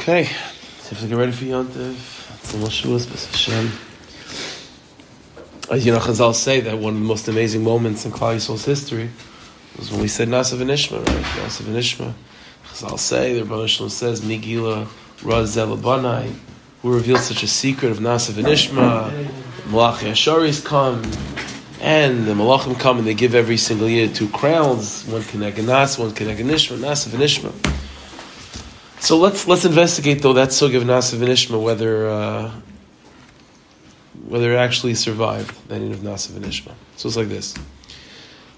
Okay, 0.00 0.24
so 0.78 0.92
if 0.92 1.02
we 1.02 1.08
get 1.10 1.18
ready 1.18 1.30
for 1.30 1.44
Yontiv, 1.44 1.92
it's 2.38 2.54
almost 2.54 2.82
Shavuos, 2.82 3.26
Hashem. 3.32 3.70
As 5.70 5.84
you 5.84 5.92
know, 5.92 5.98
Chazal 5.98 6.34
say 6.34 6.60
that 6.60 6.78
one 6.78 6.94
of 6.94 7.00
the 7.00 7.04
most 7.04 7.28
amazing 7.28 7.62
moments 7.62 8.06
in 8.06 8.10
Klal 8.10 8.34
Yisrael's 8.34 8.64
history 8.64 9.10
was 9.76 9.92
when 9.92 10.00
we 10.00 10.08
said 10.08 10.28
Nasa 10.28 10.56
v'Nishma, 10.56 11.06
right? 11.06 11.24
Nasa 11.44 11.60
v'Nishma. 11.64 12.14
Chazal 12.68 12.98
say, 12.98 13.34
the 13.34 13.42
Rebbe 13.42 13.68
Shalom 13.68 13.90
says, 13.90 14.22
Migila 14.22 14.86
Razel 15.18 15.76
Banai, 15.78 16.32
who 16.80 16.94
revealed 16.94 17.20
such 17.20 17.42
a 17.42 17.46
secret 17.46 17.92
of 17.92 17.98
Nasa 17.98 18.32
v'Nishma, 18.32 19.12
Malachi 19.66 20.06
Asharis 20.06 20.64
come, 20.64 21.02
and 21.82 22.26
the 22.26 22.32
Malachim 22.32 22.80
come 22.80 22.96
and 22.96 23.06
they 23.06 23.12
give 23.12 23.34
every 23.34 23.58
single 23.58 23.86
year 23.86 24.08
two 24.08 24.30
crowns, 24.30 25.04
one 25.04 25.20
Keneg 25.20 25.62
Nas, 25.62 25.98
one 25.98 26.12
Keneg 26.12 26.38
Nishma, 26.38 26.78
Nasa 26.78 27.10
v'Nishma. 27.10 27.52
So 29.00 29.16
let's 29.16 29.48
let's 29.48 29.64
investigate 29.64 30.20
though 30.20 30.34
that 30.34 30.50
sugya 30.50 30.76
of 30.76 30.82
Nasa 30.82 31.16
v'Nishma 31.16 31.60
whether 31.60 32.06
uh, 32.06 32.52
whether 34.28 34.52
it 34.52 34.56
actually 34.56 34.94
survived 34.94 35.68
the 35.68 35.76
ending 35.76 35.92
of 35.92 36.00
Nasa 36.00 36.32
v'Nishma. 36.32 36.74
So 36.96 37.08
it's 37.08 37.16
like 37.16 37.28
this. 37.28 37.54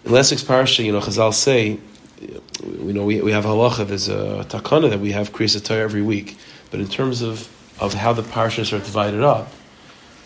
In 0.04 0.10
last 0.10 0.32
week's 0.32 0.42
parasha, 0.42 0.82
you 0.82 0.90
know, 0.90 0.98
Chazal 0.98 1.32
say, 1.32 1.78
you 2.20 2.92
know, 2.92 3.04
we, 3.04 3.20
we 3.20 3.30
have 3.30 3.44
halacha. 3.44 3.86
There's 3.86 4.08
a 4.08 4.44
takana 4.48 4.90
that 4.90 4.98
we 4.98 5.12
have 5.12 5.32
kriyas 5.32 5.70
every 5.70 6.02
week, 6.02 6.36
but 6.72 6.80
in 6.80 6.88
terms 6.88 7.22
of 7.22 7.48
of 7.78 7.94
how 7.94 8.12
the 8.12 8.22
parashas 8.22 8.72
are 8.72 8.80
divided 8.80 9.22
up, 9.22 9.48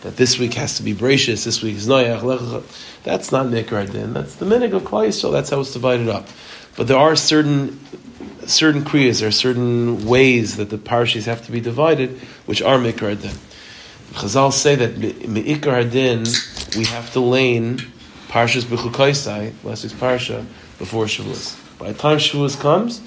that 0.01 0.17
this 0.17 0.39
week 0.39 0.55
has 0.55 0.77
to 0.77 0.83
be 0.83 0.93
gracious, 0.93 1.43
this 1.43 1.61
week 1.61 1.75
is 1.75 1.87
noyach. 1.87 2.63
That's 3.03 3.31
not 3.31 3.45
nikra 3.45 3.89
din. 3.89 4.13
That's 4.13 4.35
the 4.35 4.47
minig 4.47 4.73
of 4.73 4.81
Klal 4.81 5.07
Yisrael. 5.09 5.31
That's 5.31 5.51
how 5.51 5.59
it's 5.59 5.73
divided 5.73 6.09
up. 6.09 6.27
But 6.75 6.87
there 6.87 6.97
are 6.97 7.15
certain 7.15 7.79
certain 8.49 8.83
kriyas, 8.83 9.19
there 9.19 9.29
are 9.29 9.31
certain 9.31 10.05
ways 10.05 10.57
that 10.57 10.69
the 10.69 10.77
parashas 10.77 11.25
have 11.25 11.45
to 11.45 11.51
be 11.51 11.59
divided, 11.59 12.17
which 12.45 12.61
are 12.61 12.77
mikra 12.77 13.19
din. 13.19 13.35
Chazal 14.13 14.51
say 14.51 14.75
that 14.75 14.95
meikar 14.95 15.89
din 15.91 16.25
we 16.77 16.85
have 16.85 17.11
to 17.13 17.19
lane 17.19 17.77
parshas 18.29 18.63
b'chukaisai 18.63 19.53
last 19.63 19.83
week's 19.83 19.95
parsha 19.95 20.45
before 20.77 21.05
Shavuos. 21.05 21.57
By 21.77 21.91
the 21.91 21.97
time 21.97 22.17
Shavuos 22.17 22.59
comes, 22.59 22.99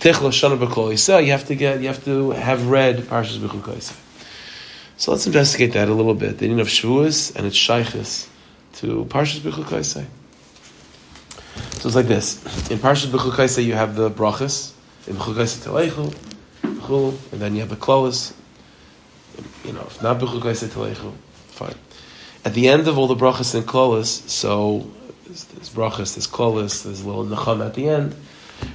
techla 0.00 0.30
shana 0.30 0.58
b'kol 0.58 1.24
you 1.24 1.32
have 1.32 1.46
to 1.46 1.54
get 1.54 1.80
you 1.80 1.86
have 1.86 2.04
to 2.04 2.30
have 2.32 2.68
read 2.68 2.98
parshas 2.98 3.38
b'chukaisai. 3.38 3.96
So 4.98 5.12
let's 5.12 5.26
investigate 5.26 5.72
that 5.74 5.88
a 5.88 5.94
little 5.94 6.14
bit. 6.14 6.38
The 6.38 6.48
meaning 6.48 6.60
of 6.60 6.68
Shavuos 6.68 7.34
and 7.36 7.46
its 7.46 7.56
shaykhis 7.56 8.28
to 8.74 9.04
parshas 9.06 9.40
b'chukaisai. 9.40 10.06
So 11.80 11.88
it's 11.88 11.96
like 11.96 12.06
this. 12.06 12.42
In 12.70 12.78
Parshas 12.78 13.06
B'chukaisa 13.06 13.64
you 13.64 13.74
have 13.74 13.94
the 13.96 14.10
brachas, 14.10 14.72
in 15.06 15.16
B'chukaisa 15.16 15.64
Teleichu, 15.64 16.12
and 17.32 17.40
then 17.40 17.54
you 17.54 17.60
have 17.60 17.70
the 17.70 17.76
klolis. 17.76 18.32
You 19.64 19.72
know, 19.72 19.82
if 19.82 20.02
not 20.02 20.18
B'chukaisa 20.18 20.68
Teleichu, 20.68 21.12
fine. 21.48 21.74
At 22.44 22.54
the 22.54 22.68
end 22.68 22.88
of 22.88 22.96
all 22.98 23.06
the 23.06 23.16
brachas 23.16 23.54
and 23.54 23.66
klolis, 23.66 24.28
so 24.28 24.90
there's, 25.26 25.70
brachas, 25.70 26.14
there's 26.14 26.26
klolis, 26.26 26.84
there's 26.84 27.02
a 27.02 27.06
little 27.08 27.24
nacham 27.24 27.64
at 27.64 27.74
the 27.74 27.88
end, 27.88 28.14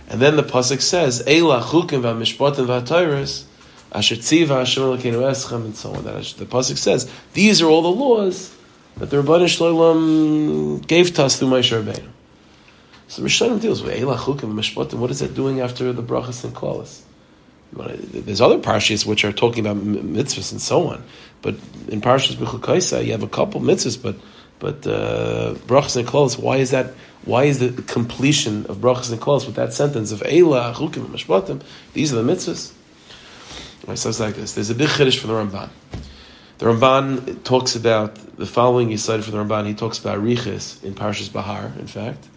and 0.09 0.21
then 0.21 0.35
the 0.35 0.43
pasuk 0.43 0.81
says, 0.81 1.23
Eila 1.23 1.61
chukim 1.61 2.01
v'mishpatim 2.01 2.67
v'atayris, 2.67 3.45
asher 3.91 4.15
eschem, 4.15 5.65
and 5.65 5.75
so 5.75 5.93
on. 5.93 6.03
That 6.03 6.23
the 6.37 6.45
pasuk 6.45 6.77
says, 6.77 7.09
these 7.33 7.61
are 7.61 7.67
all 7.67 7.81
the 7.81 7.91
laws 7.91 8.55
that 8.97 9.09
the 9.09 9.23
Rabbanah 9.23 9.45
Shloim 9.45 10.85
gave 10.85 11.13
to 11.15 11.23
us 11.23 11.39
through 11.39 11.49
Moshe 11.49 11.71
Rabbeinu. 11.81 12.09
So 13.11 13.23
Rishonim 13.23 13.59
deals 13.59 13.83
with 13.83 13.93
Eila 13.93 14.15
Chukim 14.15 14.43
and 14.43 14.57
Mishpatim. 14.57 14.93
What 14.93 15.11
is 15.11 15.19
that 15.19 15.33
doing 15.33 15.59
after 15.59 15.91
the 15.91 16.01
brachas 16.01 16.45
and 16.45 16.55
klaus? 16.55 17.03
There's 17.73 18.39
other 18.39 18.57
parshas 18.57 19.05
which 19.05 19.25
are 19.25 19.33
talking 19.33 19.67
about 19.67 19.83
mitzvahs 19.83 20.53
and 20.53 20.61
so 20.61 20.87
on, 20.87 21.03
but 21.41 21.55
in 21.89 21.99
parshas 21.99 22.35
b'chukaisa 22.35 23.03
you 23.03 23.11
have 23.11 23.21
a 23.21 23.27
couple 23.27 23.59
mitzvahs, 23.59 24.01
but 24.01 24.15
but 24.59 24.87
uh, 24.87 25.55
brachas 25.67 25.97
and 25.97 26.07
klaus. 26.07 26.37
Why 26.37 26.55
is 26.55 26.71
that? 26.71 26.93
Why 27.25 27.43
is 27.43 27.59
the 27.59 27.81
completion 27.81 28.65
of 28.67 28.77
brachas 28.77 29.11
and 29.11 29.19
klaus 29.19 29.45
with 29.45 29.55
that 29.55 29.73
sentence 29.73 30.13
of 30.13 30.21
Eila 30.21 30.73
Chukim 30.73 31.05
Mishpatim? 31.07 31.61
These 31.91 32.13
are 32.13 32.23
the 32.23 32.33
mitzvahs. 32.33 32.71
So 33.93 34.09
it's 34.09 34.21
like 34.21 34.35
this. 34.35 34.53
There's 34.53 34.69
a 34.69 34.75
big 34.75 34.87
chiddush 34.87 35.19
for 35.19 35.27
the 35.27 35.33
Ramban. 35.33 35.69
The 36.59 36.65
Ramban 36.67 37.43
talks 37.43 37.75
about 37.75 38.15
the 38.37 38.45
following. 38.45 38.89
He 38.89 38.95
cited 38.95 39.25
for 39.25 39.31
the 39.31 39.39
Ramban. 39.39 39.67
He 39.67 39.73
talks 39.73 39.99
about 39.99 40.21
riches 40.21 40.81
in 40.81 40.93
Parshas 40.93 41.29
Bahar. 41.33 41.73
In 41.77 41.87
fact, 41.87 42.29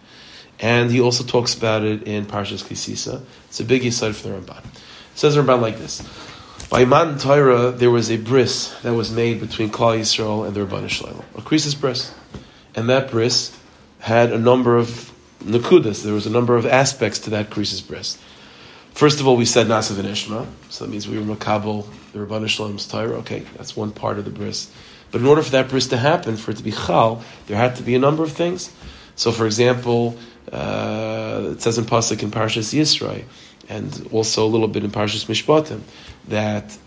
and 0.59 0.91
he 0.91 1.01
also 1.01 1.23
talks 1.23 1.53
about 1.53 1.83
it 1.83 2.03
in 2.03 2.25
Parshas 2.25 2.63
Kisisa. 2.63 3.21
It's 3.47 3.59
a 3.59 3.63
big 3.63 3.85
aside 3.85 4.15
for 4.15 4.29
the 4.29 4.39
Ramban. 4.39 4.63
It 4.63 4.81
says 5.15 5.35
the 5.35 5.41
Ramban 5.41 5.61
like 5.61 5.77
this. 5.77 6.01
By 6.69 6.85
Man 6.85 7.17
Torah, 7.19 7.71
there 7.71 7.91
was 7.91 8.09
a 8.09 8.17
bris 8.17 8.73
that 8.81 8.93
was 8.93 9.11
made 9.11 9.39
between 9.39 9.69
Klal 9.69 9.99
Yisrael 9.99 10.47
and 10.47 10.55
the 10.55 10.65
Rabban 10.65 10.89
Shalom. 10.89 11.23
A 11.35 11.41
krisis 11.41 11.79
bris. 11.79 12.13
And 12.75 12.89
that 12.89 13.11
bris 13.11 13.57
had 13.99 14.31
a 14.31 14.39
number 14.39 14.77
of 14.77 15.11
nakudas. 15.43 16.03
There 16.03 16.13
was 16.13 16.25
a 16.25 16.31
number 16.31 16.55
of 16.55 16.65
aspects 16.65 17.19
to 17.19 17.31
that 17.31 17.49
krisis 17.49 17.85
bris. 17.85 18.17
First 18.93 19.19
of 19.19 19.27
all, 19.27 19.35
we 19.35 19.45
said 19.45 19.67
Nasav 19.67 19.99
and 19.99 20.07
Ishma, 20.07 20.47
so 20.69 20.85
that 20.85 20.91
means 20.91 21.07
we 21.07 21.19
were 21.19 21.35
Makabal, 21.35 21.85
the 22.13 22.19
Rabban 22.19 22.47
Shalom's 22.47 22.87
Torah. 22.87 23.17
Okay, 23.17 23.43
that's 23.57 23.75
one 23.75 23.91
part 23.91 24.17
of 24.17 24.25
the 24.25 24.31
bris. 24.31 24.71
But 25.11 25.21
in 25.21 25.27
order 25.27 25.41
for 25.41 25.51
that 25.51 25.69
bris 25.69 25.87
to 25.87 25.97
happen, 25.97 26.37
for 26.37 26.51
it 26.51 26.57
to 26.57 26.63
be 26.63 26.71
chal, 26.71 27.23
there 27.47 27.57
had 27.57 27.75
to 27.75 27.83
be 27.83 27.95
a 27.95 27.99
number 27.99 28.23
of 28.23 28.31
things. 28.31 28.71
So, 29.15 29.31
for 29.31 29.45
example, 29.45 30.17
uh, 30.51 31.49
it 31.51 31.61
says 31.61 31.77
in 31.77 31.85
pasuk 31.85 32.23
in 32.23 32.31
Parshas 32.31 32.73
Yisrael, 32.73 33.23
and 33.69 34.07
also 34.11 34.45
a 34.45 34.47
little 34.47 34.67
bit 34.67 34.83
in 34.83 34.91
Parshas 34.91 35.25
Mishpatim, 35.25 35.81
that 36.27 36.77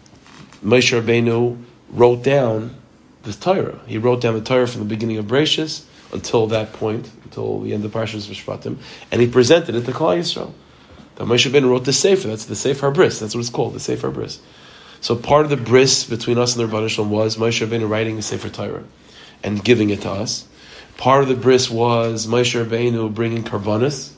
Moshe 0.65 1.01
Rabbeinu 1.01 1.63
wrote 1.91 2.23
down 2.23 2.75
the 3.23 3.33
Torah. 3.33 3.81
He 3.87 3.99
wrote 3.99 4.21
down 4.21 4.35
the 4.35 4.41
Torah 4.41 4.67
from 4.67 4.81
the 4.81 4.87
beginning 4.87 5.19
of 5.19 5.27
Bereshis 5.27 5.85
until 6.13 6.47
that 6.49 6.73
point, 6.73 7.11
until 7.25 7.61
the 7.61 7.75
end 7.75 7.85
of 7.85 7.93
Parshas 7.93 8.29
Mishpatim, 8.29 8.79
and 9.11 9.21
he 9.21 9.29
presented 9.29 9.75
it 9.75 9.85
to 9.85 9.93
Klal 9.93 10.19
Yisrael. 10.19 10.53
That 11.17 11.25
Moshe 11.25 11.51
Rabbeinu 11.51 11.69
wrote 11.69 11.85
the 11.85 11.93
Sefer. 11.93 12.29
That's 12.29 12.45
the 12.45 12.55
Sefer 12.55 12.91
Bris. 12.93 13.19
That's 13.19 13.35
what 13.35 13.41
it's 13.41 13.51
called, 13.51 13.75
the 13.75 13.81
Sefer 13.81 14.11
Bris. 14.11 14.41
So 15.01 15.15
part 15.17 15.45
of 15.45 15.51
the 15.51 15.57
bris 15.57 16.05
between 16.05 16.39
us 16.39 16.57
and 16.57 16.61
the 16.61 16.67
Rebbe 16.67 16.89
Shalom 16.89 17.11
was 17.11 17.37
Moshe 17.37 17.65
Rabbeinu 17.65 17.89
writing 17.89 18.17
the 18.17 18.23
Sefer 18.23 18.49
Torah 18.49 18.85
and 19.43 19.63
giving 19.63 19.91
it 19.91 20.03
to 20.03 20.11
us. 20.11 20.47
Part 20.99 21.23
of 21.23 21.29
the 21.29 21.37
bris 21.37 21.71
was 21.71 22.27
Moshe 22.27 22.61
Rabbeinu 22.61 23.15
bringing 23.15 23.45
karbanis. 23.45 24.13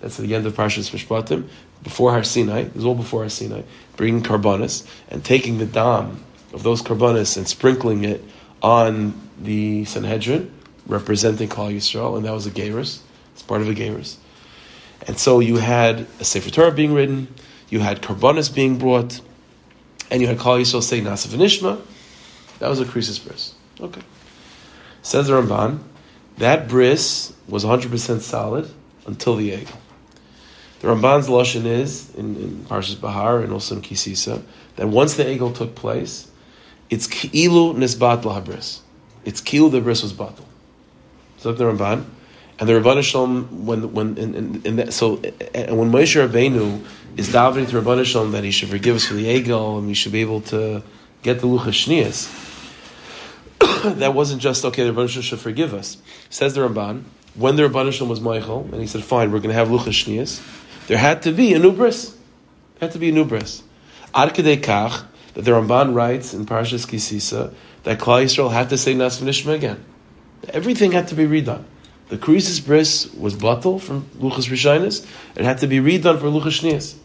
That's 0.00 0.18
at 0.18 0.26
the 0.26 0.34
end 0.34 0.46
of 0.46 0.54
Parshas 0.54 0.90
Mishpatim, 0.90 1.48
before 1.84 2.10
Har 2.10 2.24
Sinai. 2.24 2.62
It 2.62 2.74
was 2.74 2.84
all 2.84 2.96
before 2.96 3.22
Har 3.22 3.28
Sinai. 3.28 3.62
Bringing 3.96 4.24
karbanis 4.24 4.84
and 5.08 5.24
taking 5.24 5.58
the 5.58 5.64
dam 5.64 6.24
of 6.52 6.64
those 6.64 6.82
karbanis 6.82 7.36
and 7.36 7.46
sprinkling 7.46 8.04
it 8.04 8.24
on 8.60 9.14
the 9.40 9.84
Sanhedrin, 9.84 10.52
representing 10.88 11.48
Klal 11.48 11.72
Yisrael, 11.72 12.16
and 12.16 12.26
that 12.26 12.32
was 12.32 12.46
a 12.46 12.50
Gairus. 12.50 12.98
It's 13.34 13.42
part 13.44 13.60
of 13.60 13.68
a 13.68 13.74
Gairus. 13.74 14.16
And 15.06 15.16
so 15.16 15.38
you 15.38 15.58
had 15.58 16.08
a 16.18 16.24
Sefer 16.24 16.50
Torah 16.50 16.72
being 16.72 16.94
written, 16.94 17.32
you 17.68 17.78
had 17.78 18.02
karbanis 18.02 18.52
being 18.52 18.76
brought, 18.76 19.20
and 20.10 20.20
you 20.20 20.26
had 20.26 20.38
Klal 20.38 20.60
Yisrael 20.60 20.82
saying 20.82 21.04
Nasav 21.04 21.36
Nishma. 21.36 21.80
That 22.58 22.68
was 22.68 22.80
a 22.80 22.84
krisis 22.84 23.24
bris. 23.24 23.54
Okay. 23.80 24.02
Says 25.02 25.28
the 25.28 25.34
Ramban, 25.34 25.78
that 26.38 26.68
bris 26.68 27.32
was 27.48 27.64
100% 27.64 28.20
solid 28.20 28.70
until 29.06 29.36
the 29.36 29.52
egg. 29.52 29.68
The 30.80 30.88
Ramban's 30.88 31.28
lashon 31.28 31.64
is 31.64 32.14
in, 32.14 32.36
in 32.36 32.64
Parshas 32.68 33.00
Bahar 33.00 33.40
and 33.40 33.52
also 33.52 33.76
in 33.76 33.82
Kisisa 33.82 34.42
that 34.76 34.88
once 34.88 35.14
the 35.14 35.24
egel 35.24 35.54
took 35.54 35.74
place, 35.74 36.30
it's 36.88 37.08
ki'ilu 37.08 37.74
nisbat 37.74 38.22
lahabris. 38.22 38.80
It's 39.24 39.40
ki'ilu 39.40 39.72
the 39.72 39.80
bris 39.80 40.02
was 40.02 40.12
batal. 40.12 40.44
So 41.38 41.52
the 41.52 41.64
Ramban, 41.64 42.04
and 42.60 42.68
the 42.68 42.74
Rabban 42.74 43.02
Shalom 43.02 43.66
when 43.66 43.92
when 43.92 44.16
in, 44.16 44.34
in, 44.34 44.62
in 44.64 44.76
that, 44.76 44.92
so 44.92 45.20
and 45.54 45.78
when 45.78 45.90
Moshe 45.90 46.28
Rabbeinu 46.28 46.84
is 47.16 47.28
davening 47.28 47.68
to 47.70 47.80
Rabban 47.80 48.04
Shalom 48.04 48.32
that 48.32 48.44
he 48.44 48.50
should 48.50 48.68
forgive 48.68 48.96
us 48.96 49.06
for 49.06 49.14
the 49.14 49.26
egel 49.26 49.78
and 49.78 49.86
we 49.86 49.94
should 49.94 50.12
be 50.12 50.20
able 50.20 50.40
to 50.42 50.82
get 51.22 51.40
the 51.40 51.46
luchas 51.46 51.86
shnias 51.86 52.47
that 53.84 54.14
wasn't 54.14 54.40
just 54.40 54.64
okay. 54.64 54.88
The 54.88 54.92
Rebbeinu 54.92 55.22
should 55.22 55.40
forgive 55.40 55.74
us. 55.74 55.98
Says 56.30 56.54
the 56.54 56.60
Ramban 56.60 57.04
when 57.34 57.56
the 57.56 57.62
Rebbeinu 57.62 58.06
was 58.08 58.20
Michael, 58.20 58.68
and 58.72 58.80
he 58.80 58.86
said, 58.86 59.02
"Fine, 59.02 59.32
we're 59.32 59.38
going 59.38 59.50
to 59.50 59.54
have 59.54 59.68
luchas 59.68 60.04
shnias." 60.04 60.40
There 60.88 60.98
had 60.98 61.22
to 61.22 61.32
be 61.32 61.52
a 61.54 61.58
new 61.58 61.72
bris. 61.72 62.16
Had 62.80 62.92
to 62.92 62.98
be 62.98 63.10
a 63.10 63.12
new 63.12 63.24
bris. 63.24 63.62
Ad 64.14 64.34
kach 64.34 65.04
that 65.34 65.42
the 65.42 65.50
Ramban 65.50 65.94
writes 65.94 66.34
in 66.34 66.46
Parashas 66.46 66.86
Kisisa 66.86 67.52
that 67.84 67.98
Klal 67.98 68.24
Yisrael 68.24 68.52
had 68.52 68.70
to 68.70 68.78
say 68.78 68.94
Nas 68.94 69.20
V'Nishma 69.20 69.54
again. 69.54 69.84
Everything 70.48 70.92
had 70.92 71.08
to 71.08 71.14
be 71.14 71.26
redone. 71.26 71.64
The 72.08 72.16
krisis 72.16 72.64
bris 72.64 73.12
was 73.12 73.36
batal 73.36 73.80
from 73.80 74.04
luchas 74.18 74.48
rishonis. 74.48 75.06
It 75.36 75.44
had 75.44 75.58
to 75.58 75.66
be 75.66 75.78
redone 75.78 76.18
for 76.18 76.26
luchas 76.26 76.60
shnias. 76.60 76.96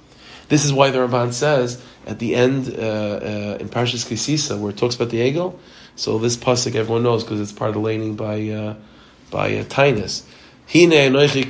This 0.48 0.64
is 0.64 0.72
why 0.72 0.92
the 0.92 1.00
Ramban 1.00 1.34
says 1.34 1.84
at 2.06 2.20
the 2.20 2.36
end 2.36 2.70
uh, 2.70 2.82
uh, 2.82 3.58
in 3.60 3.70
Parashas 3.70 4.08
Kisisa, 4.08 4.58
where 4.58 4.72
it 4.72 4.78
talks 4.78 4.96
about 4.96 5.10
the 5.10 5.20
egel, 5.20 5.58
so 5.96 6.18
this 6.18 6.38
pasuk 6.38 6.76
everyone 6.76 7.04
knows 7.04 7.24
because 7.24 7.40
it's 7.40 7.52
part 7.52 7.70
of 7.70 7.76
the 7.76 7.82
laning 7.82 8.16
by 8.16 8.50
uh, 8.50 8.76
by 9.32 9.58
uh, 9.58 9.64
Tainus. 9.64 10.24
Hine 10.72 10.92
anoichi 10.92 11.44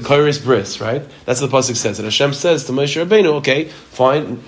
kairis 0.00 0.42
bris, 0.42 0.80
right? 0.80 1.02
That's 1.26 1.40
what 1.40 1.50
the 1.50 1.56
pasuk 1.56 1.76
says. 1.76 1.98
And 1.98 2.06
Hashem 2.06 2.32
says 2.32 2.64
to 2.64 2.72
Moshe 2.72 3.04
Rabbeinu, 3.04 3.34
okay, 3.34 3.64
fine, 3.66 4.42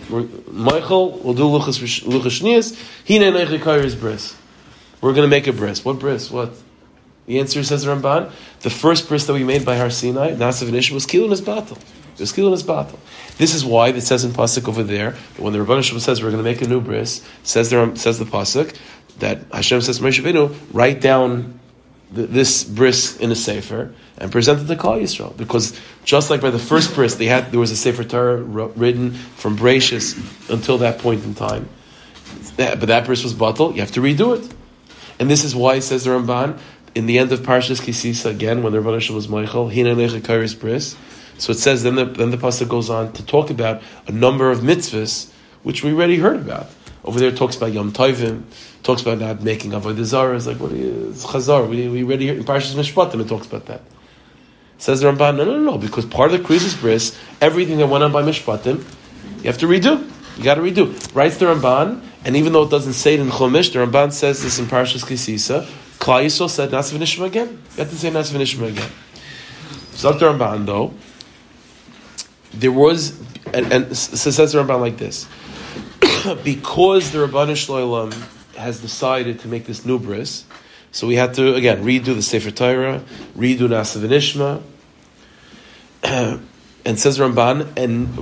Michael 0.51 1.19
we'll 1.19 1.35
do 1.35 1.45
luchas 1.45 1.79
shnias. 1.81 2.75
Hine 3.07 3.33
anoichi 3.33 3.59
kairis 3.59 3.99
bris. 3.99 4.35
We're 5.01 5.13
going 5.13 5.29
to 5.29 5.31
make 5.31 5.47
a 5.47 5.53
bris. 5.53 5.85
What 5.85 5.99
bris? 5.99 6.31
What? 6.31 6.55
The 7.27 7.39
answer 7.41 7.63
says 7.63 7.85
Ramban. 7.85 8.33
The 8.61 8.71
first 8.71 9.09
bris 9.09 9.27
that 9.27 9.33
we 9.33 9.45
made 9.45 9.65
by 9.65 9.77
Har 9.77 9.91
Sinai, 9.91 10.33
Nasav 10.33 10.69
Nishim, 10.71 10.93
was 10.93 11.07
killing 11.07 11.31
his 11.31 11.41
battle. 11.41 11.79
This 12.17 13.55
is 13.55 13.64
why 13.64 13.88
it 13.88 14.00
says 14.03 14.25
in 14.25 14.32
pasuk 14.32 14.69
over 14.69 14.82
there 14.82 15.12
when 15.38 15.53
the 15.53 15.59
Rabban 15.59 15.82
Shem 15.82 16.00
says 16.00 16.23
we're 16.23 16.31
going 16.31 16.43
to 16.43 16.50
make 16.50 16.62
a 16.62 16.69
new 16.69 16.81
bris. 16.81 17.26
Says 17.43 17.70
the 17.70 17.94
says 17.97 18.19
the 18.19 18.25
pasuk 18.25 18.76
that 19.19 19.41
Hashem 19.53 19.81
says 19.81 19.99
to 19.99 20.05
Moshe 20.05 20.56
write 20.73 21.00
down 21.00 21.59
this 22.11 22.64
bris 22.64 23.17
in 23.19 23.32
a 23.32 23.35
sefer 23.35 23.94
and 24.19 24.31
present 24.31 24.61
it 24.61 24.67
to 24.67 24.76
Klal 24.76 25.00
Yisrael. 25.00 25.37
Because 25.37 25.79
just 26.05 26.31
like 26.31 26.41
by 26.41 26.50
the 26.50 26.59
first 26.59 26.94
bris, 26.94 27.14
they 27.14 27.26
had 27.26 27.50
there 27.53 27.61
was 27.61 27.70
a 27.70 27.76
sefer 27.76 28.05
Torah 28.05 28.37
written 28.37 29.12
from 29.12 29.56
Bereshis 29.56 30.50
until 30.50 30.79
that 30.79 30.99
point 30.99 31.25
in 31.25 31.35
time. 31.35 31.69
But 32.56 32.81
that 32.81 33.06
bris 33.06 33.25
was 33.25 33.32
bottled. 33.32 33.75
You 33.75 33.81
have 33.81 33.93
to 33.93 34.00
redo 34.00 34.38
it. 34.38 34.55
And 35.19 35.31
this 35.31 35.44
is 35.44 35.55
why, 35.55 35.76
it 35.76 35.82
says 35.82 36.05
the 36.05 36.11
Ramban, 36.11 36.58
in 36.94 37.06
the 37.06 37.19
end 37.19 37.32
of 37.32 37.41
Parshas 37.41 37.81
Kisisa, 37.81 38.31
again, 38.31 38.62
when 38.62 38.73
the 38.73 38.81
Rebbe 38.81 39.12
was 39.15 39.29
Michael, 39.29 39.70
Hina 39.70 39.94
Bris. 39.94 40.97
So 41.38 41.52
it 41.52 41.58
says, 41.58 41.82
then 41.82 41.96
the, 41.96 42.05
then 42.05 42.31
the 42.31 42.37
Pasuk 42.37 42.69
goes 42.69 42.88
on 42.88 43.12
to 43.14 43.26
talk 43.26 43.50
about 43.50 43.82
a 44.06 44.12
number 44.12 44.50
of 44.50 44.61
mitzvahs, 44.61 45.31
which 45.62 45.82
we 45.82 45.93
already 45.93 46.19
heard 46.19 46.40
about. 46.40 46.69
Over 47.05 47.19
there, 47.19 47.31
it 47.31 47.37
talks 47.37 47.56
about 47.56 47.73
Yom 47.73 47.93
Tovim, 47.93 48.44
talks 48.82 49.02
about 49.02 49.19
not 49.19 49.43
making 49.43 49.73
avodah 49.73 50.05
zarah. 50.05 50.37
It's 50.37 50.46
like 50.46 50.58
what 50.58 50.73
is 50.73 51.25
chazar? 51.25 51.69
We 51.69 51.88
we 51.88 52.05
already 52.05 52.29
heard 52.29 52.38
in 52.38 52.44
Parshas 52.44 52.75
Mishpatim 52.75 53.20
it 53.20 53.29
talks 53.29 53.46
about 53.46 53.67
that. 53.67 53.82
Says 54.79 55.00
the 55.00 55.12
Ramban, 55.12 55.37
no, 55.37 55.44
no, 55.44 55.58
no, 55.58 55.79
because 55.79 56.05
part 56.05 56.32
of 56.32 56.43
the 56.43 56.49
Krisis 56.49 56.81
Bris, 56.81 57.17
everything 57.40 57.79
that 57.79 57.87
went 57.87 58.02
on 58.02 58.12
by 58.12 58.23
Mishpatim, 58.23 58.84
you 59.38 59.44
have 59.44 59.58
to 59.58 59.67
redo. 59.67 60.08
You 60.37 60.44
got 60.44 60.55
to 60.56 60.61
redo. 60.61 61.14
Writes 61.14 61.37
the 61.37 61.46
Ramban, 61.46 62.02
and 62.25 62.37
even 62.37 62.52
though 62.52 62.64
it 62.64 62.70
doesn't 62.70 62.94
say 62.94 63.14
it 63.14 63.20
in 63.20 63.29
Chumash, 63.29 63.73
the 63.73 63.79
Ramban 63.79 64.12
says 64.12 64.43
this 64.43 64.58
in 64.58 64.67
Parshas 64.67 65.05
Kisisa. 65.05 65.64
Klal 65.99 66.25
Yisrael 66.25 66.50
said 66.50 66.70
Nasav 66.70 66.99
Nishma 66.99 67.26
again. 67.26 67.62
You 67.73 67.79
have 67.79 67.90
to 67.90 67.96
say 67.96 68.11
Nasav 68.11 68.40
Nishma 68.40 68.69
again. 68.70 68.90
So 69.93 70.12
the 70.12 70.26
Ramban 70.26 70.67
though, 70.67 70.94
there 72.55 72.73
was, 72.73 73.19
and, 73.53 73.73
and 73.73 73.97
says 73.97 74.53
the 74.53 74.63
Ramban 74.63 74.81
like 74.81 74.99
this, 74.99 75.27
because 76.45 77.13
the 77.13 77.19
Rabban 77.27 77.53
Shloilam 77.53 78.13
has 78.57 78.81
decided 78.81 79.41
to 79.41 79.49
make 79.49 79.67
this 79.67 79.85
new 79.85 79.99
bris, 79.99 80.45
so 80.91 81.07
we 81.07 81.17
had 81.17 81.35
to 81.35 81.55
again 81.55 81.83
redo 81.85 82.15
the 82.15 82.23
Sefer 82.23 82.51
Torah, 82.51 83.03
redo 83.37 83.69
Nasav 83.69 84.03
Nishma. 84.03 84.63
and 86.85 86.99
says 86.99 87.19
Ramban, 87.19 87.77
and 87.77 88.17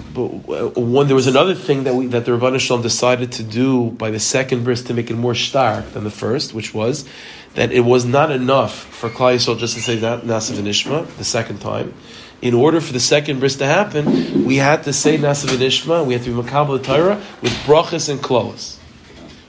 when 0.76 1.04
uh, 1.04 1.06
there 1.06 1.16
was 1.16 1.26
another 1.26 1.54
thing 1.54 1.84
that 1.84 1.94
we, 1.94 2.06
that 2.08 2.26
the 2.26 2.32
Rabban 2.32 2.60
Shalom 2.60 2.82
decided 2.82 3.32
to 3.32 3.42
do 3.42 3.90
by 3.92 4.10
the 4.10 4.20
second 4.20 4.64
bris 4.64 4.82
to 4.84 4.94
make 4.94 5.10
it 5.10 5.14
more 5.14 5.34
stark 5.34 5.92
than 5.92 6.04
the 6.04 6.10
first, 6.10 6.52
which 6.52 6.74
was 6.74 7.08
that 7.54 7.72
it 7.72 7.80
was 7.80 8.04
not 8.04 8.30
enough 8.30 8.74
for 8.74 9.08
Klal 9.08 9.34
Yisrael 9.34 9.58
just 9.58 9.74
to 9.74 9.80
say 9.80 9.96
that 9.96 10.22
Nasav 10.22 10.56
Nishma 10.58 11.06
the 11.16 11.24
second 11.24 11.60
time. 11.60 11.94
In 12.42 12.54
order 12.54 12.80
for 12.80 12.92
the 12.92 13.00
second 13.00 13.40
bris 13.40 13.56
to 13.56 13.66
happen, 13.66 14.44
we 14.44 14.56
had 14.56 14.84
to 14.84 14.92
say 14.92 15.18
Nasav 15.18 15.56
Nishma, 15.56 16.06
we 16.06 16.14
had 16.14 16.22
to 16.22 16.34
be 16.34 16.48
Makabal 16.48 16.82
Torah 16.82 17.22
with 17.42 17.52
brachas 17.64 18.08
and 18.08 18.20
kloas. 18.20 18.78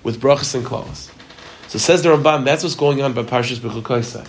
With 0.04 0.20
brachas 0.20 0.56
and 0.56 0.66
kloas. 0.66 1.10
So 1.70 1.80
says 1.80 2.04
the 2.04 2.10
Ramban, 2.10 2.44
that's 2.44 2.64
what's 2.64 2.76
going 2.76 3.02
on 3.02 3.14
by 3.14 3.24
Parshas 3.24 3.60
B'chukaisai. 3.60 4.28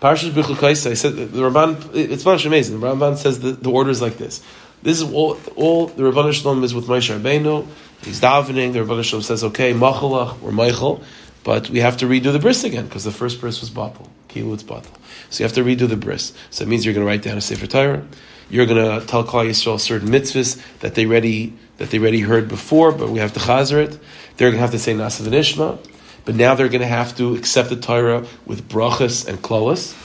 Parshas 0.00 0.30
B'chukaisai, 0.32 0.96
said 0.96 1.14
the 1.14 1.40
Ramban, 1.40 1.94
it's 1.94 2.24
much 2.24 2.44
amazing. 2.46 2.80
The 2.80 2.86
Ramban 2.86 3.16
says 3.16 3.38
the, 3.38 3.52
the 3.52 3.70
order 3.70 3.90
is 3.90 4.02
like 4.02 4.18
this. 4.18 4.42
This 4.82 5.00
is 5.00 5.12
all, 5.12 5.38
all 5.54 5.86
the 5.86 6.02
Rabban 6.02 6.32
Shalom 6.32 6.64
is 6.64 6.74
with 6.74 6.86
Moshe 6.86 7.16
Rabbeinu. 7.16 7.66
He's 8.02 8.20
davening. 8.20 8.72
The 8.72 8.80
Rabban 8.80 9.04
Shalom 9.04 9.22
says, 9.22 9.44
okay, 9.44 9.72
Machalach 9.72 10.42
or 10.42 10.50
Michael. 10.50 11.02
But 11.44 11.70
we 11.70 11.78
have 11.80 11.96
to 11.98 12.06
redo 12.06 12.32
the 12.32 12.38
bris 12.38 12.64
again 12.64 12.86
because 12.86 13.04
the 13.04 13.12
first 13.12 13.40
bris 13.40 13.60
was 13.60 13.70
batal. 13.70 14.08
Kilu 14.30 14.56
batal. 14.64 14.86
So 15.28 15.42
you 15.42 15.46
have 15.46 15.54
to 15.54 15.64
redo 15.64 15.88
the 15.88 15.96
bris. 15.96 16.32
So 16.50 16.64
it 16.64 16.68
means 16.68 16.84
you're 16.84 16.94
going 16.94 17.04
to 17.04 17.08
write 17.08 17.22
down 17.22 17.36
a 17.36 17.40
sefer 17.40 17.66
Torah. 17.66 18.04
You're 18.50 18.66
going 18.66 19.00
to 19.00 19.06
tell 19.06 19.24
Klal 19.24 19.48
Yisrael 19.48 19.78
certain 19.78 20.08
mitzvahs 20.08 20.60
that 20.80 20.94
they 20.94 21.06
already 21.06 21.54
that 21.78 21.90
they 21.90 21.98
already 21.98 22.20
heard 22.20 22.46
before, 22.46 22.92
but 22.92 23.08
we 23.08 23.20
have 23.20 23.32
to 23.32 23.40
chazer 23.40 23.82
it. 23.82 23.98
They're 24.36 24.50
going 24.50 24.58
to 24.58 24.60
have 24.60 24.72
to 24.72 24.78
say 24.78 24.92
nasav 24.92 25.24
and 25.24 25.34
ishma, 25.34 25.78
but 26.26 26.34
now 26.34 26.54
they're 26.54 26.68
going 26.68 26.82
to 26.82 26.86
have 26.86 27.16
to 27.16 27.34
accept 27.36 27.70
the 27.70 27.76
Torah 27.76 28.26
with 28.44 28.68
brachas 28.68 29.26
and 29.26 29.40
kloas. 29.40 29.96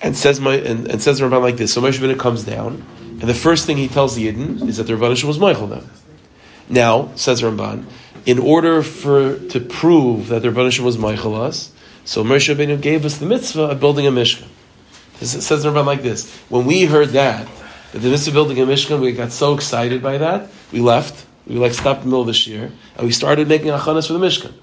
And 0.00 0.16
says 0.16 0.40
my 0.40 0.54
and, 0.56 0.88
and 0.88 1.02
says 1.02 1.18
the 1.18 1.26
Ramban 1.26 1.42
like 1.42 1.56
this. 1.56 1.74
So 1.74 1.82
Moshe 1.82 1.98
Rabbeinu 1.98 2.18
comes 2.18 2.44
down, 2.44 2.84
and 3.00 3.22
the 3.22 3.34
first 3.34 3.66
thing 3.66 3.76
he 3.76 3.88
tells 3.88 4.14
the 4.14 4.30
Yidden 4.30 4.66
is 4.68 4.76
that 4.76 4.84
the 4.84 4.94
Rebbeinu 4.94 5.24
was 5.24 5.38
Michael 5.38 5.66
them. 5.66 5.90
Now 6.68 7.10
says 7.16 7.42
Ramban, 7.42 7.84
in 8.24 8.38
order 8.38 8.82
for 8.82 9.38
to 9.38 9.60
prove 9.60 10.28
that 10.28 10.42
the 10.42 10.48
Rebbeinu 10.48 10.80
was 10.80 10.96
Meichelas, 10.96 11.70
so 12.04 12.22
Moshe 12.24 12.54
Rabbeinu 12.54 12.80
gave 12.80 13.04
us 13.04 13.18
the 13.18 13.26
mitzvah 13.26 13.62
of 13.62 13.80
building 13.80 14.06
a 14.06 14.10
Mishkan. 14.10 14.48
It 15.20 15.26
says 15.26 15.62
the 15.62 15.70
Rebbeinu 15.70 15.86
like 15.86 16.02
this: 16.02 16.34
When 16.48 16.66
we 16.66 16.84
heard 16.84 17.10
that, 17.10 17.46
that 17.92 17.98
the 17.98 18.10
mitzvah 18.10 18.30
of 18.30 18.34
building 18.34 18.60
a 18.60 18.66
Mishkan, 18.66 19.00
we 19.00 19.12
got 19.12 19.32
so 19.32 19.54
excited 19.54 20.02
by 20.02 20.18
that, 20.18 20.50
we 20.72 20.80
left. 20.80 21.26
We 21.46 21.56
like 21.56 21.74
stopped 21.74 21.98
in 21.98 22.04
the 22.04 22.08
middle 22.08 22.22
of 22.22 22.26
this 22.26 22.46
year, 22.46 22.72
and 22.96 23.06
we 23.06 23.12
started 23.12 23.48
making 23.48 23.68
achanas 23.68 24.06
for 24.06 24.14
the 24.14 24.18
Mishkan. 24.18 24.54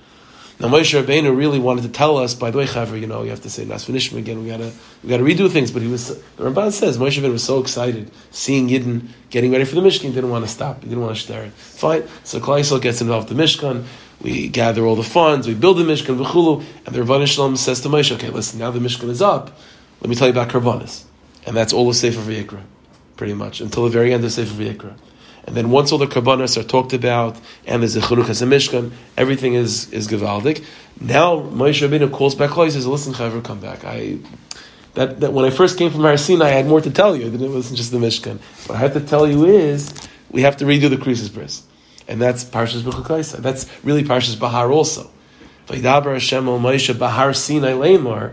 Now 0.62 0.68
Moshe 0.68 1.02
Rabbeinu 1.02 1.36
really 1.36 1.58
wanted 1.58 1.82
to 1.82 1.90
tell 1.90 2.18
us, 2.18 2.36
by 2.36 2.52
the 2.52 2.60
way, 2.60 2.66
Chaver, 2.66 3.00
you 3.00 3.08
know, 3.08 3.24
you 3.24 3.32
have 3.32 3.42
to 3.42 3.50
say 3.50 3.66
Nas 3.66 3.88
Finishim 3.88 4.20
again. 4.20 4.44
We 4.44 4.50
gotta 4.50 4.72
we 5.04 5.10
gotta 5.10 5.24
redo 5.24 5.50
things. 5.50 5.72
But 5.72 5.82
he 5.82 5.88
was 5.88 6.22
the 6.38 6.72
says 6.72 7.00
Moshe 7.00 7.20
Rabbeinu 7.20 7.32
was 7.32 7.44
so 7.44 7.60
excited 7.60 8.12
seeing 8.30 8.68
Yidden 8.70 9.08
getting 9.32 9.52
ready 9.52 9.66
for 9.66 9.74
the 9.74 9.82
Mishkan, 9.82 10.10
he 10.10 10.12
didn't 10.12 10.30
want 10.30 10.46
to 10.46 10.52
stop. 10.52 10.84
He 10.84 10.90
didn't 10.90 11.04
want 11.04 11.16
to 11.16 11.22
stare 11.24 11.46
it. 11.46 11.54
Fine. 11.54 12.04
So 12.24 12.40
Yisrael 12.40 12.80
gets 12.80 13.02
involved 13.02 13.32
in 13.32 13.38
the 13.38 13.44
Mishkan. 13.44 13.86
We 14.22 14.48
gather 14.50 14.86
all 14.86 14.96
the 14.96 15.04
funds. 15.04 15.48
We 15.48 15.54
build 15.54 15.78
the 15.78 15.84
Mishkan 15.84 16.18
v'chulu. 16.18 16.64
And 16.86 16.96
the 16.96 17.02
Rabban 17.02 17.28
Shalom 17.28 17.56
says 17.56 17.82
to 17.82 17.90
Moshe, 17.90 18.12
"Okay, 18.14 18.30
listen. 18.30 18.60
Now 18.60 18.72
the 18.72 18.80
Mishkan 18.80 19.10
is 19.10 19.22
up. 19.22 19.58
Let 20.02 20.10
me 20.10 20.16
tell 20.16 20.28
you 20.28 20.34
about 20.34 20.50
Karbanis." 20.50 21.04
And 21.46 21.56
that's 21.56 21.74
all 21.74 21.90
of 21.90 21.96
Sefer 21.96 22.22
Vayikra, 22.22 22.62
pretty 23.18 23.34
much 23.34 23.62
until 23.62 23.84
the 23.84 23.90
very 23.90 24.14
end 24.14 24.24
of 24.24 24.32
Sefer 24.32 24.54
Vayikra. 24.54 24.94
And 25.46 25.56
then 25.56 25.72
once 25.72 25.92
all 25.92 25.98
the 25.98 26.06
karbanos 26.06 26.56
are 26.56 26.64
talked 26.64 26.94
about, 26.94 27.36
and 27.66 27.82
there's 27.82 27.96
a 27.96 28.02
cheruchas 28.02 28.44
and 28.44 28.52
mishkan, 28.52 28.92
everything 29.18 29.56
is 29.56 29.92
is 29.92 30.08
gevaldik. 30.08 30.64
Now 31.00 31.40
Moshe 31.40 31.88
Rabbeinu 31.88 32.12
calls 32.12 32.36
back 32.36 32.52
He 32.52 32.70
says, 32.70 32.86
"Listen, 32.86 33.14
Chaver, 33.14 33.44
come 33.44 33.60
back. 33.60 33.84
I 33.84 34.20
that, 34.94 35.22
that 35.22 35.34
when 35.34 35.46
I 35.46 35.50
first 35.50 35.78
came 35.78 35.90
from 35.90 36.02
Har 36.02 36.18
Sinai, 36.18 36.48
I 36.48 36.50
had 36.50 36.68
more 36.68 36.82
to 36.82 36.92
tell 36.92 37.16
you 37.16 37.30
than 37.30 37.42
it 37.42 37.50
wasn't 37.50 37.78
just 37.78 37.92
the 37.92 37.98
mishkan. 37.98 38.40
What 38.68 38.76
I 38.76 38.80
have 38.80 38.94
to 38.94 39.00
tell 39.00 39.28
you 39.28 39.46
is 39.46 39.92
we 40.30 40.42
have 40.42 40.58
to 40.58 40.66
redo 40.66 40.90
the 40.90 40.98
krisis 40.98 41.34
bris, 41.34 41.64
and 42.12 42.22
that's 42.22 42.44
Parshas 42.44 42.82
B'chukaisa. 42.82 43.38
That's 43.38 43.66
really 43.86 44.04
Parshas 44.04 44.38
Bahar 44.38 44.70
also. 44.70 45.10
Vaydaber 45.68 46.12
Hashem 46.12 46.46
al 46.46 46.60
Moshe 46.60 46.98
Bahar 47.00 47.34
Sinai. 47.34 48.32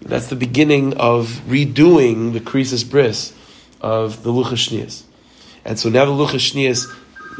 That's 0.00 0.28
the 0.28 0.36
beginning 0.36 0.96
of 0.96 1.26
redoing 1.48 2.32
the 2.32 2.40
krisis 2.40 2.88
bris 2.88 3.34
of 3.80 4.22
the 4.22 4.30
Luchas 4.30 4.68
Shnias. 4.68 5.02
And 5.64 5.76
so 5.76 5.88
now 5.88 6.04
the 6.04 6.12
Luchas 6.12 6.52
Shnias, 6.52 6.86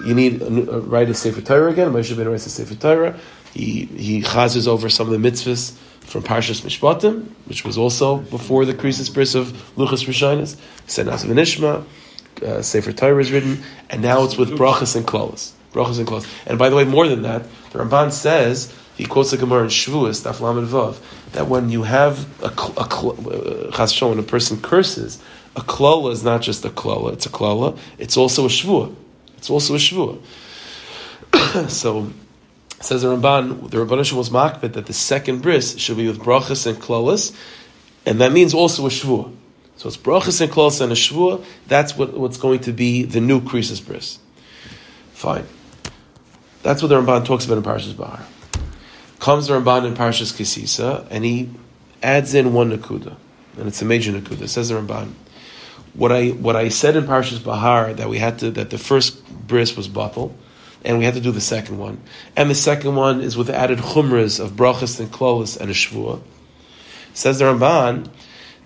you 0.05 0.13
need 0.13 0.43
a, 0.43 0.81
write 0.81 1.09
a 1.09 1.15
Sefer 1.15 1.41
Torah 1.41 1.71
again. 1.71 1.93
Moshe 1.93 2.17
Ben 2.17 2.29
writes 2.29 2.47
a 2.47 2.51
Sefer 2.51 2.75
Torah. 2.75 3.17
He 3.55 3.85
he 3.85 4.23
chazes 4.23 4.67
over 4.67 4.89
some 4.89 5.13
of 5.13 5.23
the 5.23 5.31
mitzvahs 5.31 5.77
from 6.01 6.25
Parshas 6.25 6.63
Mishpatim, 6.63 7.29
which 7.45 7.65
was 7.65 7.79
also 7.79 8.17
before 8.17 8.65
the 8.65 8.75
Krisis 8.75 9.15
Bris 9.15 9.37
of 9.37 9.53
Luchas 9.77 10.05
Rishonis. 10.05 10.57
Senas 10.89 11.25
V'Nishma, 11.25 11.85
uh, 12.43 12.61
Sefer 12.61 12.93
Torah 12.93 13.21
is 13.21 13.31
written, 13.31 13.63
and 13.89 14.03
now 14.03 14.25
it's 14.25 14.37
with 14.37 14.51
brachas 14.51 14.97
and 14.97 15.07
klolas. 15.07 15.53
Brachas 15.73 15.99
and 15.99 16.07
klolas. 16.07 16.29
And 16.47 16.59
by 16.59 16.69
the 16.69 16.77
way, 16.77 16.85
more 16.85 17.07
than 17.07 17.23
that, 17.23 17.45
the 17.71 17.79
Ramban 17.79 18.13
says 18.13 18.75
he 18.97 19.07
quotes 19.07 19.31
the 19.31 19.37
Gemara 19.37 19.63
in 19.63 19.69
Shavuos, 19.69 20.25
Daf 20.25 20.41
Lamed 20.41 20.69
Vav, 20.69 20.99
that 21.33 21.47
when 21.47 21.71
you 21.71 21.85
have 21.85 22.27
a, 22.43 22.49
a, 22.49 22.83
uh, 22.83 23.87
a, 23.89 24.09
when 24.09 24.19
a 24.19 24.23
person 24.23 24.61
curses, 24.61 25.23
a 25.57 25.61
klola 25.61 26.13
is 26.13 26.23
not 26.23 26.43
just 26.43 26.65
a 26.65 26.69
klola, 26.69 27.13
it's 27.13 27.27
a 27.27 27.31
klola, 27.31 27.79
it's 27.99 28.17
also 28.17 28.45
a 28.45 28.49
shvua. 28.49 28.95
It's 29.39 29.49
also 29.49 29.75
a 29.75 29.79
shvua. 29.79 30.21
so, 31.71 32.13
says 32.81 33.03
the 33.03 33.17
Ramban, 33.17 33.71
the 33.71 33.79
Rabban 33.79 34.13
was 34.13 34.31
makbet 34.31 34.75
that 34.75 34.87
the 34.87 34.93
second 34.93 35.41
bris 35.41 35.79
should 35.79 35.97
be 35.97 36.07
with 36.07 36.19
brachas 36.19 36.67
and 36.67 36.77
klolas, 36.79 37.35
and 38.05 38.21
that 38.21 38.33
means 38.33 38.55
also 38.55 38.85
a 38.87 38.91
shvua. 38.91 39.35
So 39.77 39.89
it's 39.89 39.97
brachas 39.97 40.41
and 40.41 40.53
klolas 40.53 40.81
and 40.81 40.93
a 40.93 40.95
shvua, 40.95 41.43
that's 41.67 41.97
what, 41.97 42.13
what's 42.13 42.37
going 42.37 42.61
to 42.61 42.73
be 42.73 43.05
the 43.05 43.21
new 43.21 43.41
krisis 43.41 43.85
bris. 43.85 44.19
Fine. 45.13 45.47
That's 46.63 46.83
what 46.83 46.89
the 46.89 47.01
Ramban 47.01 47.25
talks 47.25 47.47
about 47.47 47.59
in 47.59 47.65
Parshas 47.65 47.97
Bahar. 47.97 48.25
Comes 49.19 49.47
the 49.47 49.55
Ramban 49.55 49.87
in 49.87 49.95
Parshas 49.95 50.33
Kisisa, 50.33 51.07
and 51.11 51.25
he 51.25 51.51
adds 52.03 52.35
in 52.35 52.53
one 52.53 52.77
nakuda, 52.77 53.17
and 53.59 53.69
it's 53.69 53.83
a 53.83 53.85
major 53.85 54.13
nakuda. 54.13 54.49
Says 54.49 54.69
the 54.69 54.75
Ramban 54.77 55.13
what 55.95 56.13
I 56.13 56.29
what 56.29 56.57
I 56.57 56.69
said 56.69 56.97
in 56.97 57.05
Parshas 57.05 57.43
Bahar 57.43 57.93
that 57.95 58.09
we 58.09 58.19
had 58.19 58.39
to 58.41 58.51
that 58.53 58.71
the 58.71 58.79
first 58.79 59.27
bris 59.47 59.77
was 59.77 59.89
bottle, 59.89 60.35
and 60.85 60.99
we 60.99 61.05
had 61.05 61.15
to 61.15 61.21
do 61.21 61.33
the 61.33 61.41
second 61.41 61.79
one, 61.79 62.01
and 62.37 62.51
the 62.51 62.55
second 62.55 62.95
one 62.95 63.21
is 63.21 63.37
with 63.37 63.51
added 63.51 63.79
chumras 63.79 64.41
of 64.41 64.53
brachas 64.53 65.01
and 65.01 65.11
klolas 65.11 65.61
and 65.61 65.71
a 65.71 65.75
shvua. 65.75 66.21
Says 67.13 67.41
the 67.41 67.47
Ramban, 67.47 68.09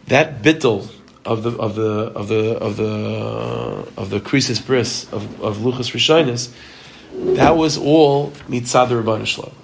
that 0.07 0.43
bittel 0.43 0.91
of 1.25 1.43
the 1.43 1.51
of 1.53 1.75
the 1.77 2.13
of 2.15 2.29
the 2.29 2.59
of 2.59 2.77
the 2.77 3.89
of 3.97 4.11
the 4.11 4.21
krisis 4.21 4.65
bris 4.65 5.11
of 5.13 5.43
of 5.43 5.59
luchas 5.59 5.93
rishonis, 5.93 6.53
that 7.15 7.57
was 7.57 7.79
all 7.79 8.31
mitzad 8.49 8.89
Rabban 8.89 9.27
Shalom. 9.27 9.55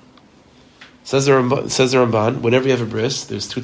Says 1.02 1.26
the 1.26 1.33
Ramban, 1.33 1.71
says 1.71 1.92
the 1.92 1.99
Ramban, 1.99 2.40
whenever 2.40 2.66
you 2.66 2.71
have 2.71 2.80
a 2.80 2.87
bris, 2.87 3.25
there's 3.25 3.49
two. 3.49 3.61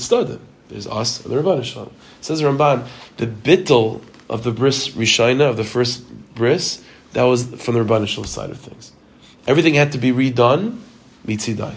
There's 0.69 0.87
us 0.87 1.25
and 1.25 1.33
the 1.33 1.41
Rabban 1.41 1.65
Shalom. 1.65 1.93
Says 2.21 2.41
the 2.41 2.47
Ramban, 2.47 2.89
the 3.19 3.27
bittel 3.27 4.03
of 4.29 4.43
the 4.43 4.51
bris 4.51 4.89
rishina 4.89 5.49
of 5.49 5.57
the 5.57 5.65
first 5.65 6.05
bris, 6.35 6.83
that 7.13 7.23
was 7.23 7.45
from 7.45 7.75
the 7.75 7.81
Rabban 7.85 8.09
Shalom 8.09 8.27
side 8.27 8.51
of 8.51 8.59
things. 8.59 8.93
Everything 9.47 9.75
had 9.75 9.93
to 9.93 9.99
be 9.99 10.11
redone, 10.11 10.81
mitzidai. 11.25 11.75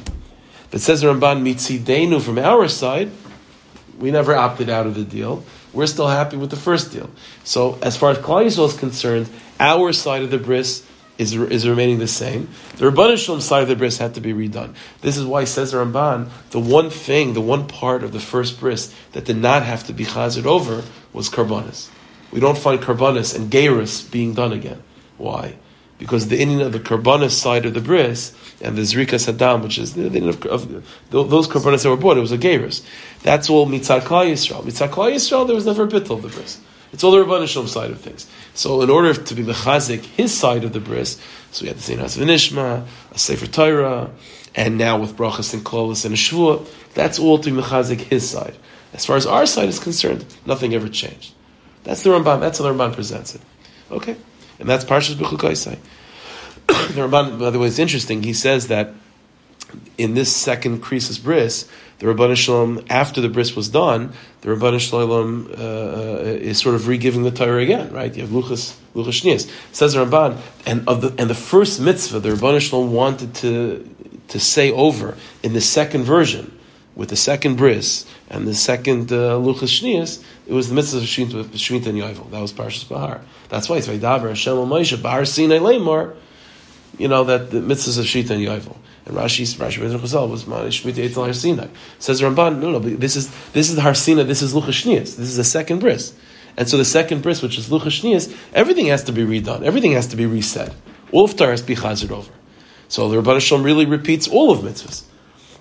But 0.71 0.81
says 0.81 1.01
the 1.01 1.07
Ramban, 1.07 1.43
mitzidenu 1.43 2.21
from 2.21 2.39
our 2.39 2.67
side, 2.67 3.11
we 3.99 4.11
never 4.11 4.35
opted 4.35 4.69
out 4.69 4.87
of 4.87 4.95
the 4.95 5.03
deal. 5.03 5.43
We're 5.71 5.87
still 5.87 6.07
happy 6.07 6.37
with 6.37 6.49
the 6.49 6.55
first 6.55 6.91
deal. 6.91 7.11
So 7.43 7.77
as 7.81 7.95
far 7.95 8.11
as 8.11 8.17
Klal 8.17 8.45
Yisrael 8.45 8.67
is 8.69 8.77
concerned, 8.77 9.29
our 9.59 9.93
side 9.93 10.23
of 10.23 10.31
the 10.31 10.39
bris 10.39 10.83
is, 11.19 11.33
is 11.33 11.67
remaining 11.67 11.99
the 11.99 12.07
same. 12.07 12.49
The 12.77 12.89
Rabban 12.89 13.17
Shalom 13.17 13.41
side 13.41 13.63
of 13.63 13.67
the 13.67 13.75
bris 13.75 13.97
had 13.97 14.15
to 14.15 14.21
be 14.21 14.33
redone. 14.33 14.73
This 15.01 15.17
is 15.17 15.25
why 15.25 15.43
says 15.43 15.73
the 15.73 15.77
Ramban, 15.77 16.29
the 16.51 16.61
one 16.61 16.89
thing, 16.89 17.33
the 17.33 17.41
one 17.41 17.67
part 17.67 18.03
of 18.03 18.13
the 18.13 18.21
first 18.21 18.59
bris 18.59 18.95
that 19.11 19.25
did 19.25 19.35
not 19.35 19.63
have 19.63 19.85
to 19.87 19.93
be 19.93 20.05
chazed 20.05 20.45
over 20.45 20.81
was 21.11 21.29
karbanis. 21.29 21.89
We 22.31 22.39
don't 22.39 22.57
find 22.57 22.79
karbanis 22.79 23.35
and 23.35 23.51
gerus 23.51 24.09
being 24.09 24.33
done 24.33 24.53
again. 24.53 24.81
Why? 25.17 25.57
Because 25.97 26.29
the 26.29 26.39
Inyan 26.39 26.65
of 26.65 26.71
the 26.71 26.79
karbanis 26.79 27.31
side 27.31 27.65
of 27.65 27.73
the 27.73 27.81
bris 27.81 28.33
and 28.61 28.77
the 28.77 28.83
zrika 28.83 29.19
sadam, 29.19 29.61
which 29.61 29.77
is 29.77 29.95
the, 29.95 30.07
the 30.07 30.29
of, 30.29 30.45
of, 30.45 30.85
those 31.09 31.49
karbanis 31.49 31.83
that 31.83 31.89
were 31.89 31.97
brought, 31.97 32.17
it 32.17 32.21
was 32.21 32.31
a 32.31 32.37
gerus. 32.37 32.85
That's 33.23 33.49
all 33.49 33.67
mitzad 33.67 34.03
klal 34.03 34.31
Yisrael. 34.31 34.63
Mitzad 34.63 34.89
klal 34.91 35.13
Yisrael, 35.13 35.45
there 35.45 35.55
was 35.55 35.65
never 35.65 35.83
a 35.83 35.87
bit 35.87 36.09
of 36.09 36.21
the 36.21 36.29
bris. 36.29 36.61
It's 36.91 37.03
all 37.03 37.11
the 37.11 37.23
Rabban 37.23 37.47
Shalom 37.47 37.67
side 37.67 37.91
of 37.91 38.01
things. 38.01 38.27
So 38.53 38.81
in 38.81 38.89
order 38.89 39.13
to 39.13 39.35
be 39.35 39.43
mechazik 39.43 40.01
his 40.01 40.35
side 40.35 40.63
of 40.63 40.73
the 40.73 40.79
bris, 40.79 41.21
so 41.51 41.63
we 41.63 41.67
had 41.67 41.77
the 41.77 41.81
same 41.81 41.99
Has 41.99 42.17
Nishma, 42.17 42.85
a 43.11 43.17
Sefer 43.17 43.47
Torah, 43.47 44.09
and 44.55 44.77
now 44.77 44.97
with 44.99 45.15
brachas 45.15 45.53
and 45.53 45.63
klolis 45.63 46.05
and 46.05 46.13
a 46.13 46.17
shvua, 46.17 46.67
that's 46.93 47.19
all 47.19 47.37
to 47.39 47.51
be 47.51 47.61
mechazik 47.61 48.01
his 48.01 48.29
side. 48.29 48.55
As 48.93 49.05
far 49.05 49.17
as 49.17 49.25
our 49.25 49.45
side 49.45 49.69
is 49.69 49.79
concerned, 49.79 50.25
nothing 50.45 50.73
ever 50.73 50.89
changed. 50.89 51.33
That's 51.83 52.03
the 52.03 52.09
Ramban. 52.09 52.39
That's 52.39 52.57
how 52.57 52.65
the 52.65 52.73
Ramban 52.73 52.93
presents 52.93 53.35
it. 53.35 53.41
Okay, 53.91 54.15
and 54.59 54.67
that's 54.67 54.83
Parshas 54.83 55.15
B'chukaisai. 55.15 55.77
the 56.67 57.01
Ramban, 57.01 57.39
by 57.39 57.49
the 57.51 57.59
way, 57.59 57.67
is 57.67 57.79
interesting. 57.79 58.23
He 58.23 58.33
says 58.33 58.67
that 58.67 58.93
in 59.97 60.13
this 60.13 60.35
second 60.35 60.81
krisis 60.81 61.21
bris, 61.21 61.67
the 61.99 62.07
Rabban 62.07 62.35
Shalom, 62.35 62.85
after 62.89 63.19
the 63.19 63.29
bris 63.29 63.55
was 63.55 63.69
done, 63.69 64.13
the 64.41 64.49
Rabban 64.49 64.79
Shalom 64.79 65.51
uh, 65.51 65.53
uh, 65.53 66.21
is 66.23 66.59
sort 66.59 66.75
of 66.75 66.87
re-giving 66.87 67.23
the 67.23 67.31
Torah 67.31 67.61
again, 67.61 67.91
right? 67.91 68.15
You 68.15 68.21
have 68.21 68.31
Luchas, 68.31 68.75
Luchas 68.95 69.21
Shnias. 69.21 69.51
Says 69.73 69.93
the 69.93 70.05
Ramban, 70.05 70.37
and 70.65 70.87
of 70.87 71.01
the 71.01 71.13
and 71.21 71.29
the 71.29 71.35
first 71.35 71.81
mitzvah 71.81 72.19
the 72.19 72.29
Rabban 72.29 72.61
Shalom 72.61 72.93
wanted 72.93 73.35
to 73.35 73.89
to 74.29 74.39
say 74.39 74.71
over 74.71 75.17
in 75.43 75.53
the 75.53 75.61
second 75.61 76.03
version, 76.03 76.57
with 76.99 77.09
the 77.09 77.15
second 77.15 77.55
bris 77.55 78.05
and 78.29 78.45
the 78.45 78.53
second 78.53 79.11
uh, 79.11 79.39
Luchas 79.39 79.79
Shnias, 79.79 80.21
it 80.45 80.53
was 80.53 80.67
the 80.67 80.75
mitzvah 80.75 80.97
of 80.97 81.03
Shemitah 81.03 81.87
and 81.87 81.97
Yovel. 81.97 82.29
That 82.31 82.41
was 82.41 82.51
Parshas 82.51 82.87
Bahar. 82.87 83.21
That's 83.47 83.69
why 83.69 83.77
it's 83.77 83.87
Vaydaber 83.87 84.27
Hashem 84.27 84.53
Moshe 84.53 85.01
Bahar 85.01 85.23
Sinai 85.23 85.59
Lemar. 85.59 86.15
You 86.97 87.07
know 87.07 87.23
that 87.23 87.51
the 87.51 87.61
mitzvahs 87.61 87.97
of 87.97 88.05
Shemitah 88.05 88.31
and 88.31 88.45
Yovel. 88.45 88.75
And 89.09 89.17
Rashi, 89.17 89.43
Rashi 89.57 89.79
Chazal 89.79 90.29
was 90.29 90.43
Manish 90.43 90.83
Shmita 90.83 91.11
Har 91.15 91.69
Says 91.97 92.21
Ramban, 92.21 92.59
no, 92.59 92.69
no, 92.69 92.79
this 92.79 93.15
is 93.15 93.29
this 93.53 93.67
is 93.67 93.75
the 93.75 93.81
Har 93.81 93.93
Harsina, 93.93 94.25
this 94.25 94.43
is 94.43 94.53
Luchashnias, 94.53 95.15
this 95.15 95.29
is 95.29 95.35
the 95.35 95.43
second 95.43 95.79
bris. 95.79 96.13
And 96.55 96.69
so 96.69 96.77
the 96.77 96.85
second 96.85 97.23
bris, 97.23 97.41
which 97.41 97.57
is 97.57 97.69
Luchashnias, 97.69 98.31
everything 98.53 98.85
has 98.85 99.03
to 99.05 99.11
be 99.11 99.23
redone, 99.23 99.63
everything 99.63 99.93
has 99.93 100.05
to 100.07 100.15
be 100.15 100.27
reset. 100.27 100.75
All 101.11 101.25
of 101.25 101.35
to 101.35 101.63
be 101.65 101.75
chazed 101.75 102.11
over. 102.11 102.31
So 102.87 103.09
the 103.09 103.19
Rabban 103.19 103.41
Shalom 103.41 103.63
really 103.63 103.87
repeats 103.87 104.27
all 104.27 104.51
of 104.51 104.59
mitzvahs. 104.59 105.05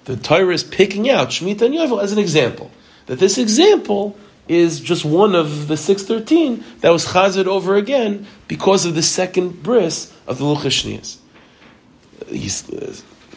The 0.04 0.16
Torah 0.16 0.52
is 0.52 0.62
picking 0.62 1.08
out 1.08 1.28
Shemitah 1.28 1.62
and 1.62 1.74
Yovel 1.74 2.02
as 2.02 2.12
an 2.12 2.18
example. 2.18 2.70
That 3.06 3.18
this 3.18 3.38
example 3.38 4.18
is 4.46 4.78
just 4.80 5.06
one 5.06 5.34
of 5.34 5.68
the 5.68 5.78
613 5.78 6.62
that 6.80 6.90
was 6.90 7.06
chazed 7.06 7.46
over 7.46 7.76
again 7.76 8.26
because 8.46 8.84
of 8.84 8.94
the 8.94 9.02
second 9.02 9.62
bris 9.62 10.12
of 10.26 10.36
the 10.36 10.44
Luchashnias. 10.44 11.16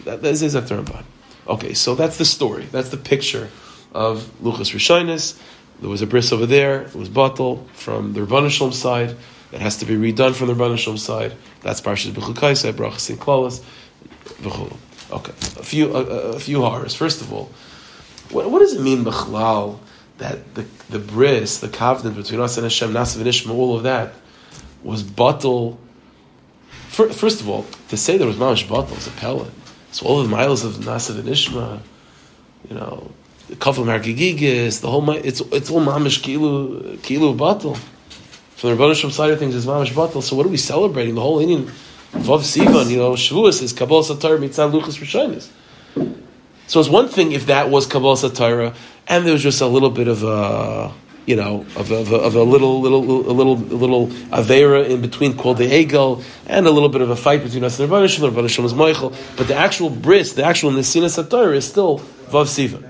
That, 0.05 0.21
that 0.21 0.31
is 0.31 0.43
exactly 0.43 0.77
Ramban. 0.77 1.03
Okay, 1.47 1.73
so 1.73 1.95
that's 1.95 2.17
the 2.17 2.25
story. 2.25 2.65
That's 2.65 2.89
the 2.89 2.97
picture 2.97 3.49
of 3.93 4.29
Luchas 4.41 4.73
Rishonis. 4.73 5.39
There 5.79 5.89
was 5.89 6.01
a 6.01 6.07
bris 6.07 6.31
over 6.31 6.45
there. 6.45 6.83
It 6.83 6.95
was 6.95 7.09
batal 7.09 7.67
from 7.69 8.13
the 8.13 8.21
Rabban 8.21 8.73
side. 8.73 9.15
It 9.51 9.59
has 9.59 9.77
to 9.77 9.85
be 9.85 9.95
redone 9.95 10.35
from 10.35 10.47
the 10.47 10.53
Rabban 10.53 10.97
side. 10.97 11.33
That's 11.61 11.81
Parshas 11.81 12.11
B'chukaisa, 12.11 12.71
Brachas 12.73 13.09
and 13.09 13.19
Klalas, 13.19 13.63
Okay, 15.11 15.31
a 15.31 15.63
few 15.63 15.93
a, 15.93 15.99
a, 15.99 16.39
few 16.39 16.61
horrors. 16.61 16.95
First 16.95 17.21
of 17.21 17.33
all, 17.33 17.51
what, 18.29 18.49
what 18.49 18.59
does 18.59 18.73
it 18.73 18.81
mean 18.81 19.03
B'chlal 19.03 19.79
that 20.19 20.55
the 20.55 20.65
the 20.89 20.99
bris, 20.99 21.59
the 21.59 21.67
covenant 21.67 22.15
between 22.15 22.39
us 22.39 22.57
and 22.57 22.63
Hashem, 22.63 22.93
Nasav 22.93 23.17
and 23.17 23.25
Ishma, 23.25 23.51
all 23.51 23.75
of 23.75 23.83
that 23.83 24.13
was 24.83 25.03
batal. 25.03 25.77
First 26.89 27.41
of 27.41 27.49
all, 27.49 27.65
to 27.89 27.97
say 27.97 28.17
there 28.17 28.27
was 28.27 28.37
mamash 28.37 28.67
batal 28.67 28.97
is 28.97 29.07
a 29.07 29.11
pellet. 29.11 29.51
So 29.91 30.05
all 30.05 30.23
the 30.23 30.29
miles 30.29 30.63
of 30.63 30.75
Nasa 30.75 31.17
and 31.19 31.27
Ishma, 31.27 31.79
you 32.69 32.75
know, 32.75 33.11
the 33.47 33.55
Kafel 33.55 33.85
Margigigis, 33.85 34.81
the 34.81 34.89
whole, 34.89 35.09
it's, 35.11 35.41
it's 35.41 35.69
all 35.69 35.81
Mamish 35.81 36.21
Kilu, 36.21 36.97
Kilu 36.99 37.35
Batal. 37.35 37.77
From 38.55 38.69
the 38.69 38.75
Rebbeinu 38.75 39.11
side 39.11 39.31
of 39.31 39.39
things, 39.39 39.55
is 39.55 39.65
Mamish 39.65 39.91
Batal. 39.91 40.21
So 40.23 40.35
what 40.35 40.45
are 40.45 40.49
we 40.49 40.57
celebrating? 40.57 41.15
The 41.15 41.21
whole 41.21 41.39
Inyan, 41.39 41.65
Vav 42.13 42.39
Sivan, 42.39 42.89
you 42.89 42.97
know, 42.97 43.13
Shavuos 43.13 43.61
is 43.61 43.73
Kabbalah 43.73 44.03
Satar 44.03 44.37
Mitzah 44.37 44.71
Luchas 44.71 44.99
Rishonis. 44.99 45.49
So 46.67 46.79
it's 46.79 46.87
one 46.87 47.09
thing 47.09 47.33
if 47.33 47.47
that 47.47 47.69
was 47.69 47.85
Kabbalah 47.85 48.15
Satara, 48.15 48.73
and 49.07 49.25
there 49.25 49.33
was 49.33 49.43
just 49.43 49.59
a 49.59 49.67
little 49.67 49.89
bit 49.89 50.07
of 50.07 50.23
a, 50.23 50.93
you 51.25 51.35
know, 51.35 51.65
of 51.75 51.91
a, 51.91 51.95
of 51.95 52.13
of 52.13 52.35
a 52.35 52.43
little, 52.43 52.81
little, 52.81 53.03
a 53.29 53.33
little, 53.33 53.53
a 53.55 53.77
little 53.77 54.07
avera 54.07 54.87
in 54.87 55.01
between 55.01 55.37
called 55.37 55.57
the 55.57 55.67
egel, 55.67 56.23
and 56.47 56.65
a 56.65 56.71
little 56.71 56.89
bit 56.89 57.01
of 57.01 57.09
a 57.09 57.15
fight 57.15 57.43
between 57.43 57.63
us 57.63 57.79
and 57.79 57.89
Rabban 57.89 58.09
Shalom. 58.09 58.33
Rabban 58.33 58.49
Shalom 58.49 58.65
is 58.65 58.73
Michael, 58.73 59.13
but 59.37 59.47
the 59.47 59.55
actual 59.55 59.89
bris, 59.89 60.33
the 60.33 60.43
actual 60.43 60.71
Nesina 60.71 61.05
Satar 61.05 61.55
is 61.55 61.67
still 61.67 61.99
Vav 62.29 62.47
Siva. 62.47 62.87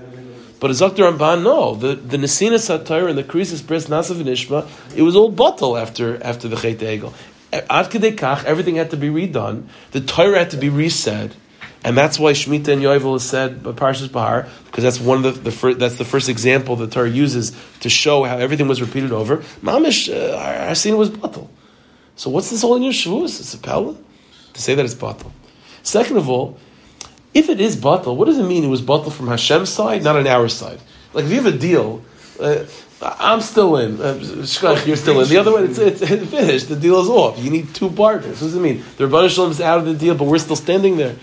But 0.60 0.70
as 0.70 0.78
Dr. 0.78 1.10
Ramban, 1.10 1.42
no, 1.42 1.74
the, 1.74 1.96
the 1.96 2.16
Nesina 2.16 2.54
Satar 2.54 3.08
and 3.08 3.18
the 3.18 3.24
Krisis 3.24 3.66
bris 3.66 3.88
Nasav 3.88 4.20
and 4.20 4.26
Ishma, 4.26 4.68
it 4.96 5.02
was 5.02 5.16
all 5.16 5.28
bottle 5.28 5.76
after, 5.76 6.22
after 6.22 6.46
the 6.46 6.56
Chet 6.56 6.78
Egel. 6.78 7.12
Ad 7.52 8.46
everything 8.46 8.76
had 8.76 8.90
to 8.90 8.96
be 8.96 9.08
redone, 9.08 9.64
the 9.90 10.00
Torah 10.00 10.38
had 10.38 10.50
to 10.50 10.56
be 10.56 10.68
reset, 10.68 11.32
and 11.84 11.96
that's 11.96 12.18
why 12.18 12.32
Shemitah 12.32 12.68
and 12.68 12.82
Yovel 12.82 13.16
is 13.16 13.28
said 13.28 13.62
by 13.62 13.72
Parshas 13.72 14.10
Bahar, 14.10 14.48
because 14.66 14.84
that's 14.84 15.00
one 15.00 15.24
of 15.24 15.34
the, 15.34 15.40
the 15.40 15.50
first, 15.50 15.78
that's 15.78 15.96
the 15.96 16.04
first 16.04 16.28
example 16.28 16.76
the 16.76 16.86
Torah 16.86 17.10
uses 17.10 17.52
to 17.80 17.88
show 17.88 18.22
how 18.24 18.38
everything 18.38 18.68
was 18.68 18.80
repeated 18.80 19.12
over. 19.12 19.38
Mamish, 19.62 20.12
uh, 20.12 20.36
our 20.68 20.74
scene 20.74 20.96
was 20.96 21.10
batal. 21.10 21.48
So 22.14 22.30
what's 22.30 22.50
this 22.50 22.62
all 22.62 22.76
in 22.76 22.82
your 22.82 22.92
Shavuos? 22.92 23.40
It's 23.40 23.54
a 23.54 23.58
pella? 23.58 23.96
To 24.52 24.62
say 24.62 24.74
that 24.74 24.84
it's 24.84 24.94
batal. 24.94 25.32
Second 25.82 26.18
of 26.18 26.28
all, 26.28 26.58
if 27.34 27.48
it 27.48 27.60
is 27.60 27.76
batal, 27.76 28.16
what 28.16 28.26
does 28.26 28.38
it 28.38 28.44
mean 28.44 28.62
it 28.62 28.68
was 28.68 28.82
batal 28.82 29.10
from 29.10 29.26
Hashem's 29.26 29.70
side, 29.70 30.04
not 30.04 30.16
on 30.16 30.26
our 30.26 30.48
side? 30.48 30.80
Like 31.12 31.24
if 31.24 31.30
you 31.30 31.36
have 31.42 31.52
a 31.52 31.58
deal, 31.58 32.04
uh, 32.38 32.64
I'm 33.02 33.40
still 33.40 33.76
in. 33.78 34.00
Uh, 34.00 34.14
you're 34.86 34.96
still 34.96 35.20
in. 35.20 35.28
The 35.28 35.36
other 35.36 35.54
way, 35.54 35.64
it's, 35.64 35.78
it's, 35.78 36.02
it's, 36.02 36.30
finished. 36.30 36.68
The 36.68 36.76
deal 36.76 37.00
is 37.00 37.08
off. 37.08 37.38
You 37.38 37.50
need 37.50 37.74
two 37.74 37.90
partners. 37.90 38.40
What 38.40 38.46
does 38.46 38.54
it 38.54 38.60
mean? 38.60 38.84
The 38.96 39.06
Rebbe 39.06 39.28
Shalom 39.28 39.50
is 39.50 39.60
out 39.60 39.78
of 39.78 39.86
the 39.86 39.94
deal, 39.94 40.14
but 40.14 40.24
we're 40.24 40.38
still 40.38 40.56
standing 40.56 40.96
there. 40.96 41.16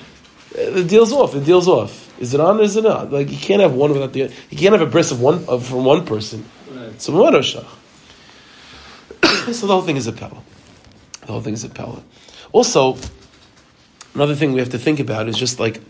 The 0.60 0.84
deal's 0.84 1.14
off. 1.14 1.32
The 1.32 1.42
deal's 1.42 1.68
off. 1.68 2.14
Is 2.20 2.34
it 2.34 2.40
on 2.40 2.60
or 2.60 2.64
is 2.64 2.76
it 2.76 2.84
not? 2.84 3.12
Like 3.12 3.32
you 3.32 3.38
can't 3.38 3.62
have 3.62 3.74
one 3.74 3.94
without 3.94 4.12
the 4.12 4.24
other. 4.24 4.34
You 4.50 4.58
can't 4.58 4.74
have 4.74 4.82
a 4.82 4.92
bris 4.92 5.12
of 5.12 5.22
one 5.22 5.46
of, 5.48 5.66
from 5.66 5.86
one 5.86 6.06
person. 6.06 6.44
Right. 6.70 7.02
So 7.02 7.14
So 9.54 9.68
the 9.68 9.74
whole 9.74 9.82
thing 9.82 9.98
is 9.98 10.08
a 10.08 10.12
pella. 10.12 10.38
The 11.22 11.28
whole 11.28 11.42
thing 11.42 11.54
is 11.54 11.64
a 11.64 11.70
pella. 11.70 12.04
Also, 12.52 12.98
another 14.14 14.36
thing 14.36 14.52
we 14.52 14.60
have 14.60 14.70
to 14.70 14.80
think 14.80 15.00
about 15.00 15.30
is 15.30 15.38
just 15.38 15.60
like 15.60 15.82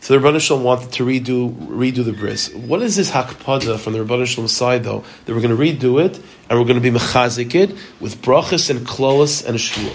so 0.00 0.18
the 0.18 0.24
Rebbeinu 0.24 0.40
Shalom 0.40 0.62
wanted 0.62 0.92
to 0.92 1.04
redo 1.04 1.52
redo 1.66 2.04
the 2.04 2.12
bris. 2.12 2.54
What 2.54 2.82
is 2.82 2.96
this 2.96 3.10
hakpada 3.10 3.78
from 3.80 3.94
the 3.94 3.98
Rebbeinu 4.00 4.26
Shalom 4.26 4.46
side 4.46 4.84
though? 4.84 5.04
That 5.24 5.34
we're 5.34 5.40
going 5.40 5.56
to 5.56 5.62
redo 5.62 6.04
it 6.04 6.16
and 6.48 6.58
we're 6.58 6.66
going 6.66 6.80
to 6.80 6.80
be 6.80 6.90
mechazik 6.90 7.54
it 7.54 7.76
with 8.00 8.22
brachas 8.22 8.70
and 8.70 8.86
klolas 8.86 9.44
and 9.44 9.56
a 9.56 9.58
shul. 9.58 9.92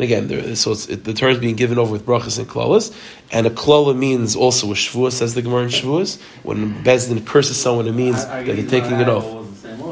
And 0.00 0.04
again, 0.06 0.28
there, 0.28 0.56
so 0.56 0.72
it, 0.72 1.04
the 1.04 1.12
Torah 1.12 1.32
is 1.32 1.38
being 1.38 1.56
given 1.56 1.78
over 1.78 1.92
with 1.92 2.06
brachas 2.06 2.38
and 2.38 2.48
klolas, 2.48 2.90
and 3.30 3.46
a 3.46 3.50
klola 3.50 3.94
means 3.94 4.34
also 4.34 4.70
a 4.70 4.72
shvuah, 4.72 5.12
says 5.12 5.34
the 5.34 5.42
Gemara 5.42 5.64
in 5.64 5.68
shvuas. 5.68 6.18
When 6.42 6.82
Bezdin 6.82 7.26
curses 7.26 7.60
someone, 7.60 7.86
it 7.86 7.92
means 7.92 8.24
that 8.24 8.46
they're 8.46 8.66
taking 8.66 8.98
it 8.98 9.10
off. 9.10 9.26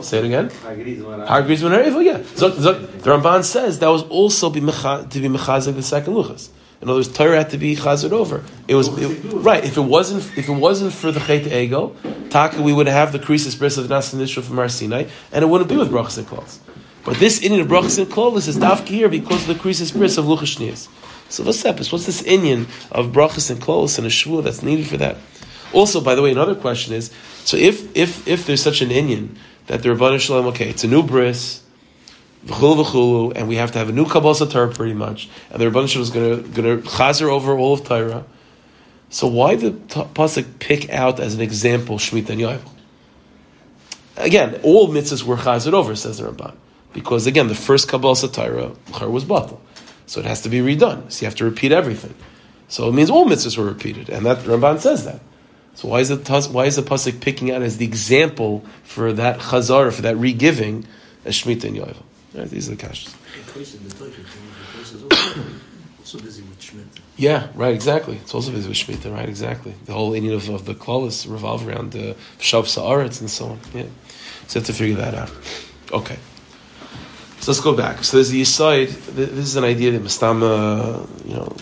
Say 0.02 0.20
it 0.20 0.24
again. 0.24 0.48
Hagriz 0.48 1.62
when 1.62 2.06
Yeah. 2.06 2.16
the 2.16 3.10
Ramban 3.10 3.44
says 3.44 3.80
that 3.80 3.88
was 3.88 4.02
also 4.04 4.48
be 4.48 4.62
mecha, 4.62 5.10
to 5.10 5.20
be 5.20 5.28
mechazik 5.28 5.74
the 5.74 5.82
second 5.82 6.14
luchas. 6.14 6.48
In 6.80 6.88
other 6.88 7.00
words, 7.00 7.08
Torah 7.08 7.36
had 7.36 7.50
to 7.50 7.58
be 7.58 7.76
chazed 7.76 8.10
over. 8.10 8.42
It 8.66 8.76
was 8.76 8.88
it, 8.96 9.24
right. 9.34 9.62
If 9.62 9.76
it 9.76 9.82
wasn't, 9.82 10.22
if 10.38 10.48
it 10.48 10.52
wasn't 10.52 10.94
for 10.94 11.12
the 11.12 11.20
Chet 11.20 11.42
Egel, 11.42 12.30
Taka, 12.30 12.62
we 12.62 12.72
would 12.72 12.86
have 12.86 13.12
the 13.12 13.18
Krisis 13.18 13.58
bris 13.58 13.76
of 13.76 13.88
Nasan 13.88 14.20
Nishra 14.20 14.42
from 14.42 14.56
Har 14.56 14.70
Sinai, 14.70 15.04
and 15.32 15.44
it 15.44 15.48
wouldn't 15.48 15.68
be 15.68 15.76
with 15.76 15.90
brachas 15.90 16.16
and 16.16 16.26
klolos. 16.26 16.60
But 17.08 17.16
this 17.16 17.40
Inyan 17.40 17.62
of 17.62 17.68
brachas 17.68 17.98
and 17.98 18.06
klolos 18.06 18.48
is 18.48 18.58
dafka 18.58 18.88
here 18.88 19.08
because 19.08 19.48
of 19.48 19.56
the 19.56 19.62
Krisis 19.62 19.96
bris 19.96 20.18
of 20.18 20.26
Luchashnias. 20.26 20.88
So 21.30 21.42
what's 21.42 21.62
that? 21.62 21.78
What's 21.78 22.04
this 22.04 22.20
Inyan 22.20 22.66
of 22.92 23.12
brachas 23.12 23.50
and 23.50 23.58
klolos 23.58 23.96
and 23.96 24.06
a 24.06 24.10
shvua 24.10 24.44
that's 24.44 24.62
needed 24.62 24.86
for 24.86 24.98
that? 24.98 25.16
Also, 25.72 26.02
by 26.02 26.14
the 26.14 26.20
way, 26.20 26.30
another 26.30 26.54
question 26.54 26.92
is: 26.92 27.10
so 27.44 27.56
if 27.56 27.96
if 27.96 28.28
if 28.28 28.44
there's 28.44 28.62
such 28.62 28.82
an 28.82 28.90
Indian 28.90 29.38
that 29.68 29.82
the 29.82 29.88
Rabbanah 29.88 30.20
Shalom, 30.20 30.48
okay, 30.48 30.68
it's 30.68 30.84
a 30.84 30.86
new 30.86 31.02
bris 31.02 31.62
v'chulu 32.44 32.84
v'chulu, 32.84 33.32
and 33.34 33.48
we 33.48 33.56
have 33.56 33.72
to 33.72 33.78
have 33.78 33.88
a 33.88 33.92
new 33.92 34.04
Kabbalah 34.04 34.46
Torah 34.46 34.68
pretty 34.68 34.92
much, 34.92 35.30
and 35.50 35.62
the 35.62 35.64
Rebbeinu 35.64 35.96
is 36.00 36.10
going 36.10 36.42
to 36.42 36.48
going 36.50 36.82
to 36.82 36.86
chazer 36.90 37.30
over 37.30 37.56
all 37.56 37.72
of 37.72 37.84
Torah. 37.84 38.26
So 39.08 39.28
why 39.28 39.56
the 39.56 39.70
pasuk 39.70 40.58
pick 40.58 40.90
out 40.90 41.20
as 41.20 41.34
an 41.34 41.40
example 41.40 41.96
Shemitah 41.96 42.28
and 42.28 42.40
Yovel? 42.42 42.70
Again, 44.18 44.60
all 44.62 44.88
mitzvahs 44.88 45.22
were 45.22 45.36
chazer 45.36 45.72
over, 45.72 45.96
says 45.96 46.18
the 46.18 46.30
Ramban, 46.30 46.54
because 46.92 47.26
again, 47.26 47.49
the 47.49 47.54
first 47.54 47.88
Kabbalah 47.88 48.16
Torah 48.16 48.73
was 49.09 49.25
batal, 49.25 49.59
so 50.07 50.21
it 50.21 50.26
has 50.26 50.42
to 50.42 50.49
be 50.49 50.59
redone. 50.59 51.11
So 51.11 51.23
you 51.23 51.26
have 51.26 51.37
to 51.37 51.45
repeat 51.45 51.73
everything. 51.73 52.14
So 52.68 52.88
it 52.88 52.92
means 52.92 53.11
all 53.11 53.26
mitzvahs 53.26 53.57
were 53.57 53.64
repeated, 53.64 54.11
and 54.11 54.26
that 54.26 54.38
Ramban 54.38 54.80
says 54.80 55.04
that. 55.04 55.21
So 55.75 55.88
why 55.88 56.00
is 56.00 56.09
the 56.09 56.49
why 56.50 56.64
is 56.66 56.76
the 56.76 56.83
pasuk 56.83 57.21
picking 57.21 57.50
out 57.50 57.62
as 57.62 57.78
the 57.78 57.85
example 57.85 58.64
for 58.83 59.12
that 59.12 59.38
chazar 59.38 59.92
for 59.92 60.02
that 60.02 60.16
regiving 60.16 60.85
as 61.25 61.37
Shemitah 61.37 61.64
and 61.64 61.76
Yovel? 61.76 62.02
Right, 62.35 62.50
these 62.50 62.68
are 62.68 62.75
the 62.75 62.83
kashas. 62.83 63.14
Yeah, 67.16 67.49
right, 67.54 67.75
exactly. 67.75 68.16
It's 68.16 68.35
also 68.35 68.50
busy 68.50 68.68
with 68.68 68.76
Shemitah, 68.76 69.12
right, 69.12 69.28
exactly. 69.28 69.75
The 69.85 69.92
whole 69.92 70.12
Inyan 70.12 70.35
of, 70.35 70.49
of 70.49 70.64
the 70.64 70.75
Klaus 70.75 71.26
revolve 71.26 71.66
around 71.68 71.92
the 71.92 72.11
uh, 72.11 72.14
Shav 72.38 72.66
Sa'aretz 72.66 73.21
and 73.21 73.30
so 73.30 73.47
on. 73.47 73.61
Yeah. 73.75 73.85
So 74.47 74.59
you 74.59 74.61
have 74.61 74.66
to 74.66 74.73
figure 74.73 74.97
that 74.97 75.14
out. 75.14 75.30
Okay. 75.92 76.18
So 77.40 77.52
let's 77.52 77.61
go 77.61 77.75
back. 77.75 78.04
So 78.04 78.16
there's 78.16 78.30
the 78.30 78.45
side. 78.45 78.88
This 78.88 79.30
is 79.30 79.57
an 79.57 79.64
idea 79.64 79.92
that 79.92 80.02
Mastama, 80.02 81.09
you 81.25 81.35
know, 81.35 81.57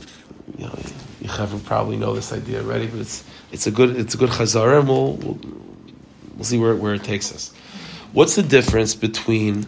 you 0.58 0.66
know, 0.66 0.78
you 1.20 1.28
have 1.28 1.64
probably 1.64 1.96
know 1.96 2.14
this 2.14 2.32
idea 2.32 2.62
already, 2.62 2.86
but 2.86 3.00
it's 3.00 3.24
it's 3.52 3.66
a 3.66 3.70
good 3.70 3.96
it's 3.96 4.14
a 4.14 4.16
good 4.16 4.30
chazara, 4.30 4.80
and 4.80 4.88
we'll, 4.88 5.14
we'll 5.14 5.38
we'll 6.36 6.44
see 6.44 6.58
where 6.58 6.74
where 6.74 6.94
it 6.94 7.04
takes 7.04 7.32
us. 7.32 7.52
What's 8.12 8.36
the 8.36 8.42
difference 8.42 8.94
between 8.94 9.66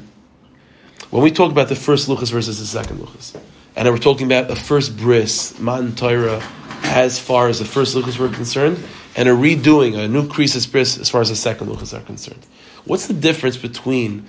when 1.11 1.23
we 1.23 1.31
talk 1.31 1.51
about 1.51 1.69
the 1.69 1.77
first 1.77 2.09
luchas 2.09 2.33
versus 2.33 2.59
the 2.59 2.67
second 2.67 2.99
luchas, 2.99 3.39
and 3.77 3.89
we're 3.89 3.99
talking 3.99 4.27
about 4.27 4.49
the 4.49 4.57
first 4.57 4.97
bris, 4.97 5.59
matan 5.59 5.95
Torah, 5.95 6.43
as 6.85 7.19
far 7.19 7.49
as 7.49 7.59
the 7.59 7.65
first 7.65 7.97
luchas 7.97 8.19
were 8.19 8.29
concerned, 8.29 8.79
and 9.17 9.29
a 9.29 9.33
redoing, 9.33 9.99
a 9.99 10.09
new 10.09 10.27
krisis 10.29 10.71
bris 10.71 10.99
as 10.99 11.11
far 11.11 11.21
as 11.21 11.29
the 11.29 11.37
second 11.37 11.69
luchas 11.69 11.97
are 11.97 12.03
concerned. 12.03 12.47
What's 12.85 13.07
the 13.07 13.15
difference 13.15 13.57
between 13.57 14.27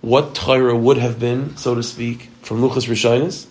what 0.00 0.34
Torah 0.34 0.76
would 0.76 0.98
have 0.98 1.18
been, 1.18 1.56
so 1.56 1.74
to 1.74 1.82
speak, 1.82 2.30
from 2.42 2.60
luchas 2.60 2.88
rishonis, 2.88 3.46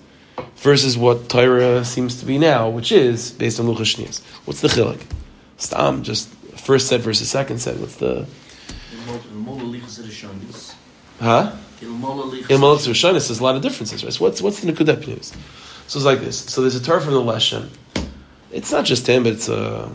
versus 0.58 0.98
what 0.98 1.30
Torah 1.30 1.84
seems 1.84 2.20
to 2.20 2.26
be 2.26 2.38
now, 2.38 2.70
which 2.70 2.92
is 2.92 3.32
based 3.32 3.60
on 3.60 3.66
luchas 3.66 3.96
shnias? 3.96 4.22
What's 4.46 4.62
the 4.62 4.68
chilik? 4.68 5.02
Stam, 5.58 6.04
just 6.04 6.30
first 6.30 6.88
set 6.88 7.02
versus 7.02 7.30
second 7.30 7.60
set. 7.60 7.78
What's 7.78 7.98
the? 7.98 8.26
Huh? 11.20 11.56
Ilmal 11.82 12.78
Rishonis, 12.78 13.28
there's 13.28 13.40
a 13.40 13.44
lot 13.44 13.56
of 13.56 13.62
differences, 13.62 14.04
right? 14.04 14.14
So 14.14 14.26
what's 14.26 14.42
what's 14.42 14.62
the 14.62 14.72
Nekudah 14.72 14.98
Pnius? 14.98 15.36
So 15.88 16.00
it's 16.00 16.06
like 16.06 16.20
this. 16.20 16.40
So 16.40 16.62
there's 16.62 16.76
a 16.76 16.84
Torah 16.84 17.02
from 17.02 17.14
the 17.14 17.22
Leshem. 17.22 17.70
It's 18.52 18.72
not 18.72 18.86
just 18.86 19.08
him, 19.08 19.24
but 19.24 19.34
it's 19.34 19.50
a 19.50 19.92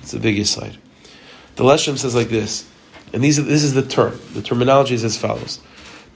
it's 0.00 0.14
a 0.14 0.20
big 0.20 0.44
side. 0.46 0.76
The 1.56 1.64
Leshem 1.64 1.98
says 1.98 2.14
like 2.14 2.28
this, 2.28 2.68
and 3.12 3.22
these 3.22 3.36
this 3.36 3.64
is 3.64 3.74
the 3.74 3.82
term. 3.82 4.18
The 4.34 4.42
terminology 4.42 4.94
is 4.94 5.04
as 5.04 5.16
follows: 5.16 5.60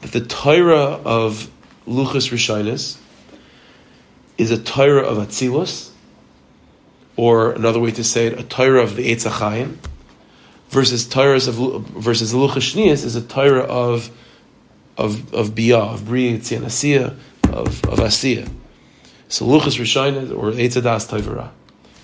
the 0.02 0.21
Torah 0.21 1.00
of 1.04 1.50
Luchas 1.87 2.30
Rishonis 2.30 2.99
is 4.37 4.50
a 4.50 4.59
Torah 4.59 5.02
of 5.02 5.18
Atzilus, 5.18 5.90
or 7.17 7.52
another 7.52 7.80
way 7.80 7.91
to 7.93 8.04
say 8.04 8.26
it, 8.26 8.38
a 8.38 8.43
Torah 8.43 8.82
of 8.82 8.97
the 8.97 9.12
Eitz 9.12 9.28
Achayim, 9.28 9.76
versus 10.71 11.06
Torahs 11.06 11.49
of 11.49 11.86
versus 11.86 12.32
Luchas 12.32 12.75
Shnias 12.75 13.04
is 13.04 13.17
a 13.17 13.23
Torah 13.23 13.62
of 13.62 14.10
of 14.97 15.32
of 15.34 15.50
biyah, 15.50 15.95
of 15.95 16.04
bria, 16.04 16.38
tzien 16.38 16.65
of 17.45 17.84
of 17.84 17.99
asiya. 17.99 18.50
So 19.28 19.47
luchas 19.47 19.78
rishonis 19.78 20.36
or 20.36 20.52
etzadas 20.52 21.08
toivara. 21.08 21.50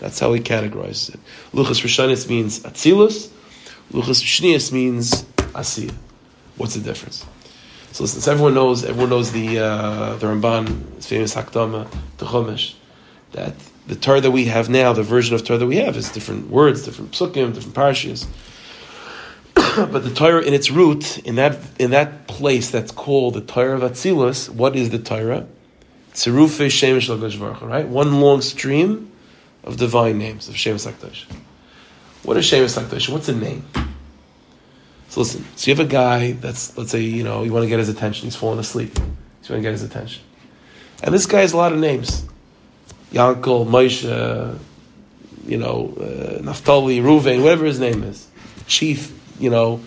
That's 0.00 0.18
how 0.18 0.32
he 0.32 0.40
categorizes 0.40 1.14
it. 1.14 1.20
Luchas 1.52 1.82
rishonis 1.82 2.28
means 2.28 2.60
atzilus. 2.60 3.30
Luchas 3.92 4.22
shnius 4.22 4.72
means 4.72 5.24
asiya. 5.52 5.94
What's 6.56 6.74
the 6.74 6.80
difference? 6.80 7.26
So 7.92 8.06
since 8.06 8.28
everyone 8.28 8.54
knows, 8.54 8.84
everyone 8.84 9.10
knows 9.10 9.32
the 9.32 9.58
uh, 9.58 10.16
the 10.16 10.26
Ramban, 10.26 11.02
famous 11.02 11.34
Hakdama, 11.34 11.88
the 12.18 12.26
Chumash, 12.26 12.74
that 13.32 13.54
the 13.86 13.96
Torah 13.96 14.20
that 14.20 14.30
we 14.30 14.44
have 14.44 14.68
now, 14.68 14.92
the 14.92 15.02
version 15.02 15.34
of 15.34 15.44
Torah 15.44 15.58
that 15.58 15.66
we 15.66 15.76
have, 15.76 15.96
is 15.96 16.10
different 16.10 16.50
words, 16.50 16.84
different 16.84 17.12
psukim, 17.12 17.54
different 17.54 17.74
parashas. 17.74 18.26
but 19.54 20.04
the 20.04 20.12
Torah 20.14 20.42
in 20.42 20.54
its 20.54 20.70
root, 20.70 21.18
in 21.18 21.36
that 21.36 21.58
in 21.78 21.90
that 21.90 22.26
place 22.26 22.70
that's 22.70 22.92
called 22.92 23.34
the 23.34 23.40
Torah 23.40 23.76
of 23.76 23.92
Atzilus, 23.92 24.48
what 24.48 24.76
is 24.76 24.90
the 24.90 24.98
Torah? 24.98 25.46
Tzirufe 26.12 26.66
Shemesh 26.66 27.38
Baruch 27.38 27.62
right? 27.62 27.86
One 27.86 28.20
long 28.20 28.42
stream 28.42 29.10
of 29.64 29.76
divine 29.76 30.18
names 30.18 30.48
of 30.48 30.54
Shemesh 30.54 30.90
Lakdosh. 30.90 31.24
What 32.24 32.36
is 32.36 32.44
Shemesh 32.44 32.80
Lakdosh? 32.80 33.08
What's 33.08 33.28
a 33.28 33.34
name? 33.34 33.64
So 35.08 35.20
listen, 35.20 35.44
so 35.56 35.70
you 35.70 35.76
have 35.76 35.86
a 35.86 35.90
guy 35.90 36.32
that's, 36.32 36.76
let's 36.76 36.90
say, 36.90 37.00
you 37.00 37.24
know, 37.24 37.42
you 37.42 37.52
want 37.52 37.64
to 37.64 37.68
get 37.68 37.78
his 37.78 37.88
attention, 37.88 38.26
he's 38.26 38.36
falling 38.36 38.58
asleep. 38.58 38.94
So 38.94 39.02
you 39.02 39.54
want 39.54 39.58
to 39.58 39.60
get 39.62 39.72
his 39.72 39.82
attention. 39.82 40.22
And 41.02 41.14
this 41.14 41.26
guy 41.26 41.40
has 41.40 41.52
a 41.52 41.56
lot 41.56 41.72
of 41.72 41.78
names. 41.78 42.26
Yankel, 43.12 43.66
Moshe, 43.66 44.58
you 45.46 45.56
know, 45.56 45.94
uh, 45.96 46.42
Naftali, 46.42 47.00
Ruvain, 47.00 47.42
whatever 47.42 47.64
his 47.64 47.80
name 47.80 48.02
is. 48.02 48.26
Chief, 48.66 49.18
you 49.40 49.48
know, 49.48 49.80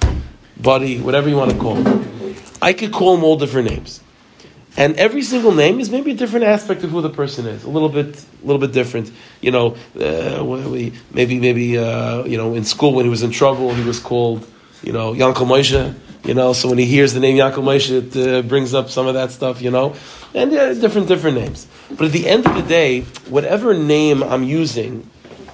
buddy, 0.59 0.99
whatever 0.99 1.29
you 1.29 1.35
want 1.35 1.51
to 1.51 1.57
call 1.57 1.75
him. 1.75 2.35
I 2.61 2.73
could 2.73 2.91
call 2.91 3.15
him 3.15 3.23
all 3.23 3.37
different 3.37 3.69
names. 3.69 4.01
And 4.77 4.95
every 4.95 5.21
single 5.21 5.51
name 5.51 5.79
is 5.79 5.89
maybe 5.89 6.11
a 6.11 6.13
different 6.15 6.45
aspect 6.45 6.83
of 6.83 6.91
who 6.91 7.01
the 7.01 7.09
person 7.09 7.45
is, 7.45 7.63
a 7.63 7.69
little 7.69 7.89
bit, 7.89 8.23
a 8.41 8.45
little 8.45 8.59
bit 8.59 8.71
different. 8.71 9.11
You 9.41 9.51
know, 9.51 9.75
uh, 9.99 10.43
maybe, 11.11 11.39
maybe, 11.39 11.77
uh, 11.77 12.23
you 12.23 12.37
know, 12.37 12.55
in 12.55 12.63
school 12.63 12.93
when 12.93 13.05
he 13.05 13.09
was 13.09 13.21
in 13.21 13.31
trouble, 13.31 13.73
he 13.73 13.83
was 13.83 13.99
called, 13.99 14.47
you 14.83 14.93
know, 14.93 15.13
Yankel 15.13 15.47
Moshe. 15.47 15.95
You 16.23 16.35
know, 16.35 16.53
so 16.53 16.69
when 16.69 16.77
he 16.77 16.85
hears 16.85 17.13
the 17.13 17.19
name 17.19 17.37
Yankel 17.37 17.63
Moshe, 17.63 17.89
it 17.91 18.15
uh, 18.15 18.41
brings 18.43 18.75
up 18.75 18.89
some 18.89 19.07
of 19.07 19.15
that 19.15 19.31
stuff. 19.31 19.61
You 19.61 19.71
know, 19.71 19.95
and 20.33 20.51
different, 20.51 21.07
different 21.07 21.37
names. 21.37 21.67
But 21.89 22.05
at 22.05 22.11
the 22.11 22.27
end 22.27 22.45
of 22.45 22.55
the 22.55 22.61
day, 22.61 23.01
whatever 23.29 23.73
name 23.73 24.23
I'm 24.23 24.43
using 24.43 25.09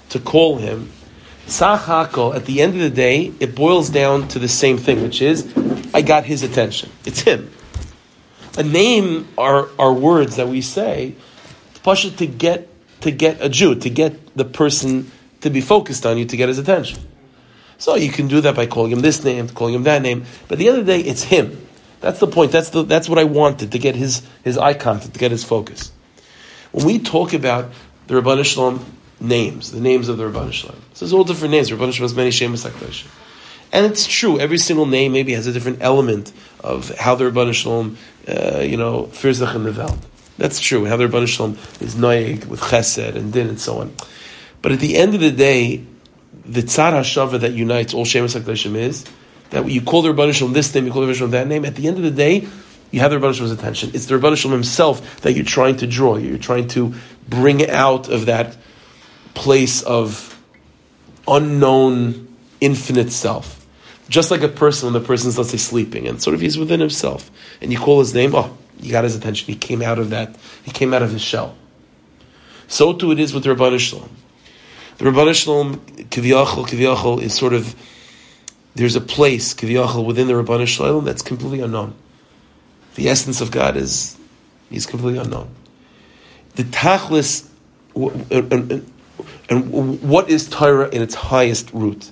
to 0.09 0.19
call 0.19 0.57
him 0.57 0.91
Tzach 1.47 2.35
at 2.35 2.45
the 2.45 2.61
end 2.61 2.73
of 2.75 2.81
the 2.81 2.89
day, 2.89 3.31
it 3.39 3.55
boils 3.55 3.89
down 3.89 4.27
to 4.29 4.39
the 4.39 4.49
same 4.49 4.77
thing, 4.77 5.01
which 5.01 5.21
is, 5.21 5.51
I 5.93 6.01
got 6.01 6.25
his 6.25 6.43
attention. 6.43 6.91
It's 7.05 7.21
him. 7.21 7.51
A 8.57 8.63
name 8.63 9.27
are, 9.37 9.69
are 9.79 9.93
words 9.93 10.35
that 10.35 10.49
we 10.49 10.61
say, 10.61 11.15
to 11.83 12.25
get 12.25 12.67
to 12.99 13.11
get 13.11 13.37
a 13.39 13.47
Jew, 13.47 13.75
to 13.75 13.89
get 13.89 14.35
the 14.35 14.43
person 14.43 15.09
to 15.39 15.49
be 15.49 15.61
focused 15.61 16.05
on 16.05 16.17
you, 16.17 16.25
to 16.25 16.35
get 16.35 16.49
his 16.49 16.57
attention. 16.57 16.99
So 17.77 17.95
you 17.95 18.11
can 18.11 18.27
do 18.27 18.41
that 18.41 18.55
by 18.55 18.65
calling 18.65 18.91
him 18.91 19.01
this 19.01 19.23
name, 19.23 19.49
calling 19.49 19.73
him 19.73 19.83
that 19.83 20.01
name. 20.01 20.25
But 20.47 20.57
the 20.57 20.69
the 20.69 20.83
day, 20.83 20.99
it's 20.99 21.23
him. 21.23 21.67
That's 22.01 22.19
the 22.19 22.27
point. 22.27 22.51
That's 22.51 22.69
the 22.69 22.83
that's 22.83 23.09
what 23.09 23.19
I 23.19 23.23
wanted 23.23 23.71
to 23.71 23.79
get 23.79 23.95
his 23.95 24.21
his 24.43 24.57
eye 24.57 24.73
contact, 24.73 25.13
to 25.13 25.19
get 25.19 25.31
his 25.31 25.43
focus. 25.43 25.91
When 26.71 26.85
we 26.85 26.99
talk 26.99 27.33
about 27.33 27.71
the 28.07 28.21
Rabban 28.21 28.43
Shalom 28.45 28.85
names, 29.19 29.71
the 29.71 29.79
names 29.79 30.09
of 30.09 30.17
the 30.17 30.29
Rabban 30.29 30.53
Shalom. 30.53 30.81
So 30.93 31.05
there's 31.05 31.13
all 31.13 31.23
different 31.23 31.51
names. 31.51 31.69
Rabban 31.69 31.91
Shalom 31.93 32.09
has 32.09 32.15
many 32.15 32.31
Shemus 32.31 32.65
HaKadosh. 32.65 33.07
And 33.71 33.85
it's 33.85 34.07
true, 34.07 34.39
every 34.39 34.57
single 34.57 34.85
name 34.85 35.11
maybe 35.11 35.33
has 35.33 35.45
a 35.45 35.51
different 35.51 35.79
element 35.81 36.31
of 36.61 36.89
how 36.97 37.15
the 37.15 37.25
Rabban 37.25 37.53
Shalom, 37.53 37.97
uh, 38.27 38.59
you 38.59 38.77
know, 38.77 39.05
in 39.05 39.31
the 39.31 39.75
Welt. 39.77 39.97
That's 40.37 40.59
true, 40.59 40.85
how 40.85 40.97
the 40.97 41.07
Rabban 41.07 41.27
Shalom 41.27 41.57
is 41.81 41.95
noyeg 41.95 42.45
with 42.45 42.61
chesed 42.61 43.15
and 43.15 43.33
din 43.33 43.49
and 43.49 43.59
so 43.59 43.79
on. 43.79 43.93
But 44.61 44.71
at 44.71 44.79
the 44.79 44.97
end 44.97 45.15
of 45.15 45.19
the 45.19 45.31
day, 45.31 45.83
the 46.47 46.61
tzar 46.61 46.93
hashava 46.93 47.39
that 47.41 47.53
unites 47.53 47.93
all 47.93 48.05
Shemus 48.05 48.35
HaKadoshim 48.35 48.75
is 48.75 49.05
that 49.49 49.69
you 49.69 49.81
call 49.81 50.01
the 50.01 50.13
Rabban 50.13 50.33
Shalom 50.33 50.53
this 50.53 50.73
name, 50.73 50.85
you 50.85 50.91
call 50.91 51.05
the 51.05 51.11
Rabban 51.11 51.15
Shalom 51.15 51.31
that 51.31 51.47
name. 51.47 51.65
At 51.65 51.75
the 51.75 51.87
end 51.87 51.97
of 51.97 52.03
the 52.03 52.11
day, 52.11 52.47
you 52.91 52.99
have 52.99 53.11
the 53.11 53.17
Rabban 53.17 53.33
Shalom's 53.33 53.51
attention. 53.51 53.91
It's 53.93 54.05
the 54.05 54.15
Rabban 54.15 54.37
Shalom 54.37 54.53
himself 54.53 55.21
that 55.21 55.33
you're 55.33 55.45
trying 55.45 55.77
to 55.77 55.87
draw. 55.87 56.17
You're 56.17 56.37
trying 56.37 56.67
to 56.69 56.93
bring 57.27 57.69
out 57.69 58.09
of 58.09 58.27
that 58.27 58.57
place 59.33 59.83
of 59.83 60.41
unknown 61.27 62.35
infinite 62.61 63.11
self. 63.11 63.65
Just 64.09 64.31
like 64.31 64.41
a 64.41 64.47
person 64.47 64.91
when 64.91 65.01
the 65.01 65.05
person's, 65.05 65.37
let's 65.37 65.49
say, 65.49 65.57
sleeping, 65.57 66.07
and 66.07 66.21
sort 66.21 66.33
of 66.33 66.39
he's 66.39 66.57
within 66.57 66.79
himself. 66.79 67.29
And 67.61 67.73
you 67.73 67.77
call 67.77 67.99
his 67.99 68.13
name, 68.13 68.33
oh, 68.33 68.55
you 68.79 68.91
got 68.91 69.03
his 69.03 69.15
attention. 69.15 69.47
He 69.47 69.55
came 69.55 69.81
out 69.81 69.99
of 69.99 70.11
that, 70.11 70.35
he 70.63 70.71
came 70.71 70.93
out 70.93 71.01
of 71.01 71.11
his 71.11 71.21
shell. 71.21 71.55
So 72.67 72.93
too 72.93 73.11
it 73.11 73.19
is 73.19 73.33
with 73.33 73.43
the 73.43 73.49
Rabban 73.49 73.79
Shalom. 73.79 74.09
The 74.97 75.05
Rabban 75.05 75.33
Shalom, 75.35 75.77
Kiviyachal, 75.77 76.67
Kiviyachal 76.67 77.21
is 77.21 77.33
sort 77.33 77.53
of, 77.53 77.75
there's 78.73 78.95
a 78.95 79.01
place, 79.01 79.53
Kiviyachal, 79.53 80.03
within 80.03 80.27
the 80.27 80.33
Rabban 80.33 80.65
Shalom 80.65 81.05
that's 81.05 81.21
completely 81.21 81.59
unknown. 81.59 81.93
The 82.95 83.07
essence 83.07 83.39
of 83.39 83.51
God 83.51 83.77
is, 83.77 84.17
he's 84.71 84.87
completely 84.87 85.19
unknown. 85.19 85.49
The 86.55 86.63
Tachlis, 86.63 87.47
and, 87.95 88.51
and, 88.51 88.91
and 89.49 90.01
what 90.01 90.29
is 90.29 90.49
Torah 90.49 90.89
in 90.89 91.03
its 91.03 91.13
highest 91.13 91.71
root? 91.73 92.11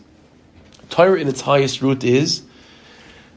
Torah 0.90 1.20
in 1.20 1.28
its 1.28 1.42
highest 1.42 1.82
root 1.82 2.04
is 2.04 2.44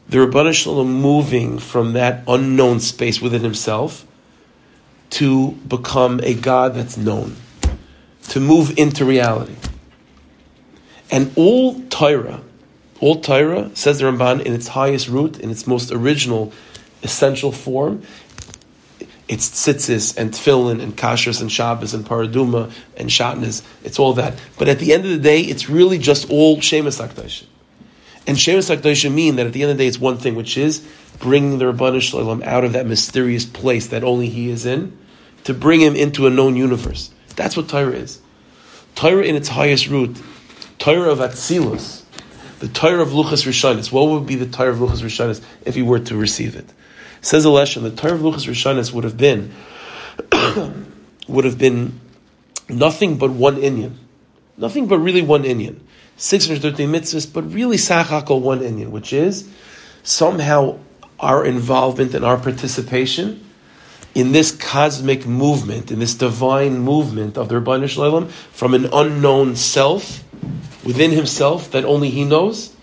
the 0.07 0.17
Rabban 0.17 0.53
Shalom 0.53 0.91
moving 0.91 1.57
from 1.57 1.93
that 1.93 2.23
unknown 2.27 2.79
space 2.79 3.19
within 3.19 3.41
himself 3.41 4.05
to 5.11 5.51
become 5.67 6.19
a 6.23 6.35
God 6.35 6.75
that's 6.75 6.97
known, 6.97 7.35
to 8.29 8.39
move 8.39 8.77
into 8.77 9.05
reality. 9.05 9.55
And 11.11 11.31
all 11.35 11.81
Torah, 11.89 12.41
all 12.99 13.21
Torah, 13.21 13.71
says 13.73 13.99
the 13.99 14.05
Ramban, 14.05 14.43
in 14.43 14.53
its 14.53 14.69
highest 14.69 15.07
root, 15.07 15.39
in 15.39 15.49
its 15.49 15.65
most 15.65 15.91
original, 15.91 16.53
essential 17.01 17.51
form, 17.51 18.03
it's 19.27 19.49
tzitzis 19.49 20.17
and 20.17 20.31
tefillin 20.31 20.81
and 20.81 20.97
kashrus 20.97 21.39
and 21.39 21.51
Shabbos 21.51 21.93
and 21.93 22.03
paraduma 22.03 22.71
and 22.97 23.09
shatnas. 23.09 23.63
It's 23.83 23.99
all 23.99 24.13
that. 24.13 24.39
But 24.57 24.67
at 24.67 24.79
the 24.79 24.91
end 24.91 25.05
of 25.05 25.11
the 25.11 25.19
day, 25.19 25.41
it's 25.41 25.69
really 25.69 25.99
just 25.99 26.29
all 26.31 26.59
shemus 26.61 26.99
akdashim. 26.99 27.45
And 28.25 28.39
shemus 28.39 28.69
akdashim 28.69 29.13
mean 29.13 29.35
that 29.35 29.45
at 29.45 29.53
the 29.53 29.61
end 29.61 29.71
of 29.71 29.77
the 29.77 29.83
day, 29.83 29.87
it's 29.87 29.99
one 29.99 30.17
thing, 30.17 30.33
which 30.33 30.57
is 30.57 30.85
bringing 31.19 31.59
the 31.59 31.65
Rabbanu 31.65 32.01
Shalom 32.01 32.41
out 32.43 32.63
of 32.63 32.73
that 32.73 32.87
mysterious 32.87 33.45
place 33.45 33.87
that 33.87 34.03
only 34.03 34.29
He 34.29 34.49
is 34.49 34.65
in, 34.65 34.97
to 35.43 35.53
bring 35.53 35.79
Him 35.79 35.95
into 35.95 36.25
a 36.25 36.31
known 36.31 36.55
universe. 36.55 37.11
That's 37.39 37.55
what 37.55 37.69
Torah 37.69 37.93
is. 37.93 38.19
Torah 38.95 39.23
in 39.23 39.33
its 39.33 39.47
highest 39.47 39.87
root, 39.87 40.21
Torah 40.77 41.09
of 41.09 41.19
Atzilus, 41.19 42.03
the 42.59 42.67
Torah 42.67 43.01
of 43.01 43.11
Luchas 43.11 43.47
Rishonis. 43.47 43.93
What 43.93 44.09
would 44.09 44.27
be 44.27 44.35
the 44.35 44.45
Torah 44.45 44.71
of 44.71 44.79
Luchas 44.79 45.01
Rishonis 45.01 45.41
if 45.65 45.73
he 45.73 45.81
were 45.81 45.99
to 45.99 46.17
receive 46.17 46.57
it? 46.57 46.65
Says 47.21 47.43
the 47.43 47.49
Leshem, 47.49 47.83
the 47.83 47.91
Torah 47.91 48.15
of 48.15 48.19
Luchas 48.19 48.45
Rishonis 48.45 48.91
would 48.91 49.05
have 49.05 49.15
been 49.15 49.53
would 51.29 51.45
have 51.45 51.57
been 51.57 52.01
nothing 52.67 53.17
but 53.17 53.31
one 53.31 53.55
Inyan. 53.55 53.93
Nothing 54.57 54.87
but 54.87 54.99
really 54.99 55.21
one 55.21 55.43
Inyan. 55.43 55.79
613 56.17 56.91
mitzvahs, 56.91 57.33
but 57.33 57.53
really 57.53 57.77
Sachakal 57.77 58.41
one 58.41 58.59
Inyan, 58.59 58.89
which 58.89 59.13
is 59.13 59.49
somehow 60.03 60.77
our 61.21 61.45
involvement 61.45 62.13
and 62.13 62.25
our 62.25 62.35
participation 62.35 63.48
in 64.15 64.31
this 64.31 64.51
cosmic 64.51 65.25
movement, 65.25 65.91
in 65.91 65.99
this 65.99 66.15
divine 66.15 66.79
movement 66.79 67.37
of 67.37 67.49
the 67.49 67.55
Rabbanu 67.55 67.87
Shalom 67.87 68.27
from 68.27 68.73
an 68.73 68.89
unknown 68.91 69.55
self 69.55 70.23
within 70.83 71.11
himself 71.11 71.71
that 71.71 71.85
only 71.85 72.09
he 72.09 72.23
knows, 72.23 72.75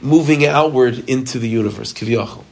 moving 0.00 0.44
outward 0.44 1.08
into 1.08 1.38
the 1.38 1.48
universe, 1.48 1.92
Kiviyachal 1.92 2.44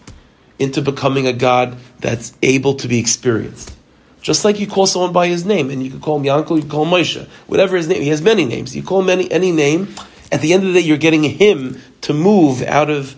into 0.59 0.81
becoming 0.81 1.27
a 1.27 1.33
God 1.33 1.77
that's 1.99 2.33
able 2.43 2.75
to 2.75 2.89
be 2.89 2.99
experienced. 2.99 3.75
Just 4.21 4.45
like 4.45 4.59
you 4.59 4.67
call 4.67 4.87
someone 4.87 5.13
by 5.13 5.27
his 5.27 5.45
name, 5.45 5.69
and 5.69 5.83
you 5.83 5.91
can 5.91 6.01
call 6.01 6.19
him 6.19 6.25
Yankel, 6.25 6.57
you 6.57 6.63
can 6.63 6.71
call 6.71 6.85
him 6.85 6.93
Moshe, 6.93 7.27
whatever 7.47 7.77
his 7.77 7.89
name. 7.89 8.01
He 8.01 8.09
has 8.09 8.23
many 8.23 8.45
names. 8.45 8.75
You 8.75 8.83
call 8.83 9.03
him 9.03 9.11
any, 9.11 9.31
any 9.31 9.53
name. 9.53 9.95
At 10.33 10.41
the 10.41 10.53
end 10.53 10.63
of 10.63 10.73
the 10.73 10.81
day, 10.81 10.87
you're 10.87 10.97
getting 10.97 11.25
him 11.25 11.81
to 12.03 12.15
move 12.15 12.63
out 12.63 12.89
of 12.89 13.17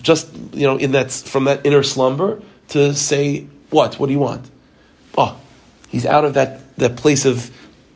just 0.00 0.32
you 0.52 0.66
know 0.66 0.76
in 0.76 0.92
that 0.92 1.10
from 1.12 1.44
that 1.44 1.64
inner 1.64 1.82
slumber 1.82 2.42
to 2.68 2.94
say 2.94 3.46
what? 3.72 3.98
What 3.98 4.06
do 4.06 4.12
you 4.12 4.18
want? 4.18 4.50
Oh, 5.16 5.40
he's 5.88 6.06
out 6.06 6.24
of 6.24 6.34
that 6.34 6.76
that 6.76 6.96
place 6.96 7.24
of 7.24 7.50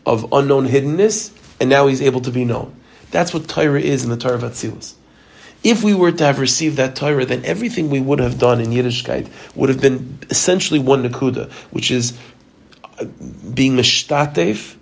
of 0.04 0.32
unknown 0.32 0.68
hiddenness, 0.68 1.32
and 1.60 1.68
now 1.68 1.86
he's 1.86 2.02
able 2.02 2.20
to 2.22 2.30
be 2.30 2.44
known. 2.44 2.74
That's 3.10 3.32
what 3.32 3.48
Torah 3.48 3.80
is 3.80 4.04
in 4.04 4.10
the 4.10 4.16
Torah 4.16 4.34
of 4.34 4.42
Atzilus. 4.42 4.94
If 5.64 5.82
we 5.82 5.94
were 5.94 6.12
to 6.12 6.24
have 6.24 6.38
received 6.38 6.76
that 6.76 6.94
Torah, 6.94 7.24
then 7.24 7.44
everything 7.44 7.90
we 7.90 8.00
would 8.00 8.18
have 8.18 8.38
done 8.38 8.60
in 8.60 8.70
Yiddishkeit 8.70 9.28
would 9.56 9.68
have 9.68 9.80
been 9.80 10.18
essentially 10.30 10.78
one 10.78 11.02
nakuda, 11.02 11.50
which 11.70 11.90
is 11.90 12.16
uh, 12.98 13.04
being 13.04 13.72
mishtatef, 13.72 14.76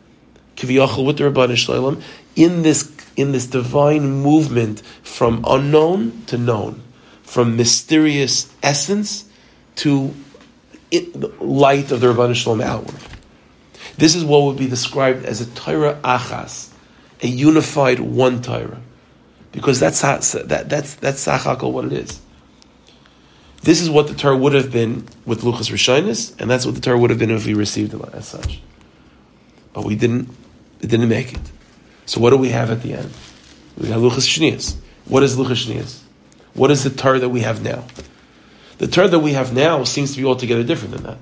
kiviyachal 0.56 1.06
with 1.06 1.18
the 1.18 1.24
Rabban 1.24 1.56
Shalom, 1.56 2.02
in 2.36 2.62
this 2.62 2.92
in 3.16 3.32
this 3.32 3.46
divine 3.46 4.10
movement 4.22 4.80
from 5.02 5.44
unknown 5.46 6.24
to 6.26 6.36
known, 6.36 6.82
from 7.22 7.56
mysterious 7.56 8.52
essence 8.62 9.24
to 9.76 10.14
light 11.40 11.90
of 11.90 12.00
the 12.00 12.12
Rabban 12.12 12.34
Shalom 12.34 12.60
outward. 12.60 13.00
This 13.96 14.14
is 14.14 14.24
what 14.24 14.42
would 14.44 14.58
be 14.58 14.68
described 14.68 15.24
as 15.24 15.40
a 15.40 15.46
Torah 15.46 15.98
achas, 16.02 16.72
a 17.22 17.28
unified 17.28 18.00
one 18.00 18.42
Torah 18.42 18.80
because 19.54 19.78
that's 19.78 20.02
that, 20.02 20.68
that's 20.68 20.96
that's 20.96 21.24
sachakol 21.24 21.72
what 21.72 21.84
it 21.86 21.92
is. 21.92 22.20
This 23.62 23.80
is 23.80 23.88
what 23.88 24.08
the 24.08 24.14
Torah 24.14 24.36
would 24.36 24.52
have 24.52 24.70
been 24.70 25.06
with 25.24 25.42
Luchas 25.42 25.70
Rishonis, 25.70 26.38
and 26.38 26.50
that's 26.50 26.66
what 26.66 26.74
the 26.74 26.80
Torah 26.80 26.98
would 26.98 27.10
have 27.10 27.18
been 27.18 27.30
if 27.30 27.46
we 27.46 27.54
received 27.54 27.94
it 27.94 28.00
as 28.12 28.26
such. 28.26 28.60
But 29.72 29.84
we 29.84 29.94
didn't. 29.94 30.28
It 30.80 30.88
didn't 30.88 31.08
make 31.08 31.32
it. 31.32 31.52
So 32.04 32.20
what 32.20 32.30
do 32.30 32.36
we 32.36 32.50
have 32.50 32.70
at 32.70 32.82
the 32.82 32.94
end? 32.94 33.10
We 33.78 33.88
got 33.88 33.98
Luchas 33.98 34.28
Shnias. 34.28 34.76
What 35.06 35.22
is 35.22 35.36
Luchas 35.36 35.66
Shnias? 35.66 36.00
What 36.52 36.70
is 36.70 36.84
the 36.84 36.90
Torah 36.90 37.20
that 37.20 37.30
we 37.30 37.40
have 37.40 37.62
now? 37.62 37.84
The 38.78 38.88
Torah 38.88 39.08
that 39.08 39.20
we 39.20 39.32
have 39.32 39.54
now 39.54 39.84
seems 39.84 40.12
to 40.12 40.18
be 40.18 40.24
altogether 40.24 40.64
different 40.64 40.94
than 40.94 41.04
that. 41.04 41.18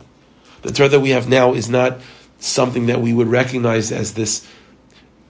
The 0.62 0.72
Torah 0.72 0.88
that 0.90 1.00
we 1.00 1.10
have 1.10 1.28
now 1.28 1.54
is 1.54 1.68
not 1.68 2.00
something 2.38 2.86
that 2.86 3.00
we 3.00 3.12
would 3.12 3.28
recognize 3.28 3.92
as 3.92 4.14
this 4.14 4.46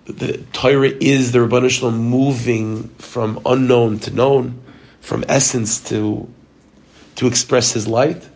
the 0.05 0.39
Torah 0.53 0.89
is 0.89 1.33
the 1.33 1.39
Rabban 1.39 1.71
Shalom 1.71 1.97
moving 1.97 2.89
from 2.99 3.41
unknown 3.47 4.01
to 4.01 4.11
known, 4.11 4.61
from 5.01 5.25
essence 5.29 5.81
to 5.91 6.29
to 7.17 7.27
express 7.27 7.73
His 7.73 7.87
light. 7.87 8.29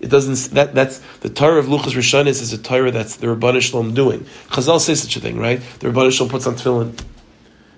It 0.00 0.08
doesn't. 0.08 0.54
That 0.54 0.74
that's 0.74 0.98
the 1.20 1.28
Torah 1.28 1.58
of 1.58 1.66
Luchas 1.66 1.94
Rishonis 1.94 2.42
is 2.42 2.52
a 2.52 2.58
Torah 2.58 2.90
that's 2.90 3.16
the 3.16 3.28
Rabban 3.28 3.60
Shalom 3.60 3.94
doing. 3.94 4.26
Chazal 4.48 4.80
says 4.80 5.02
such 5.02 5.16
a 5.16 5.20
thing, 5.20 5.38
right? 5.38 5.60
The 5.78 5.88
Rabban 5.88 6.12
Shalom 6.12 6.30
puts 6.30 6.46
on 6.46 6.54
tefillin, 6.54 6.98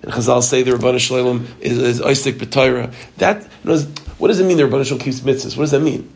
and 0.03 0.13
Chazal 0.13 0.43
say 0.43 0.63
the 0.63 0.73
Rabban 0.73 0.99
Shalom 0.99 1.47
is, 1.61 1.79
is 1.79 2.01
Isaac 2.01 2.37
B'Torah. 2.37 2.93
That 3.19 3.43
you 3.43 3.71
know, 3.71 3.87
what 4.21 4.29
does 4.29 4.39
it 4.39 4.45
mean? 4.45 4.59
The 4.59 4.65
Rabban 4.65 4.85
Shalom 4.85 5.01
keeps 5.01 5.21
mitzvahs. 5.21 5.57
What 5.57 5.63
does 5.63 5.71
that 5.71 5.81
mean? 5.81 6.15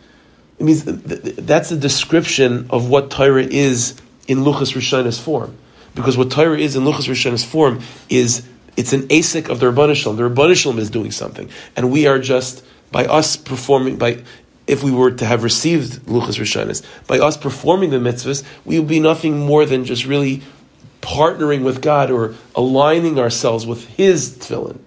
It 0.59 0.65
means 0.65 0.85
that's 0.85 1.71
a 1.71 1.77
description 1.77 2.67
of 2.69 2.91
what 2.91 3.11
Torah 3.11 3.43
is 3.43 3.99
in 4.29 4.39
Luchas 4.39 4.75
Rishonis 4.75 5.21
form. 5.21 5.57
Because 5.95 6.19
what 6.19 6.31
Torah 6.31 6.59
is 6.59 6.77
in 6.77 6.85
Luchas 6.85 7.09
Rishon's 7.09 7.45
form 7.45 7.81
is 8.11 8.47
it's 8.77 8.93
an 8.93 9.03
asik 9.09 9.49
of 9.49 9.59
the 9.59 9.73
Rabbanah 9.73 9.95
Shalom. 9.95 10.17
The 10.17 10.29
Rabbanah 10.29 10.55
Shalom 10.55 10.79
is 10.79 10.91
doing 10.91 11.13
something, 11.13 11.49
and 11.77 11.91
we 11.91 12.07
are 12.07 12.19
just 12.19 12.63
by 12.93 13.07
us 13.07 13.37
performing 13.37 13.97
by. 13.97 14.23
If 14.67 14.83
we 14.83 14.91
were 14.91 15.11
to 15.11 15.27
have 15.27 15.43
received 15.43 16.07
Luchas 16.07 16.39
Rishonis, 16.39 16.83
by 17.07 17.19
us 17.19 17.37
performing 17.37 17.91
the 17.91 17.99
mitzvahs, 17.99 18.45
we 18.65 18.79
would 18.79 18.89
be 18.89 19.01
nothing 19.01 19.39
more 19.39 19.67
than 19.67 19.85
just 19.85 20.07
really 20.07 20.43
partnering 21.03 21.65
with 21.65 21.83
God 21.83 22.11
or 22.11 22.35
aligning 22.55 23.19
ourselves 23.19 23.67
with 23.67 23.87
His 23.89 24.31
tefillin 24.31 24.79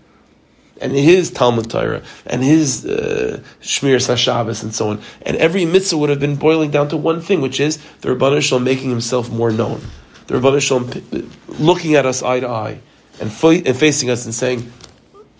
and 0.81 0.91
His 0.91 1.31
Talmud 1.31 1.69
Torah 1.69 2.03
and 2.25 2.43
His 2.43 2.85
uh, 2.85 3.41
Shmir 3.61 4.63
and 4.63 4.73
so 4.73 4.89
on. 4.89 5.01
And 5.21 5.37
every 5.37 5.65
mitzvah 5.65 5.97
would 5.97 6.09
have 6.09 6.19
been 6.19 6.35
boiling 6.35 6.71
down 6.71 6.89
to 6.89 6.97
one 6.97 7.21
thing, 7.21 7.41
which 7.41 7.59
is 7.59 7.77
the 8.01 8.09
Rabbanah 8.09 8.41
Shalom 8.41 8.63
making 8.63 8.89
Himself 8.89 9.29
more 9.29 9.51
known 9.51 9.81
the 10.27 10.35
Rabbanah 10.35 10.61
Shalom 10.61 11.29
looking 11.47 11.95
at 11.95 12.05
us 12.05 12.21
eye 12.21 12.41
to 12.41 12.47
eye 12.47 12.79
and, 13.19 13.31
and 13.43 13.77
facing 13.77 14.09
us 14.09 14.25
and 14.25 14.35
saying, 14.35 14.71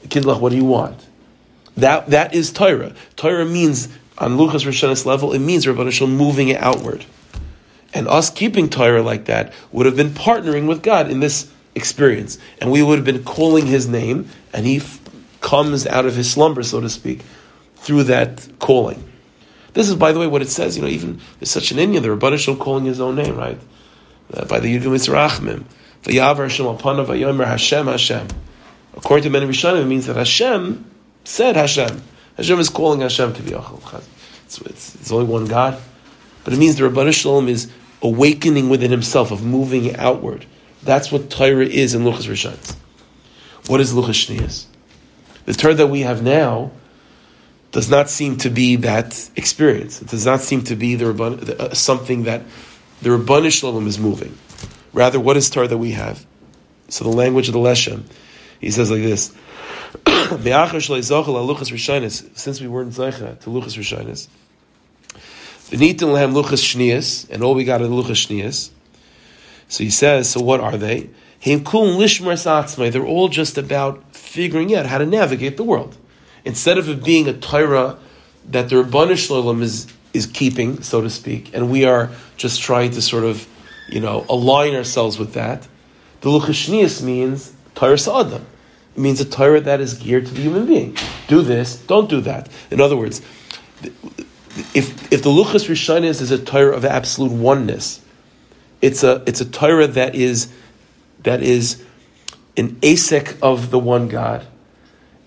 Kidlach, 0.06 0.40
what 0.40 0.50
do 0.50 0.56
you 0.56 0.66
want? 0.66 1.06
That, 1.76 2.08
that 2.08 2.34
is 2.34 2.52
Torah. 2.52 2.96
Torah 3.16 3.46
means, 3.46 3.90
on 4.18 4.38
Luchas 4.38 4.66
Rishonis 4.66 5.06
level, 5.06 5.34
it 5.34 5.40
means 5.40 5.66
Rabbanah 5.66 5.92
Shalom 5.92 6.16
moving 6.16 6.48
it 6.48 6.58
outward. 6.62 7.06
And 7.94 8.08
us 8.08 8.30
keeping 8.30 8.70
Torah 8.70 9.04
like 9.04 9.26
that 9.26 9.54
would 9.72 9.86
have 9.86 9.96
been 9.96 10.10
partnering 10.10 10.68
with 10.68 10.82
God 10.82 11.12
in 11.12 11.20
this 11.20 11.52
experience. 11.76 12.38
And 12.60 12.72
we 12.72 12.82
would 12.82 12.98
have 12.98 13.06
been 13.06 13.24
calling 13.24 13.68
His 13.68 13.88
name, 13.88 14.30
and 14.54 14.66
He 14.66 14.78
f- 14.78 15.00
comes 15.48 15.88
out 15.88 16.06
of 16.06 16.16
His 16.16 16.30
slumber, 16.30 16.64
so 16.64 16.82
to 16.82 16.90
speak, 16.90 17.22
through 17.76 18.04
that 18.04 18.48
calling. 18.60 19.04
This 19.74 19.88
is, 19.90 19.96
by 19.96 20.12
the 20.12 20.20
way, 20.20 20.28
what 20.28 20.42
it 20.42 20.50
says. 20.50 20.76
You 20.76 20.84
know, 20.84 20.90
even 20.90 21.20
there's 21.40 21.52
such 21.52 21.72
an 21.72 21.78
Inyan, 21.78 22.02
the 22.02 22.10
Rabbanah 22.10 22.40
Shalom 22.40 22.60
calling 22.60 22.86
His 22.86 23.00
own 23.00 23.16
name, 23.16 23.36
right? 23.36 23.60
uh, 24.34 24.46
by 24.46 24.60
the 24.60 24.78
Yudum 24.78 24.94
Mitzrachmim. 24.94 25.64
V'yavar 26.04 26.44
Hashem 26.44 26.66
alpana 26.66 27.06
v'yomer 27.06 27.46
Hashem 27.46 27.88
Hashem. 27.88 28.28
According 28.96 29.24
to 29.24 29.30
many 29.30 29.46
Rishonim, 29.46 29.84
it 29.84 29.86
means 29.86 30.08
that 30.08 30.16
Hashem 30.16 30.86
said 31.24 31.56
Hashem. 31.56 32.02
Hashem 32.36 32.60
is 32.60 32.70
calling 32.70 33.02
Hashem 33.02 33.34
to 33.34 33.44
be 33.44 33.54
it's, 33.54 34.62
it's, 34.62 34.96
it's 34.96 35.12
only 35.12 35.26
one 35.26 35.46
God. 35.46 35.82
But 36.44 36.54
it 36.54 36.58
means 36.58 36.78
the 36.78 36.90
Rabbanah 36.90 37.14
Shalom 37.14 37.48
is 37.48 37.72
awakening 38.02 38.70
within 38.70 38.92
himself, 38.92 39.32
of 39.32 39.44
moving 39.44 39.96
outward. 39.98 40.46
That's 40.84 41.12
what 41.12 41.30
Torah 41.30 41.66
is 41.66 41.94
in 41.94 42.04
Luchas 42.04 42.28
Rishon. 42.28 42.76
What 43.68 43.82
is 43.82 43.94
Luchas 43.94 44.28
Shnias? 44.28 44.67
The 45.48 45.54
Torah 45.54 45.74
that 45.76 45.88
we 45.88 46.02
have 46.02 46.22
now 46.22 46.72
does 47.72 47.90
not 47.90 48.10
seem 48.10 48.36
to 48.40 48.50
be 48.50 48.76
that 48.78 49.30
experience. 49.38 50.02
It 50.02 50.10
does 50.10 50.26
not 50.26 50.42
seem 50.42 50.66
to 50.66 50.76
be 50.76 50.96
the, 50.96 51.56
uh, 51.58 51.74
something 51.74 52.24
that 52.24 52.42
the 53.02 53.12
Rabbanu 53.12 53.50
Shalom 53.50 53.88
is 53.88 53.98
moving. 53.98 54.38
Rather, 54.92 55.22
what 55.22 55.38
is 55.38 55.50
Torah 55.50 55.70
that 55.70 55.78
we 55.78 55.92
have? 55.92 56.26
So 56.90 57.06
the 57.06 57.12
language 57.12 57.48
of 57.48 57.54
the 57.54 57.60
Leshem, 57.60 58.04
he 58.60 58.72
says 58.72 58.92
like 58.92 59.02
this. 59.02 59.30
Since 60.06 60.52
we 62.62 62.68
weren't 62.68 62.92
Zeicha 62.92 63.40
to 63.40 63.50
Luchas 63.50 63.78
Rishonis, 63.78 64.28
V'nitin 65.70 66.12
lehem 66.12 66.34
Luchas 66.34 66.62
Shnias, 66.62 67.30
and 67.30 67.42
all 67.42 67.56
we 67.56 67.64
got 67.64 67.82
are 67.82 67.88
the 67.88 67.96
Luchas 67.96 68.28
Shnias. 68.28 68.70
So 69.70 69.86
he 69.86 69.92
says, 69.92 70.30
so 70.30 70.42
what 70.42 70.60
are 70.60 70.76
they? 70.76 71.10
They're 71.44 73.06
all 73.06 73.30
just 73.30 73.58
about 73.58 74.07
figuring 74.28 74.76
out 74.76 74.86
how 74.86 74.98
to 74.98 75.06
navigate 75.06 75.58
the 75.58 75.64
world. 75.64 75.98
Instead 76.46 76.78
of 76.78 76.88
it 76.90 77.04
being 77.04 77.28
a 77.28 77.34
Torah 77.34 77.98
that 78.50 78.70
the 78.70 78.84
Rabbanu 78.84 79.62
is, 79.62 79.88
is 80.14 80.28
keeping, 80.28 80.82
so 80.82 81.02
to 81.02 81.10
speak, 81.10 81.54
and 81.54 81.72
we 81.72 81.86
are 81.86 82.12
just 82.38 82.62
trying 82.62 82.92
to 82.92 83.02
sort 83.02 83.24
of, 83.24 83.48
you 83.90 84.00
know, 84.00 84.26
align 84.30 84.76
ourselves 84.76 85.18
with 85.18 85.34
that, 85.34 85.68
the 86.22 86.30
Luchashnias 86.30 87.02
means 87.02 87.54
Torah 87.76 87.98
Sa'adam. 87.98 88.46
It 88.96 89.00
means 89.00 89.20
a 89.22 89.26
Torah 89.26 89.62
that 89.62 89.82
is 89.82 89.94
geared 89.96 90.26
to 90.28 90.34
the 90.34 90.42
human 90.42 90.66
being. 90.66 90.98
Do 91.28 91.42
this, 91.42 91.78
don't 91.86 92.10
do 92.10 92.22
that. 92.22 92.50
In 92.72 92.82
other 92.82 92.98
words, 92.98 93.22
if, 94.74 95.12
if 95.12 95.24
the 95.24 95.30
Luchas 95.30 95.70
Rishonis 95.70 96.22
is 96.22 96.32
a 96.32 96.40
Torah 96.40 96.76
of 96.76 96.86
absolute 96.86 97.32
oneness, 97.32 98.02
it's 98.82 99.04
a, 99.04 99.24
it's 99.28 99.42
a 99.42 99.46
Torah 99.46 99.88
that 99.88 100.16
is, 100.16 100.52
that 101.24 101.44
is 101.44 101.84
an 102.58 102.76
asek 102.82 103.38
of 103.42 103.72
the 103.72 103.80
one 103.80 104.08
God. 104.08 104.46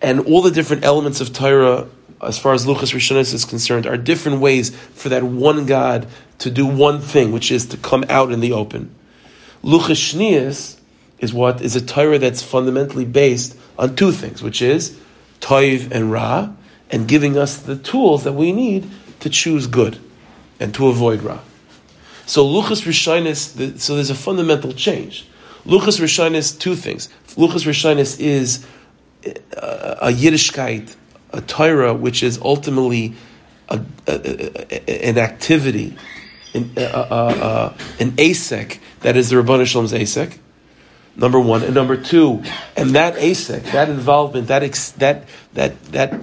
And 0.02 0.20
all 0.20 0.42
the 0.42 0.50
different 0.50 0.84
elements 0.84 1.20
of 1.20 1.32
Torah, 1.32 1.86
as 2.22 2.38
far 2.38 2.52
as 2.52 2.66
Luchas 2.66 2.92
Rishonis 2.92 3.32
is 3.32 3.44
concerned, 3.44 3.86
are 3.86 3.96
different 3.96 4.40
ways 4.40 4.70
for 4.70 5.08
that 5.10 5.22
one 5.22 5.66
God 5.66 6.06
to 6.38 6.50
do 6.50 6.66
one 6.66 7.00
thing, 7.00 7.32
which 7.32 7.50
is 7.50 7.66
to 7.66 7.76
come 7.76 8.04
out 8.08 8.32
in 8.32 8.40
the 8.40 8.52
open. 8.52 8.94
Luchas 9.62 10.14
Shnias 10.14 10.78
is 11.18 11.32
what 11.32 11.60
is 11.60 11.76
a 11.76 11.84
Torah 11.84 12.18
that's 12.18 12.42
fundamentally 12.42 13.04
based 13.04 13.56
on 13.78 13.94
two 13.94 14.10
things, 14.10 14.42
which 14.42 14.60
is 14.60 14.98
Toiv 15.40 15.90
and 15.90 16.10
Ra, 16.10 16.50
and 16.90 17.06
giving 17.06 17.36
us 17.36 17.58
the 17.58 17.76
tools 17.76 18.24
that 18.24 18.32
we 18.32 18.52
need 18.52 18.90
to 19.20 19.30
choose 19.30 19.66
good 19.66 19.98
and 20.58 20.74
to 20.74 20.88
avoid 20.88 21.22
Ra. 21.22 21.40
So 22.26 22.44
Luchas 22.44 22.84
Rishonis, 22.84 23.78
so 23.78 23.94
there's 23.94 24.10
a 24.10 24.14
fundamental 24.14 24.72
change. 24.72 25.26
Luchas 25.64 26.00
Rishonis, 26.00 26.58
two 26.58 26.74
things. 26.74 27.08
Luchas 27.36 27.66
Rishonis 27.66 28.18
is 28.18 28.66
a, 29.24 29.98
a 30.02 30.12
Yiddishkeit, 30.12 30.94
a 31.32 31.40
Torah, 31.40 31.94
which 31.94 32.22
is 32.22 32.38
ultimately 32.42 33.14
a, 33.68 33.80
a, 34.06 35.08
an 35.08 35.18
activity, 35.18 35.96
an, 36.54 36.70
asek 36.74 38.78
that 39.00 39.16
is 39.16 39.30
the 39.30 39.36
Rabbanu 39.36 39.66
Shalom's 39.66 39.92
asek. 39.92 40.38
Number 41.16 41.40
one, 41.40 41.62
and 41.62 41.74
number 41.74 41.96
two, 41.96 42.42
and 42.76 42.90
that 42.90 43.16
asek, 43.16 43.64
that 43.72 43.88
involvement, 43.88 44.48
that 44.48 44.62
ex, 44.62 44.90
that 44.92 45.28
that 45.54 45.82
that 45.86 46.20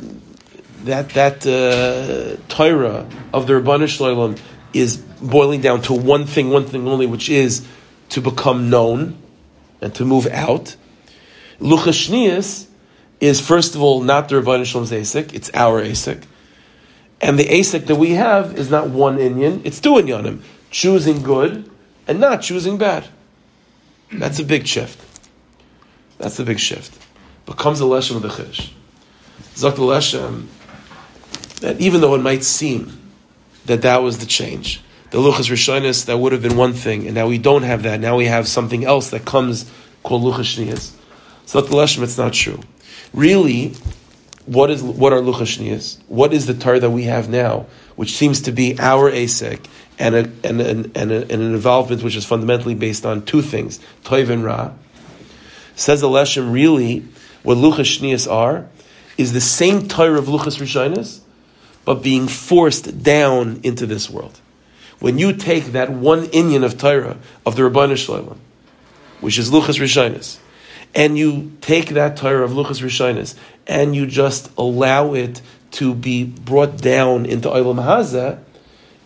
that 0.84 1.10
that 1.10 1.46
uh, 1.46 2.42
Torah 2.48 3.08
of 3.34 3.48
the 3.48 3.54
Rabbanu 3.54 3.88
Shalom 3.88 4.36
is 4.74 4.98
boiling 4.98 5.62
down 5.62 5.82
to 5.84 5.94
one 5.94 6.26
thing, 6.26 6.50
one 6.50 6.66
thing 6.66 6.88
only, 6.88 7.06
which 7.06 7.30
is 7.30 7.66
to 8.10 8.22
become 8.22 8.70
known 8.70 9.18
and 9.82 9.94
to 9.96 10.06
move 10.06 10.28
out. 10.28 10.76
Luchashnias 11.60 12.68
is 13.20 13.42
first 13.42 13.76
of 13.76 13.82
all 13.82 14.02
not 14.02 14.30
the 14.30 14.36
Rabbi 14.38 14.64
Shalom's 14.64 14.92
Asik, 14.92 15.34
it's 15.34 15.50
our 15.54 15.82
Asik. 15.82 16.24
And 17.20 17.40
the 17.40 17.46
Asik 17.46 17.88
that 17.88 17.96
we 17.96 18.12
have 18.12 18.58
is 18.58 18.70
not 18.70 18.90
one 18.90 19.18
Inyan, 19.18 19.62
it's 19.66 19.80
two 19.80 19.94
Inyanim. 19.94 20.42
Choosing 20.70 21.24
good 21.24 21.70
and 22.08 22.20
not 22.20 22.42
choosing 22.42 22.78
bad. 22.78 23.08
That's 24.12 24.40
a 24.40 24.44
big 24.44 24.68
shift. 24.68 25.04
That's 26.18 26.40
a 26.40 26.44
big 26.44 26.60
shift. 26.60 26.98
Becomes 27.46 27.80
a 27.80 27.86
lesson 27.86 28.18
of 28.18 28.22
the 28.22 28.30
Chish. 28.30 28.72
Zok 29.56 29.74
Leshem, 29.74 30.48
that 31.62 31.80
even 31.80 32.02
though 32.02 32.16
it 32.16 32.22
might 32.22 32.44
seem 32.44 33.12
that 33.66 33.82
that 33.82 34.02
was 34.04 34.20
the 34.20 34.26
change, 34.26 34.82
the 35.12 35.18
Luchas 35.18 35.50
Rishonis, 35.50 36.06
that 36.06 36.18
would 36.18 36.32
have 36.32 36.42
been 36.42 36.58
one 36.58 36.74
thing, 36.74 37.06
and 37.06 37.16
now 37.16 37.28
we 37.28 37.38
don't 37.38 37.64
have 37.64 37.84
that. 37.84 38.00
Now 38.00 38.18
we 38.18 38.26
have 38.26 38.48
something 38.48 38.84
else 38.84 39.10
that 39.12 39.26
comes 39.26 39.70
called 40.04 40.24
Luchas 40.24 40.58
Shniyas. 40.58 40.97
So 41.48 41.62
the 41.62 41.76
Leshem, 41.76 42.04
it's 42.04 42.18
not 42.18 42.34
true. 42.34 42.60
Really, 43.14 43.74
what 44.46 44.70
is 44.70 44.84
what 44.84 45.14
are 45.14 45.22
Luchas 45.22 45.58
Shniyas? 45.58 45.98
What 46.08 46.34
is 46.34 46.46
the 46.46 46.54
tar 46.54 46.78
that 46.78 46.92
we 46.92 47.04
have 47.04 47.30
now, 47.30 47.66
which 47.96 48.16
seems 48.16 48.42
to 48.42 48.52
be 48.52 48.78
our 48.78 49.12
asek 49.12 49.66
and, 49.98 50.14
a, 50.14 50.20
and, 50.44 50.62
and, 50.62 50.96
and, 50.96 51.12
a, 51.12 51.22
and 51.22 51.32
an 51.32 51.54
involvement 51.54 52.04
which 52.04 52.16
is 52.16 52.26
fundamentally 52.26 52.76
based 52.76 53.06
on 53.06 53.26
two 53.26 53.42
things, 53.42 53.80
Toiv 54.04 54.30
and 54.30 54.44
Ra. 54.44 54.74
Says 55.76 56.02
the 56.02 56.08
Leshem, 56.08 56.52
really, 56.52 57.06
what 57.42 57.58
Luchas 57.58 57.98
Shniyas 57.98 58.32
are, 58.32 58.68
is 59.18 59.34
the 59.34 59.42
same 59.42 59.88
Torah 59.88 60.20
of 60.20 60.26
Luchas 60.26 60.60
Rishonis, 60.60 61.22
but 61.86 62.04
being 62.04 62.28
forced 62.28 63.02
down 63.02 63.62
into 63.64 63.88
this 63.88 64.10
world 64.10 64.40
when 65.00 65.18
you 65.18 65.34
take 65.34 65.66
that 65.66 65.90
one 65.92 66.26
Inyan 66.28 66.64
of 66.64 66.78
Torah 66.78 67.18
of 67.46 67.56
the 67.56 67.64
Rabbanu 67.64 67.98
Shalom, 67.98 68.40
which 69.22 69.38
is 69.38 69.52
Luchas 69.52 69.80
Rishonis, 69.80 70.40
and 70.96 71.18
you 71.18 71.52
take 71.62 71.90
that 71.90 72.18
Torah 72.18 72.44
of 72.44 72.52
Luchas 72.52 72.82
Rishonis, 72.82 73.36
and 73.66 73.96
you 73.96 74.08
just 74.08 74.52
allow 74.58 75.14
it 75.14 75.42
to 75.72 75.94
be 75.94 76.24
brought 76.24 76.78
down 76.78 77.26
into 77.26 77.50
Olam 77.50 77.84
Haza, 77.84 78.40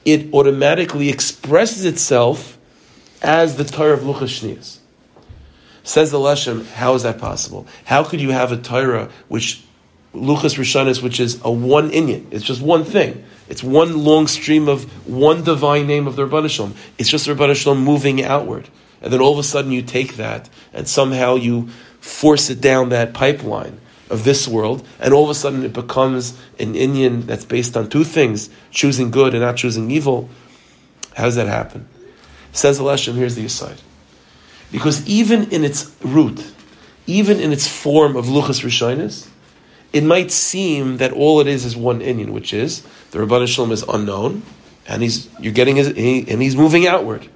it 0.06 0.34
automatically 0.34 1.10
expresses 1.10 1.86
itself 1.86 2.58
as 3.22 3.58
the 3.58 3.64
Torah 3.64 3.94
of 3.94 4.02
Luchas 4.02 4.40
Shnias. 4.42 4.78
Says 5.84 6.12
the 6.12 6.18
Leshem, 6.18 6.66
how 6.74 6.94
is 6.94 7.04
that 7.04 7.18
possible? 7.18 7.68
How 7.86 8.04
could 8.04 8.22
you 8.22 8.32
have 8.32 8.52
a 8.52 8.58
Torah 8.58 9.10
which 9.28 9.64
Luchas 10.14 10.58
Rishonis, 10.58 11.02
which 11.02 11.20
is 11.20 11.40
a 11.44 11.52
one 11.52 11.90
Inyan, 11.92 12.26
it's 12.32 12.44
just 12.44 12.62
one 12.62 12.84
thing. 12.84 13.24
It's 13.48 13.64
one 13.64 14.04
long 14.04 14.28
stream 14.28 14.68
of 14.68 14.84
one 15.08 15.44
divine 15.44 15.88
name 15.88 16.08
of 16.08 16.16
the 16.16 16.28
Rabbanah 16.28 16.50
Shalom. 16.50 16.76
It's 16.98 17.10
just 17.10 17.26
the 17.26 17.34
Rabbanah 17.34 17.56
Shalom 17.56 17.84
moving 17.84 18.24
outward. 18.24 18.68
And 19.02 19.12
then 19.12 19.20
all 19.20 19.34
of 19.34 19.40
a 19.40 19.44
sudden 19.44 19.72
you 19.72 19.82
take 19.82 20.16
that 20.18 20.50
and 20.74 20.88
somehow 20.88 21.36
you 21.36 21.70
force 22.00 22.50
it 22.50 22.62
down 22.62 22.90
that 22.90 23.14
pipeline 23.14 23.80
of 24.10 24.26
this 24.26 24.48
world, 24.48 24.86
and 25.00 25.14
all 25.14 25.24
of 25.24 25.30
a 25.30 25.36
sudden 25.36 25.64
it 25.64 25.72
becomes 25.72 26.38
an 26.60 26.74
Inyan 26.74 27.24
that's 27.24 27.46
based 27.46 27.78
on 27.78 27.90
two 27.90 28.04
things 28.04 28.50
choosing 28.70 29.10
good 29.10 29.34
and 29.34 29.42
not 29.42 29.56
choosing 29.56 29.90
evil. 29.90 30.30
How 31.16 31.24
does 31.26 31.36
that 31.36 31.48
happen? 31.48 31.88
Says 32.52 32.80
Elishem, 32.80 33.16
here's 33.16 33.36
the 33.36 33.46
aside. 33.46 33.82
Because 34.72 35.08
even 35.08 35.50
in 35.52 35.64
its 35.64 35.96
root, 36.02 36.54
even 37.08 37.40
in 37.40 37.54
its 37.54 37.68
form 37.68 38.16
of 38.16 38.26
Luchas 38.26 38.64
Rishonis, 38.64 39.30
it 39.94 40.04
might 40.04 40.32
seem 40.32 40.98
that 40.98 41.12
all 41.12 41.40
it 41.40 41.48
is 41.48 41.66
is 41.66 41.76
one 41.76 42.00
Inyan, 42.00 42.32
which 42.32 42.54
is 42.54 42.82
the 43.12 43.20
Rabban 43.20 43.48
Shalom 43.48 43.72
is 43.72 43.84
unknown, 43.84 44.44
and 44.88 45.02
he's 45.02 45.30
you're 45.40 45.54
getting 45.54 45.76
his, 45.76 45.88
and 45.88 46.42
he's 46.42 46.56
moving 46.56 46.88
outward. 46.88 47.28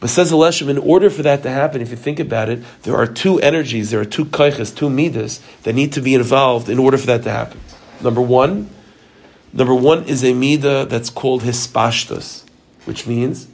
But 0.00 0.10
says 0.10 0.30
Elisham, 0.30 0.68
in 0.68 0.78
order 0.78 1.10
for 1.10 1.22
that 1.22 1.42
to 1.42 1.50
happen, 1.50 1.82
if 1.82 1.90
you 1.90 1.96
think 1.96 2.20
about 2.20 2.48
it, 2.48 2.62
there 2.82 2.96
are 2.96 3.06
two 3.06 3.40
energies, 3.40 3.90
there 3.90 4.00
are 4.00 4.04
two 4.04 4.26
kaiches, 4.26 4.74
two 4.74 4.88
midas 4.88 5.40
that 5.64 5.74
need 5.74 5.92
to 5.94 6.00
be 6.00 6.14
involved 6.14 6.68
in 6.68 6.78
order 6.78 6.96
for 6.96 7.06
that 7.06 7.24
to 7.24 7.30
happen. 7.30 7.60
Number 8.00 8.20
one, 8.20 8.70
number 9.52 9.74
one 9.74 10.04
is 10.04 10.22
a 10.22 10.34
mida 10.34 10.86
that's 10.86 11.10
called 11.10 11.42
hispashtus, 11.42 12.44
which 12.84 13.08
means 13.08 13.48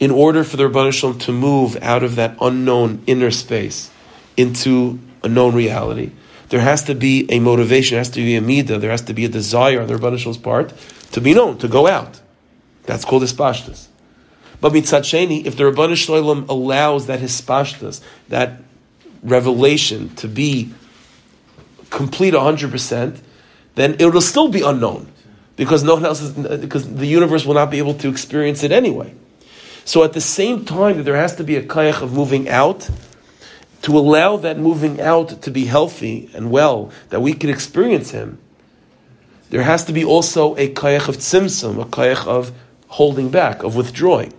in 0.00 0.10
order 0.10 0.42
for 0.42 0.56
the 0.56 0.64
Rabban 0.64 0.92
Shalom 0.92 1.18
to 1.20 1.32
move 1.32 1.76
out 1.80 2.02
of 2.02 2.16
that 2.16 2.36
unknown 2.40 3.04
inner 3.06 3.30
space 3.30 3.90
into 4.36 4.98
a 5.22 5.28
known 5.28 5.54
reality, 5.54 6.10
there 6.48 6.60
has 6.60 6.82
to 6.84 6.94
be 6.96 7.30
a 7.30 7.38
motivation, 7.38 7.94
there 7.94 8.00
has 8.00 8.10
to 8.10 8.20
be 8.20 8.34
a 8.34 8.40
midah, 8.40 8.80
there 8.80 8.90
has 8.90 9.02
to 9.02 9.14
be 9.14 9.24
a 9.24 9.28
desire 9.28 9.80
on 9.80 9.86
the 9.86 9.94
Rabbanish's 9.94 10.38
part 10.38 10.72
to 11.12 11.20
be 11.20 11.34
known, 11.34 11.58
to 11.58 11.68
go 11.68 11.86
out. 11.86 12.20
That's 12.82 13.04
called 13.04 13.22
hispashtas. 13.22 13.86
But 14.64 14.72
mitzat 14.72 15.02
sheni, 15.02 15.44
if 15.44 15.58
the 15.58 15.64
Rabbanah 15.64 15.94
Shalom 15.94 16.46
allows 16.48 17.06
that 17.08 17.20
hispashtas, 17.20 18.00
that 18.30 18.62
revelation 19.22 20.08
to 20.16 20.26
be 20.26 20.72
complete 21.90 22.32
100%, 22.32 23.20
then 23.74 23.96
it 23.98 24.06
will 24.06 24.22
still 24.22 24.48
be 24.48 24.62
unknown. 24.62 25.12
Because 25.56 25.84
no 25.84 25.96
one 25.96 26.06
else 26.06 26.22
is, 26.22 26.32
because 26.32 26.94
the 26.94 27.06
universe 27.06 27.44
will 27.44 27.52
not 27.52 27.70
be 27.70 27.76
able 27.76 27.92
to 27.92 28.08
experience 28.08 28.62
it 28.62 28.72
anyway. 28.72 29.12
So 29.84 30.02
at 30.02 30.14
the 30.14 30.22
same 30.22 30.64
time 30.64 30.96
that 30.96 31.02
there 31.02 31.16
has 31.16 31.36
to 31.36 31.44
be 31.44 31.56
a 31.56 31.62
kayach 31.62 32.00
of 32.00 32.14
moving 32.14 32.48
out, 32.48 32.88
to 33.82 33.98
allow 33.98 34.38
that 34.38 34.58
moving 34.58 34.98
out 34.98 35.42
to 35.42 35.50
be 35.50 35.66
healthy 35.66 36.30
and 36.32 36.50
well, 36.50 36.90
that 37.10 37.20
we 37.20 37.34
can 37.34 37.50
experience 37.50 38.12
Him, 38.12 38.38
there 39.50 39.64
has 39.64 39.84
to 39.84 39.92
be 39.92 40.06
also 40.06 40.56
a 40.56 40.72
kayach 40.72 41.06
of 41.06 41.18
tzimtzum, 41.18 41.82
a 41.82 41.84
kayach 41.84 42.26
of 42.26 42.50
holding 42.88 43.28
back, 43.28 43.62
of 43.62 43.76
withdrawing. 43.76 44.32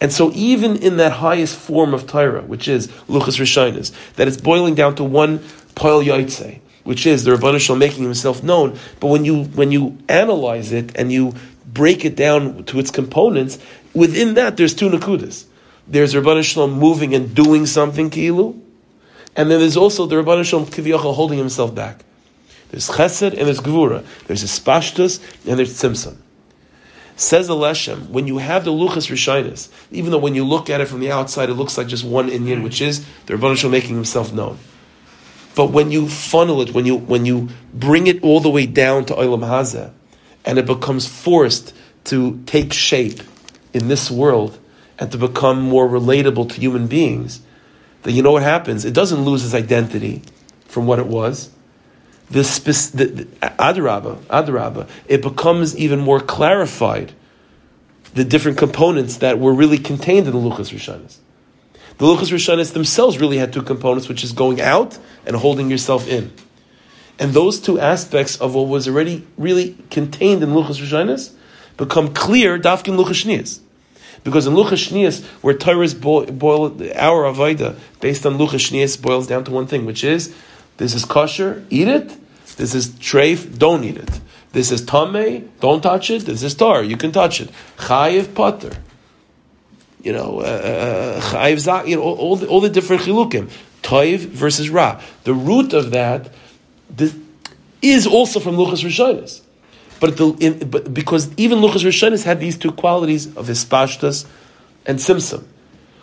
And 0.00 0.12
so, 0.12 0.30
even 0.32 0.76
in 0.76 0.96
that 0.98 1.12
highest 1.12 1.58
form 1.58 1.92
of 1.92 2.06
Torah, 2.06 2.42
which 2.42 2.68
is 2.68 2.86
Luchas 3.08 3.38
Rishonis, 3.38 3.92
that 4.14 4.28
it's 4.28 4.40
boiling 4.40 4.74
down 4.74 4.94
to 4.96 5.04
one 5.04 5.40
Poil 5.74 6.02
Yaitse, 6.02 6.60
which 6.84 7.06
is 7.06 7.24
the 7.24 7.32
Rabbanah 7.32 7.60
Shalom 7.60 7.80
making 7.80 8.04
himself 8.04 8.42
known. 8.42 8.78
But 9.00 9.08
when 9.08 9.24
you 9.24 9.44
when 9.44 9.72
you 9.72 9.98
analyze 10.08 10.72
it 10.72 10.96
and 10.96 11.12
you 11.12 11.34
break 11.66 12.04
it 12.04 12.16
down 12.16 12.64
to 12.64 12.78
its 12.78 12.90
components, 12.90 13.58
within 13.92 14.34
that 14.34 14.56
there's 14.56 14.74
two 14.74 14.88
nakudas. 14.88 15.44
there's 15.88 16.14
Rabban 16.14 16.44
Shalom 16.44 16.72
moving 16.72 17.14
and 17.14 17.34
doing 17.34 17.66
something, 17.66 18.10
Kilu, 18.10 18.60
and 19.36 19.50
then 19.50 19.60
there's 19.60 19.76
also 19.76 20.06
the 20.06 20.16
Rabban 20.16 20.44
Shalom 20.44 20.66
Kiviyachal 20.66 21.14
holding 21.14 21.38
himself 21.38 21.74
back. 21.74 22.04
There's 22.70 22.88
Chesed 22.88 23.30
and 23.30 23.46
there's 23.46 23.60
Gevura. 23.60 24.04
There's 24.26 24.44
Espashtus 24.44 25.20
and 25.46 25.58
there's 25.58 25.74
Tzimtzum. 25.74 26.16
Says 27.18 27.48
the 27.48 27.54
Leshem, 27.54 28.10
when 28.10 28.28
you 28.28 28.38
have 28.38 28.64
the 28.64 28.70
Luchas 28.70 29.10
Rishonis, 29.10 29.70
even 29.90 30.12
though 30.12 30.18
when 30.18 30.36
you 30.36 30.44
look 30.44 30.70
at 30.70 30.80
it 30.80 30.86
from 30.86 31.00
the 31.00 31.10
outside, 31.10 31.50
it 31.50 31.54
looks 31.54 31.76
like 31.76 31.88
just 31.88 32.04
one 32.04 32.30
Inyan, 32.30 32.62
which 32.62 32.80
is 32.80 33.04
the 33.26 33.34
Rabban 33.34 33.56
Shalom 33.56 33.72
making 33.72 33.96
himself 33.96 34.32
known. 34.32 34.56
But 35.56 35.72
when 35.72 35.90
you 35.90 36.08
funnel 36.08 36.62
it, 36.62 36.72
when 36.72 36.86
you 36.86 36.94
when 36.94 37.26
you 37.26 37.48
bring 37.74 38.06
it 38.06 38.22
all 38.22 38.38
the 38.38 38.48
way 38.48 38.66
down 38.66 39.04
to 39.06 39.14
Olam 39.14 39.40
Hazeh, 39.40 39.90
and 40.44 40.60
it 40.60 40.66
becomes 40.66 41.08
forced 41.08 41.74
to 42.04 42.40
take 42.46 42.72
shape 42.72 43.20
in 43.74 43.88
this 43.88 44.12
world 44.12 44.56
and 45.00 45.10
to 45.10 45.18
become 45.18 45.60
more 45.60 45.88
relatable 45.88 46.48
to 46.50 46.60
human 46.60 46.86
beings, 46.86 47.40
then 48.04 48.14
you 48.14 48.22
know 48.22 48.30
what 48.30 48.44
happens? 48.44 48.84
It 48.84 48.94
doesn't 48.94 49.22
lose 49.22 49.44
its 49.44 49.54
identity 49.54 50.22
from 50.66 50.86
what 50.86 51.00
it 51.00 51.08
was 51.08 51.50
the, 52.30 52.42
the, 52.94 53.06
the 53.06 54.86
it 55.08 55.22
becomes 55.22 55.76
even 55.76 56.00
more 56.00 56.20
clarified 56.20 57.12
the 58.14 58.24
different 58.24 58.58
components 58.58 59.18
that 59.18 59.38
were 59.38 59.52
really 59.52 59.78
contained 59.78 60.26
in 60.26 60.32
the 60.32 60.38
Luchas 60.38 60.72
Rishonis. 60.72 61.18
The 61.98 62.06
Luchas 62.06 62.30
Rishonis 62.32 62.72
themselves 62.72 63.18
really 63.18 63.38
had 63.38 63.52
two 63.52 63.62
components, 63.62 64.08
which 64.08 64.22
is 64.24 64.32
going 64.32 64.60
out 64.60 64.98
and 65.26 65.36
holding 65.36 65.70
yourself 65.70 66.06
in. 66.06 66.32
And 67.18 67.32
those 67.32 67.60
two 67.60 67.80
aspects 67.80 68.36
of 68.36 68.54
what 68.54 68.68
was 68.68 68.86
already 68.86 69.26
really 69.36 69.76
contained 69.90 70.42
in 70.42 70.50
Luchas 70.50 70.80
Rishonis 70.80 71.32
become 71.76 72.14
clear, 72.14 72.58
Dafkin 72.58 72.96
Luchas 72.96 73.24
Shnias. 73.24 73.60
Because 74.22 74.46
in 74.46 74.54
Luchas 74.54 74.88
Shnias, 74.88 75.24
where 75.42 75.54
Torah's 75.54 75.94
boil, 75.94 76.26
boil 76.26 76.66
our 76.94 77.24
Avaida, 77.24 77.78
based 78.00 78.26
on 78.26 78.34
Luchas 78.34 78.70
Shnias, 78.70 79.00
boils 79.00 79.26
down 79.26 79.44
to 79.44 79.50
one 79.50 79.66
thing, 79.66 79.86
which 79.86 80.04
is 80.04 80.34
this 80.78 80.94
is 80.94 81.04
kosher, 81.04 81.64
eat 81.70 81.88
it. 81.88 82.16
This 82.56 82.74
is 82.74 82.88
treif, 82.88 83.58
don't 83.58 83.84
eat 83.84 83.98
it. 83.98 84.20
This 84.52 84.72
is 84.72 84.82
tamei, 84.82 85.46
don't 85.60 85.82
touch 85.82 86.10
it. 86.10 86.24
This 86.24 86.42
is 86.42 86.54
tar, 86.54 86.82
you 86.82 86.96
can 86.96 87.12
touch 87.12 87.40
it. 87.40 87.50
Chayiv 87.76 88.34
potter. 88.34 88.72
You 90.02 90.12
know, 90.12 90.40
uh, 90.40 90.44
uh 90.44 91.20
chayiv 91.20 91.68
uh, 91.68 91.84
you 91.84 91.96
know, 91.96 92.02
all, 92.02 92.16
all, 92.16 92.36
the, 92.36 92.46
all 92.46 92.60
the 92.60 92.70
different 92.70 93.02
chilukim. 93.02 93.50
Toiv 93.82 94.20
versus 94.20 94.70
ra. 94.70 95.00
The 95.24 95.34
root 95.34 95.72
of 95.72 95.90
that 95.90 96.32
this, 96.90 97.16
is 97.82 98.06
also 98.06 98.40
from 98.40 98.56
Luchas 98.56 98.84
Rishonis. 98.84 99.42
But, 100.00 100.16
the, 100.16 100.28
in, 100.40 100.70
but 100.70 100.92
because 100.94 101.30
even 101.36 101.58
Luchas 101.58 101.84
Rishonis 101.84 102.24
had 102.24 102.40
these 102.40 102.56
two 102.56 102.72
qualities 102.72 103.26
of 103.36 103.46
hispashtas 103.46 104.26
and 104.86 104.98
simsim 104.98 105.44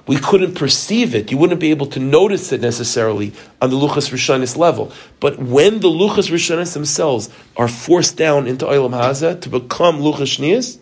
we 0.07 0.17
couldn't 0.17 0.53
perceive 0.53 1.15
it. 1.15 1.31
You 1.31 1.37
wouldn't 1.37 1.59
be 1.59 1.71
able 1.71 1.87
to 1.87 1.99
notice 1.99 2.51
it 2.51 2.61
necessarily 2.61 3.33
on 3.61 3.71
the 3.71 3.75
Luchas 3.75 4.11
Rishonis 4.11 4.55
level. 4.55 4.91
But 5.19 5.39
when 5.39 5.79
the 5.79 5.89
Luchas 5.89 6.29
Rishonis 6.29 6.73
themselves 6.73 7.29
are 7.57 7.67
forced 7.67 8.15
down 8.15 8.47
into 8.47 8.65
Olam 8.65 8.91
Hazeh 8.91 9.41
to 9.41 9.49
become 9.49 9.99
Luchas 9.99 10.37
Shnias, 10.37 10.77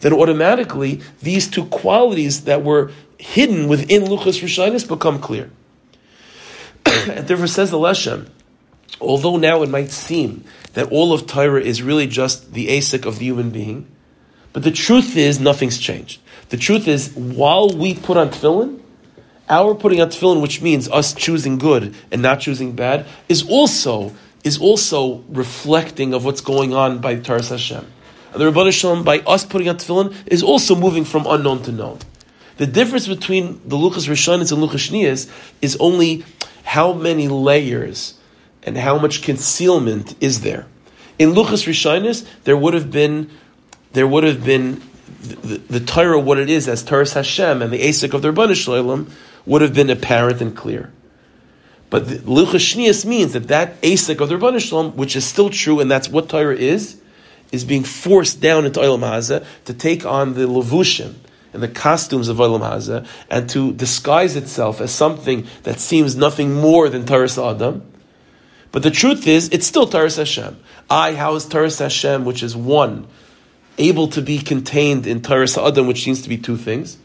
then 0.00 0.12
automatically 0.12 1.02
these 1.20 1.48
two 1.48 1.66
qualities 1.66 2.44
that 2.44 2.62
were 2.62 2.92
hidden 3.18 3.68
within 3.68 4.04
Luchas 4.04 4.42
Rishonis 4.42 4.88
become 4.88 5.18
clear. 5.18 5.50
and 6.86 7.26
therefore 7.28 7.46
says 7.46 7.70
the 7.70 7.78
Leshem, 7.78 8.28
although 9.00 9.36
now 9.36 9.62
it 9.62 9.68
might 9.68 9.90
seem 9.90 10.44
that 10.72 10.90
all 10.90 11.12
of 11.12 11.26
Torah 11.26 11.60
is 11.60 11.82
really 11.82 12.06
just 12.06 12.52
the 12.52 12.68
ASIC 12.68 13.06
of 13.06 13.18
the 13.18 13.26
human 13.26 13.50
being, 13.50 13.86
but 14.52 14.62
the 14.62 14.70
truth 14.70 15.16
is 15.16 15.40
nothing's 15.40 15.78
changed. 15.78 16.20
The 16.54 16.60
truth 16.60 16.86
is, 16.86 17.12
while 17.14 17.68
we 17.68 17.96
put 17.96 18.16
on 18.16 18.28
tefillin, 18.28 18.78
our 19.48 19.74
putting 19.74 20.00
on 20.00 20.10
tefillin, 20.10 20.40
which 20.40 20.62
means 20.62 20.88
us 20.88 21.12
choosing 21.12 21.58
good 21.58 21.96
and 22.12 22.22
not 22.22 22.38
choosing 22.42 22.76
bad, 22.76 23.06
is 23.28 23.44
also 23.50 24.14
is 24.44 24.56
also 24.60 25.24
reflecting 25.30 26.14
of 26.14 26.24
what's 26.24 26.40
going 26.40 26.72
on 26.72 27.00
by 27.00 27.16
Taras 27.16 27.48
Hashem. 27.48 27.84
And 28.32 28.40
the 28.40 28.52
Rabban 28.52 28.70
Shalom, 28.70 29.02
by 29.02 29.18
us 29.26 29.44
putting 29.44 29.68
on 29.68 29.78
tefillin, 29.78 30.14
is 30.26 30.44
also 30.44 30.76
moving 30.76 31.04
from 31.04 31.26
unknown 31.26 31.64
to 31.64 31.72
known. 31.72 31.98
The 32.58 32.68
difference 32.68 33.08
between 33.08 33.60
the 33.68 33.74
Luchas 33.76 34.08
Rishonis 34.08 34.52
and 34.52 34.62
Luchas 34.62 34.88
Shnias 34.88 35.28
is 35.60 35.76
only 35.80 36.24
how 36.62 36.92
many 36.92 37.26
layers 37.26 38.14
and 38.62 38.78
how 38.78 38.96
much 38.96 39.22
concealment 39.22 40.14
is 40.20 40.42
there. 40.42 40.66
In 41.18 41.32
Luchas 41.32 41.66
Rishonis, 41.66 42.24
there 42.44 42.56
would 42.56 42.74
have 42.74 42.92
been 42.92 43.28
there 43.92 44.06
would 44.06 44.22
have 44.22 44.44
been 44.44 44.80
the, 45.06 45.58
the, 45.58 45.80
Torah, 45.80 46.18
what 46.18 46.38
it 46.38 46.50
is 46.50 46.68
as 46.68 46.82
Torah 46.82 47.08
Hashem 47.08 47.62
and 47.62 47.72
the 47.72 47.80
Asik 47.80 48.14
of 48.14 48.22
the 48.22 48.32
Rabbanu 48.32 48.54
Shalom 48.54 49.10
would 49.46 49.62
have 49.62 49.74
been 49.74 49.90
apparent 49.90 50.40
and 50.40 50.56
clear. 50.56 50.92
But 51.90 52.08
the 52.08 52.16
Lucha 52.16 53.04
means 53.06 53.32
that 53.34 53.48
that 53.48 53.80
Asik 53.82 54.20
of 54.20 54.28
the 54.28 54.36
Rabbanu 54.36 54.60
Shalom, 54.60 54.96
which 54.96 55.16
is 55.16 55.24
still 55.24 55.50
true, 55.50 55.80
and 55.80 55.90
that's 55.90 56.08
what 56.08 56.28
Torah 56.28 56.56
is, 56.56 57.00
is 57.52 57.64
being 57.64 57.84
forced 57.84 58.40
down 58.40 58.66
into 58.66 58.80
Olam 58.80 59.00
Hazeh 59.00 59.44
to 59.66 59.74
take 59.74 60.04
on 60.04 60.34
the 60.34 60.42
levushim 60.42 61.14
and 61.52 61.62
the 61.62 61.68
costumes 61.68 62.28
of 62.28 62.38
Olam 62.38 62.60
Hazeh 62.60 63.06
and 63.30 63.48
to 63.50 63.72
disguise 63.72 64.36
itself 64.36 64.80
as 64.80 64.90
something 64.90 65.46
that 65.62 65.78
seems 65.78 66.16
nothing 66.16 66.54
more 66.54 66.88
than 66.88 67.06
Torah 67.06 67.28
Adam. 67.50 67.90
But 68.72 68.82
the 68.82 68.90
truth 68.90 69.26
is, 69.28 69.48
it's 69.50 69.66
still 69.66 69.86
Torah 69.86 70.10
Hashem. 70.10 70.58
I 70.90 71.14
house 71.14 71.46
Torah 71.46 71.70
Hashem, 71.70 72.24
which 72.24 72.42
is 72.42 72.56
one 72.56 73.06
able 73.78 74.08
to 74.08 74.22
be 74.22 74.38
contained 74.38 75.06
in 75.06 75.20
Taras 75.20 75.58
Adam, 75.58 75.86
which 75.86 76.04
seems 76.04 76.22
to 76.22 76.28
be 76.28 76.38
two 76.38 76.56
things? 76.56 76.98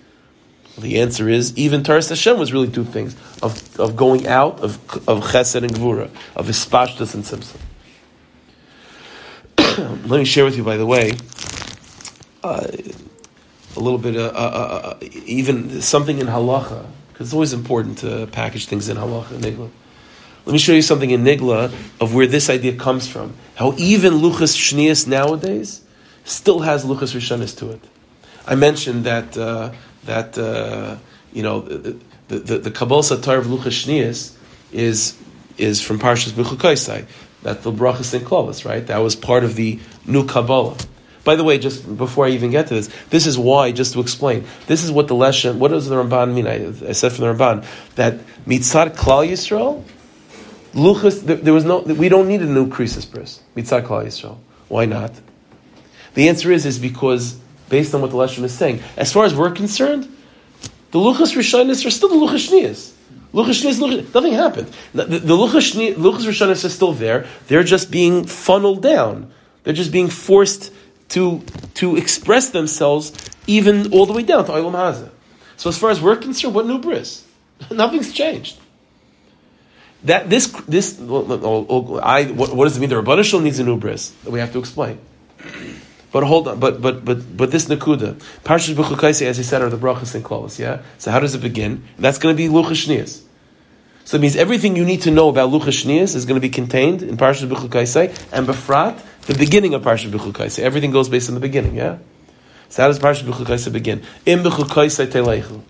The 0.77 1.01
answer 1.01 1.27
is 1.27 1.57
even 1.57 1.83
Taras 1.83 2.09
Hashem 2.09 2.39
was 2.39 2.53
really 2.53 2.69
two 2.69 2.85
things 2.85 3.15
of, 3.41 3.79
of 3.79 3.95
going 3.95 4.27
out 4.27 4.59
of, 4.61 4.77
of 5.07 5.23
Chesed 5.23 5.63
and 5.63 5.73
Gvura, 5.73 6.09
of 6.35 6.47
Ispashtas 6.47 7.13
and 7.13 7.25
Simson. 7.25 7.59
Let 10.07 10.19
me 10.19 10.25
share 10.25 10.45
with 10.45 10.55
you, 10.55 10.63
by 10.63 10.77
the 10.77 10.85
way, 10.85 11.11
uh, 12.43 12.65
a 13.75 13.79
little 13.79 13.97
bit, 13.97 14.15
uh, 14.15 14.19
uh, 14.19 14.31
uh, 14.33 14.87
uh 14.89 14.97
even 15.25 15.81
something 15.81 16.19
in 16.19 16.27
halacha, 16.27 16.85
because 17.11 17.27
it's 17.27 17.33
always 17.33 17.53
important 17.53 17.97
to 17.99 18.27
package 18.27 18.67
things 18.67 18.87
in 18.87 18.95
halacha 18.97 19.31
and 19.31 19.43
nigla. 19.43 19.69
Let 20.45 20.53
me 20.53 20.59
show 20.59 20.73
you 20.73 20.81
something 20.81 21.11
in 21.11 21.23
nigla 21.23 21.73
of 21.99 22.15
where 22.15 22.25
this 22.25 22.49
idea 22.49 22.75
comes 22.75 23.07
from. 23.07 23.33
How 23.55 23.73
even 23.77 24.13
luchas 24.13 24.55
shnias 24.55 25.05
nowadays 25.07 25.81
still 26.23 26.59
has 26.59 26.85
luchas 26.85 27.15
rishonis 27.15 27.57
to 27.57 27.71
it. 27.71 27.81
I 28.45 28.55
mentioned 28.55 29.03
that 29.05 29.37
uh, 29.37 29.71
that 30.05 30.37
uh, 30.37 30.97
you 31.33 31.43
know 31.43 31.61
the 31.61 31.97
the, 32.27 32.57
the 32.57 32.71
Kabbalah 32.71 33.01
Satar 33.01 33.37
of 33.37 33.45
luchas 33.45 34.35
is 34.71 35.17
is 35.57 35.81
from 35.81 35.99
Parshas 35.99 36.31
B'chukaisai. 36.31 37.05
That 37.43 37.63
the 37.63 37.71
brachas 37.71 38.13
and 38.13 38.25
klavas, 38.25 38.65
right? 38.65 38.85
That 38.87 38.97
was 38.97 39.15
part 39.15 39.43
of 39.43 39.55
the 39.55 39.79
new 40.05 40.25
Kabbalah. 40.25 40.77
By 41.23 41.35
the 41.35 41.43
way, 41.43 41.57
just 41.57 41.97
before 41.97 42.25
I 42.25 42.29
even 42.29 42.51
get 42.51 42.67
to 42.67 42.73
this, 42.73 42.89
this 43.09 43.27
is 43.27 43.37
why, 43.37 43.71
just 43.71 43.93
to 43.93 43.99
explain, 43.99 44.45
this 44.67 44.83
is 44.83 44.91
what 44.91 45.07
the 45.07 45.15
Leshem, 45.15 45.57
what 45.57 45.69
does 45.69 45.87
the 45.87 45.95
Ramban 45.95 46.33
mean? 46.33 46.47
I, 46.47 46.89
I 46.89 46.91
said 46.93 47.11
from 47.11 47.25
the 47.25 47.33
Ramban 47.33 47.65
that 47.95 48.15
mitzad 48.45 48.95
Klal 48.95 49.27
Yisrael, 49.27 49.83
luchas, 50.73 51.21
there, 51.21 51.35
there, 51.35 51.53
was 51.53 51.65
no, 51.65 51.79
we 51.79 52.09
don't 52.09 52.27
need 52.27 52.41
a 52.41 52.45
new 52.45 52.67
krisis 52.67 53.09
bris, 53.09 53.41
mitzad 53.55 53.85
Klal 53.85 54.05
Yisrael. 54.05 54.37
Why 54.69 54.85
not? 54.85 55.11
The 56.13 56.29
answer 56.29 56.51
is, 56.51 56.65
is 56.65 56.79
because, 56.79 57.39
based 57.69 57.93
on 57.93 58.01
what 58.01 58.11
the 58.11 58.17
Leshem 58.17 58.43
is 58.43 58.53
saying, 58.53 58.81
as 58.97 59.11
far 59.11 59.25
as 59.25 59.33
we're 59.35 59.51
concerned, 59.51 60.03
the 60.91 60.99
Luchas 60.99 61.35
Rishonis 61.35 61.85
are 61.85 61.91
still 61.91 62.09
the 62.09 62.15
Luchas 62.15 62.49
Shnias. 62.49 62.93
Luchas 63.33 63.63
Shnias, 63.63 64.13
nothing 64.13 64.33
happened. 64.33 64.71
The, 64.93 65.05
the, 65.05 65.19
the 65.19 65.33
Luchas, 65.35 65.75
Rishonis 65.95 66.65
are 66.65 66.69
still 66.69 66.93
there. 66.93 67.27
They're 67.47 67.63
just 67.63 67.91
being 67.91 68.25
funneled 68.25 68.81
down. 68.81 69.31
They're 69.63 69.73
just 69.73 69.91
being 69.91 70.09
forced 70.09 70.73
to, 71.09 71.41
to 71.75 71.95
express 71.95 72.49
themselves 72.49 73.13
even 73.45 73.93
all 73.93 74.05
the 74.05 74.13
way 74.13 74.23
down 74.23 74.45
to 74.45 74.51
Olam 74.51 74.73
Hazeh. 74.73 75.09
So 75.57 75.69
as 75.69 75.77
far 75.77 75.89
as 75.89 76.01
we're 76.01 76.15
concerned, 76.15 76.55
what 76.55 76.65
new 76.65 76.79
bris? 76.79 77.25
Nothing's 77.71 78.13
changed. 78.13 78.57
That 80.05 80.29
this 80.29 80.47
this 80.65 80.97
I 80.97 81.03
what, 82.31 82.55
what 82.55 82.63
does 82.63 82.77
it 82.77 82.79
mean? 82.79 82.89
The 82.89 82.95
Rabbanishal 83.03 83.43
needs 83.43 83.59
a 83.59 83.65
new 83.65 83.75
bris 83.75 84.11
that 84.23 84.31
we 84.31 84.39
have 84.39 84.53
to 84.53 84.59
explain. 84.59 84.97
But 86.11 86.23
hold 86.23 86.47
on, 86.47 86.59
but 86.59 86.81
but 86.81 87.05
but 87.05 87.37
but 87.37 87.51
this 87.51 87.65
nakuda, 87.65 88.15
Parshas 88.43 88.73
B'chukaisi, 88.73 89.25
as 89.25 89.37
he 89.37 89.43
said, 89.43 89.61
are 89.61 89.69
the 89.69 89.77
brachas 89.77 90.15
and 90.15 90.23
klaus. 90.23 90.59
Yeah. 90.59 90.81
So 90.97 91.11
how 91.11 91.19
does 91.19 91.35
it 91.35 91.41
begin? 91.41 91.83
That's 91.99 92.17
going 92.17 92.35
to 92.35 92.37
be 92.37 92.47
luchas. 92.47 93.21
So 94.05 94.17
it 94.17 94.21
means 94.21 94.35
everything 94.35 94.75
you 94.75 94.85
need 94.85 95.03
to 95.03 95.11
know 95.11 95.29
about 95.29 95.51
luchas 95.51 96.15
is 96.15 96.25
going 96.25 96.35
to 96.35 96.41
be 96.41 96.49
contained 96.49 97.03
in 97.03 97.15
Parshas 97.15 97.47
B'chukaisi 97.47 98.09
and 98.31 98.47
Befrat, 98.47 98.99
the 99.27 99.35
beginning 99.35 99.75
of 99.75 99.83
Parshas 99.83 100.09
B'chukaisi. 100.09 100.59
Everything 100.59 100.89
goes 100.89 101.09
based 101.09 101.29
on 101.29 101.35
the 101.35 101.41
beginning. 101.41 101.75
Yeah. 101.75 101.99
So 102.69 102.81
how 102.81 102.87
does 102.87 102.97
Parshas 102.97 103.21
B'chukaisi 103.21 103.71
begin? 103.71 104.01
In 104.25 104.39
B'chukaisi 104.39 105.05
teleichu. 105.05 105.61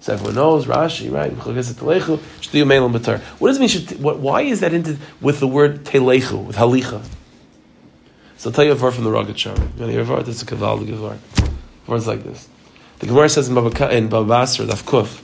So 0.00 0.12
everyone 0.12 0.34
knows 0.34 0.66
Rashi, 0.66 1.10
right? 1.10 1.32
What 1.32 1.54
does 1.54 1.70
it 1.70 1.82
mean? 1.82 2.02
Why 4.22 4.42
is 4.42 4.60
that 4.60 4.74
into 4.74 4.98
with 5.22 5.40
the 5.40 5.48
word 5.48 5.84
telechu 5.84 6.44
with 6.44 6.56
halicha? 6.56 7.00
So 8.44 8.50
I'll 8.50 8.54
tell 8.54 8.64
you 8.66 8.72
a 8.72 8.76
word 8.76 8.92
from 8.92 9.04
the 9.04 9.10
Rogatchover. 9.10 9.56
You 9.56 9.62
want 9.62 9.78
to 9.78 9.90
hear 9.92 10.02
a 10.02 10.04
word? 10.04 10.28
It's 10.28 10.42
a 10.42 10.44
Kaval 10.44 10.86
Gevar. 10.86 11.16
Words 11.86 12.06
like 12.06 12.24
this. 12.24 12.46
The 12.98 13.06
Gemara 13.06 13.30
says 13.30 13.48
in 13.48 13.54
Baba 13.54 13.96
in 13.96 14.08
Baba 14.08 14.26
Basra, 14.26 14.66
Daf 14.66 14.82
Kuf, 14.82 15.22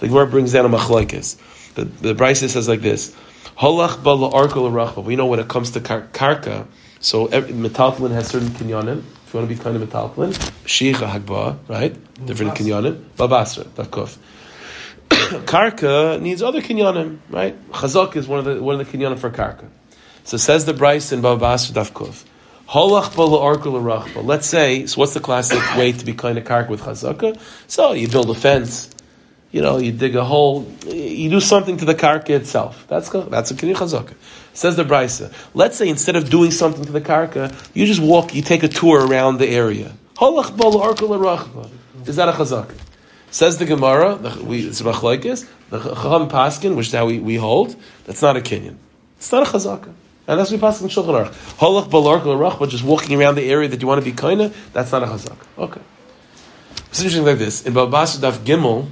the 0.00 0.08
Gemara 0.08 0.26
brings 0.26 0.52
down 0.52 0.66
a 0.66 0.68
machlokes. 0.68 1.38
The 1.76 1.86
the 1.86 2.14
Brisa 2.14 2.50
says 2.50 2.68
like 2.68 2.82
this: 2.82 3.16
Halach 3.56 4.02
bala 4.02 4.30
rachba. 4.30 5.02
We 5.02 5.16
know 5.16 5.24
when 5.24 5.40
it 5.40 5.48
comes 5.48 5.70
to 5.70 5.80
kar- 5.80 6.08
karka, 6.12 6.66
so 7.00 7.24
every, 7.28 7.54
metaltlin 7.54 8.10
has 8.10 8.26
certain 8.26 8.50
kinyanim. 8.50 8.98
If 8.98 9.32
you 9.32 9.40
want 9.40 9.48
to 9.48 9.56
be 9.56 9.58
kind 9.58 9.74
of 9.74 9.88
metaltlin, 9.88 10.34
shicha 10.66 11.08
hagba, 11.08 11.56
right? 11.68 11.96
Different 12.26 12.52
kinyanim. 12.52 13.02
Babasra, 13.16 13.64
Daf 13.64 13.86
Kuf. 13.86 14.18
karka 15.46 16.20
needs 16.20 16.42
other 16.42 16.60
kinyanim, 16.60 17.16
right? 17.30 17.56
Chazak 17.70 18.14
is 18.14 18.28
one 18.28 18.40
of 18.40 18.44
the 18.44 18.62
one 18.62 18.78
of 18.78 18.86
the 18.86 18.98
kinyanim 18.98 19.18
for 19.18 19.30
karka. 19.30 19.70
So 20.24 20.36
says 20.36 20.66
the 20.66 20.74
Brisa 20.74 21.14
in 21.14 21.22
Baba 21.22 21.40
Basra 21.40 21.74
Let's 22.74 24.46
say, 24.46 24.86
so 24.86 24.98
what's 24.98 25.12
the 25.12 25.20
classic 25.20 25.76
way 25.76 25.92
to 25.92 26.04
be 26.06 26.14
kind 26.14 26.38
of 26.38 26.44
kark 26.44 26.70
with 26.70 26.80
chazaka? 26.80 27.38
So 27.66 27.92
you 27.92 28.08
build 28.08 28.30
a 28.30 28.34
fence, 28.34 28.88
you 29.50 29.60
know, 29.60 29.76
you 29.76 29.92
dig 29.92 30.16
a 30.16 30.24
hole, 30.24 30.66
you 30.86 31.28
do 31.28 31.40
something 31.40 31.76
to 31.76 31.84
the 31.84 31.94
karka 31.94 32.30
itself. 32.30 32.86
That's 32.88 33.10
that's 33.10 33.50
a 33.50 33.54
kiri 33.56 33.74
chazaka. 33.74 34.14
Says 34.54 34.76
the 34.76 34.84
Brisa. 34.84 35.30
Let's 35.52 35.76
say 35.76 35.86
instead 35.86 36.16
of 36.16 36.30
doing 36.30 36.50
something 36.50 36.86
to 36.86 36.92
the 36.92 37.02
karka, 37.02 37.54
you 37.74 37.84
just 37.84 38.00
walk, 38.00 38.34
you 38.34 38.40
take 38.40 38.62
a 38.62 38.68
tour 38.68 39.06
around 39.06 39.36
the 39.36 39.48
area. 39.48 39.92
Is 40.18 42.16
that 42.16 42.28
a 42.30 42.32
chazaka? 42.32 42.74
Says 43.30 43.58
the 43.58 43.66
Gemara, 43.66 44.14
the, 44.14 44.42
we, 44.42 44.66
it's 44.66 44.80
machlekes, 44.80 45.46
the 45.68 45.78
Chacham 45.78 46.30
Paskin, 46.30 46.74
which 46.74 46.86
is 46.86 46.92
how 46.94 47.04
we, 47.04 47.18
we 47.18 47.36
hold, 47.36 47.76
that's 48.06 48.22
not 48.22 48.38
a 48.38 48.40
kinyan. 48.40 48.76
It's 49.18 49.30
not 49.30 49.46
a 49.46 49.50
chazaka. 49.50 49.92
And 50.32 50.40
that's 50.40 50.50
what 50.50 50.56
we 50.56 50.60
pass 50.60 50.80
in 50.80 50.88
Shulchan 50.88 51.26
Aruch. 51.26 51.32
Holach 51.58 51.88
balark 51.88 52.24
l'rach, 52.24 52.58
but 52.58 52.70
just 52.70 52.84
walking 52.84 53.20
around 53.20 53.36
the 53.36 53.44
area 53.44 53.68
that 53.68 53.80
you 53.80 53.86
want 53.86 54.02
to 54.02 54.04
be 54.04 54.16
kaina, 54.16 54.52
that's 54.72 54.90
not 54.90 55.02
a 55.02 55.06
chazaka. 55.06 55.36
Okay. 55.58 55.80
It's 56.88 57.00
interesting 57.00 57.24
like 57.24 57.38
this. 57.38 57.64
In 57.66 57.74
Babas 57.74 58.18
Daf 58.18 58.38
Gimel, 58.38 58.88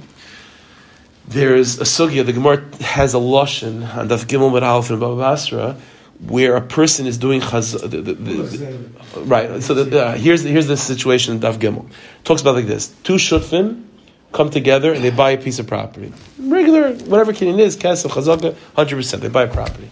there's 1.27 1.79
a 1.79 1.83
sugya, 1.83 2.25
the 2.25 2.33
Gemara 2.33 2.63
has 2.81 3.13
a 3.13 3.17
lashon 3.17 3.95
on 3.95 4.09
Daf 4.09 4.25
Gimel 4.25 4.51
with 4.51 4.63
Alf 4.63 4.89
in 4.89 4.99
Babasra, 4.99 5.79
where 6.27 6.55
a 6.55 6.61
person 6.61 7.07
is 7.07 7.17
doing 7.17 7.41
chaz, 7.41 7.79
the, 7.79 7.87
the, 8.01 8.13
the, 8.13 9.21
right. 9.21 9.63
So 9.63 9.73
the, 9.73 9.99
uh, 9.99 10.17
here's 10.17 10.43
here's 10.43 10.67
the 10.67 10.77
situation 10.77 11.35
in 11.35 11.39
Daf 11.41 11.57
Gimel. 11.57 11.89
It 11.89 12.25
talks 12.25 12.41
about 12.41 12.55
like 12.55 12.67
this: 12.67 12.89
two 13.03 13.15
shutfim 13.15 13.85
come 14.31 14.49
together 14.49 14.93
and 14.93 15.03
they 15.03 15.09
buy 15.09 15.31
a 15.31 15.37
piece 15.37 15.59
of 15.59 15.67
property. 15.67 16.13
Regular, 16.39 16.93
whatever 16.93 17.33
kinyan 17.33 17.59
is, 17.59 17.77
kesef, 17.77 18.09
chazaka, 18.11 18.55
hundred 18.75 18.95
percent. 18.95 19.21
They 19.21 19.29
buy 19.29 19.43
a 19.43 19.47
property, 19.47 19.89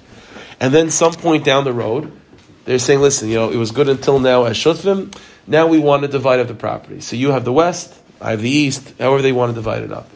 and 0.60 0.74
then 0.74 0.90
some 0.90 1.14
point 1.14 1.44
down 1.44 1.64
the 1.64 1.74
road, 1.74 2.12
they're 2.66 2.80
saying, 2.80 3.02
"Listen, 3.02 3.30
you 3.30 3.36
know, 3.36 3.50
it 3.50 3.58
was 3.58 3.72
good 3.72 3.90
until 3.90 4.20
now 4.20 4.46
as 4.46 4.58
shutfim. 4.58 5.16
Now 5.48 5.68
we 5.68 5.80
want 5.80 6.04
to 6.04 6.08
divide 6.08 6.40
up 6.40 6.48
the 6.48 6.54
property. 6.54 7.02
So 7.02 7.16
you 7.16 7.32
have 7.32 7.44
the 7.46 7.54
west, 7.54 7.94
I 8.22 8.32
have 8.32 8.42
the 8.42 8.50
east. 8.50 8.94
However, 9.00 9.22
they 9.22 9.32
want 9.32 9.52
to 9.52 9.56
divide 9.56 9.84
it 9.84 9.92
up." 9.92 10.10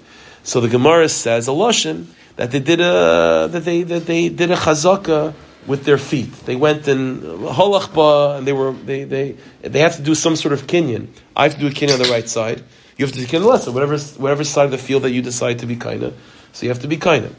So 0.44 0.60
the 0.60 0.68
Gemara 0.68 1.10
says 1.10 1.48
a 1.48 1.52
lashon 1.52 2.08
that 2.36 2.52
they 2.52 2.60
did 2.60 2.82
a 2.82 3.48
that 3.52 3.64
they 3.66 3.84
that 3.84 4.06
they 4.06 4.30
did 4.30 4.52
a 4.52 4.56
chazaka 4.56 5.34
with 5.66 5.86
their 5.86 5.98
feet. 5.98 6.34
They 6.46 6.56
went 6.56 6.88
in 6.88 7.22
halachba 7.22 8.38
and 8.38 8.48
they 8.48 8.54
were 8.54 8.74
they 8.74 9.04
they 9.06 9.36
they 9.62 9.80
have 9.80 9.96
to 9.96 10.02
do 10.02 10.16
some 10.16 10.36
sort 10.36 10.54
of 10.54 10.68
kinyan. 10.68 11.08
I 11.36 11.44
have 11.44 11.56
to 11.56 11.60
do 11.60 11.68
a 11.68 11.70
kinyan 11.70 11.94
on 11.94 12.00
the 12.00 12.12
right 12.12 12.28
side. 12.28 12.64
You 12.98 13.06
have 13.06 13.16
to 13.16 13.20
do 13.20 13.26
kinyan 13.26 13.46
left 13.46 13.64
side, 13.64 13.74
whatever 13.74 13.98
whatever 13.98 14.44
side 14.44 14.66
of 14.66 14.72
the 14.72 14.78
field 14.78 15.04
that 15.04 15.12
you 15.12 15.22
decide 15.22 15.60
to 15.60 15.66
be 15.66 15.76
kinda. 15.76 16.14
So 16.52 16.66
you 16.66 16.70
have 16.70 16.82
to 16.82 16.88
be 16.88 16.98
kinda. 16.98 17.30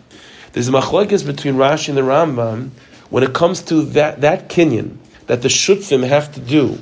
There's 0.52 0.68
a 0.68 0.72
machlekes 0.72 1.26
between 1.26 1.56
Rashi 1.56 1.88
and 1.88 1.98
the 1.98 2.02
Rambam 2.02 2.70
when 3.10 3.22
it 3.22 3.32
comes 3.32 3.62
to 3.62 3.82
that 3.82 4.20
that 4.20 4.48
kinyan 4.48 4.96
that 5.26 5.42
the 5.42 5.48
shutfim 5.48 6.06
have 6.06 6.32
to 6.32 6.40
do 6.40 6.78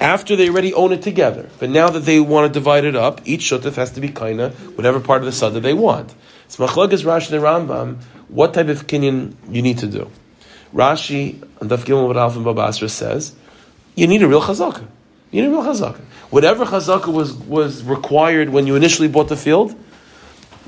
after 0.00 0.34
they 0.34 0.48
already 0.48 0.72
own 0.72 0.92
it 0.92 1.02
together. 1.02 1.48
But 1.58 1.70
now 1.70 1.90
that 1.90 2.00
they 2.00 2.20
want 2.20 2.52
to 2.52 2.58
divide 2.58 2.84
it 2.84 2.96
up, 2.96 3.20
each 3.26 3.42
shutuf 3.42 3.74
has 3.74 3.90
to 3.92 4.00
be 4.00 4.08
kaina, 4.08 4.52
whatever 4.76 4.98
part 4.98 5.20
of 5.20 5.26
the 5.26 5.32
sada 5.32 5.60
they 5.60 5.74
want. 5.74 6.14
It's 6.46 6.56
machlokes 6.56 7.04
Rashi 7.04 7.32
and 7.32 7.68
Rambam. 7.68 8.02
What 8.28 8.54
type 8.54 8.68
of 8.68 8.86
kinyan 8.86 9.34
you 9.50 9.62
need 9.62 9.78
to 9.78 9.86
do? 9.86 10.10
Rashi 10.74 11.42
and 11.60 11.70
Daf 11.70 11.84
Gimel 11.84 12.14
Alf 12.16 12.36
and 12.36 12.46
Babasra 12.46 12.88
says 12.88 13.34
you 13.94 14.06
need 14.06 14.22
a 14.22 14.28
real 14.28 14.40
chazaka. 14.40 14.86
You 15.30 15.42
need 15.42 15.48
a 15.48 15.50
real 15.50 15.62
chazaka. 15.62 16.00
Whatever 16.30 16.64
chazaka 16.64 17.12
was 17.12 17.34
was 17.34 17.82
required 17.82 18.50
when 18.50 18.66
you 18.66 18.76
initially 18.76 19.08
bought 19.08 19.28
the 19.28 19.36
field, 19.36 19.74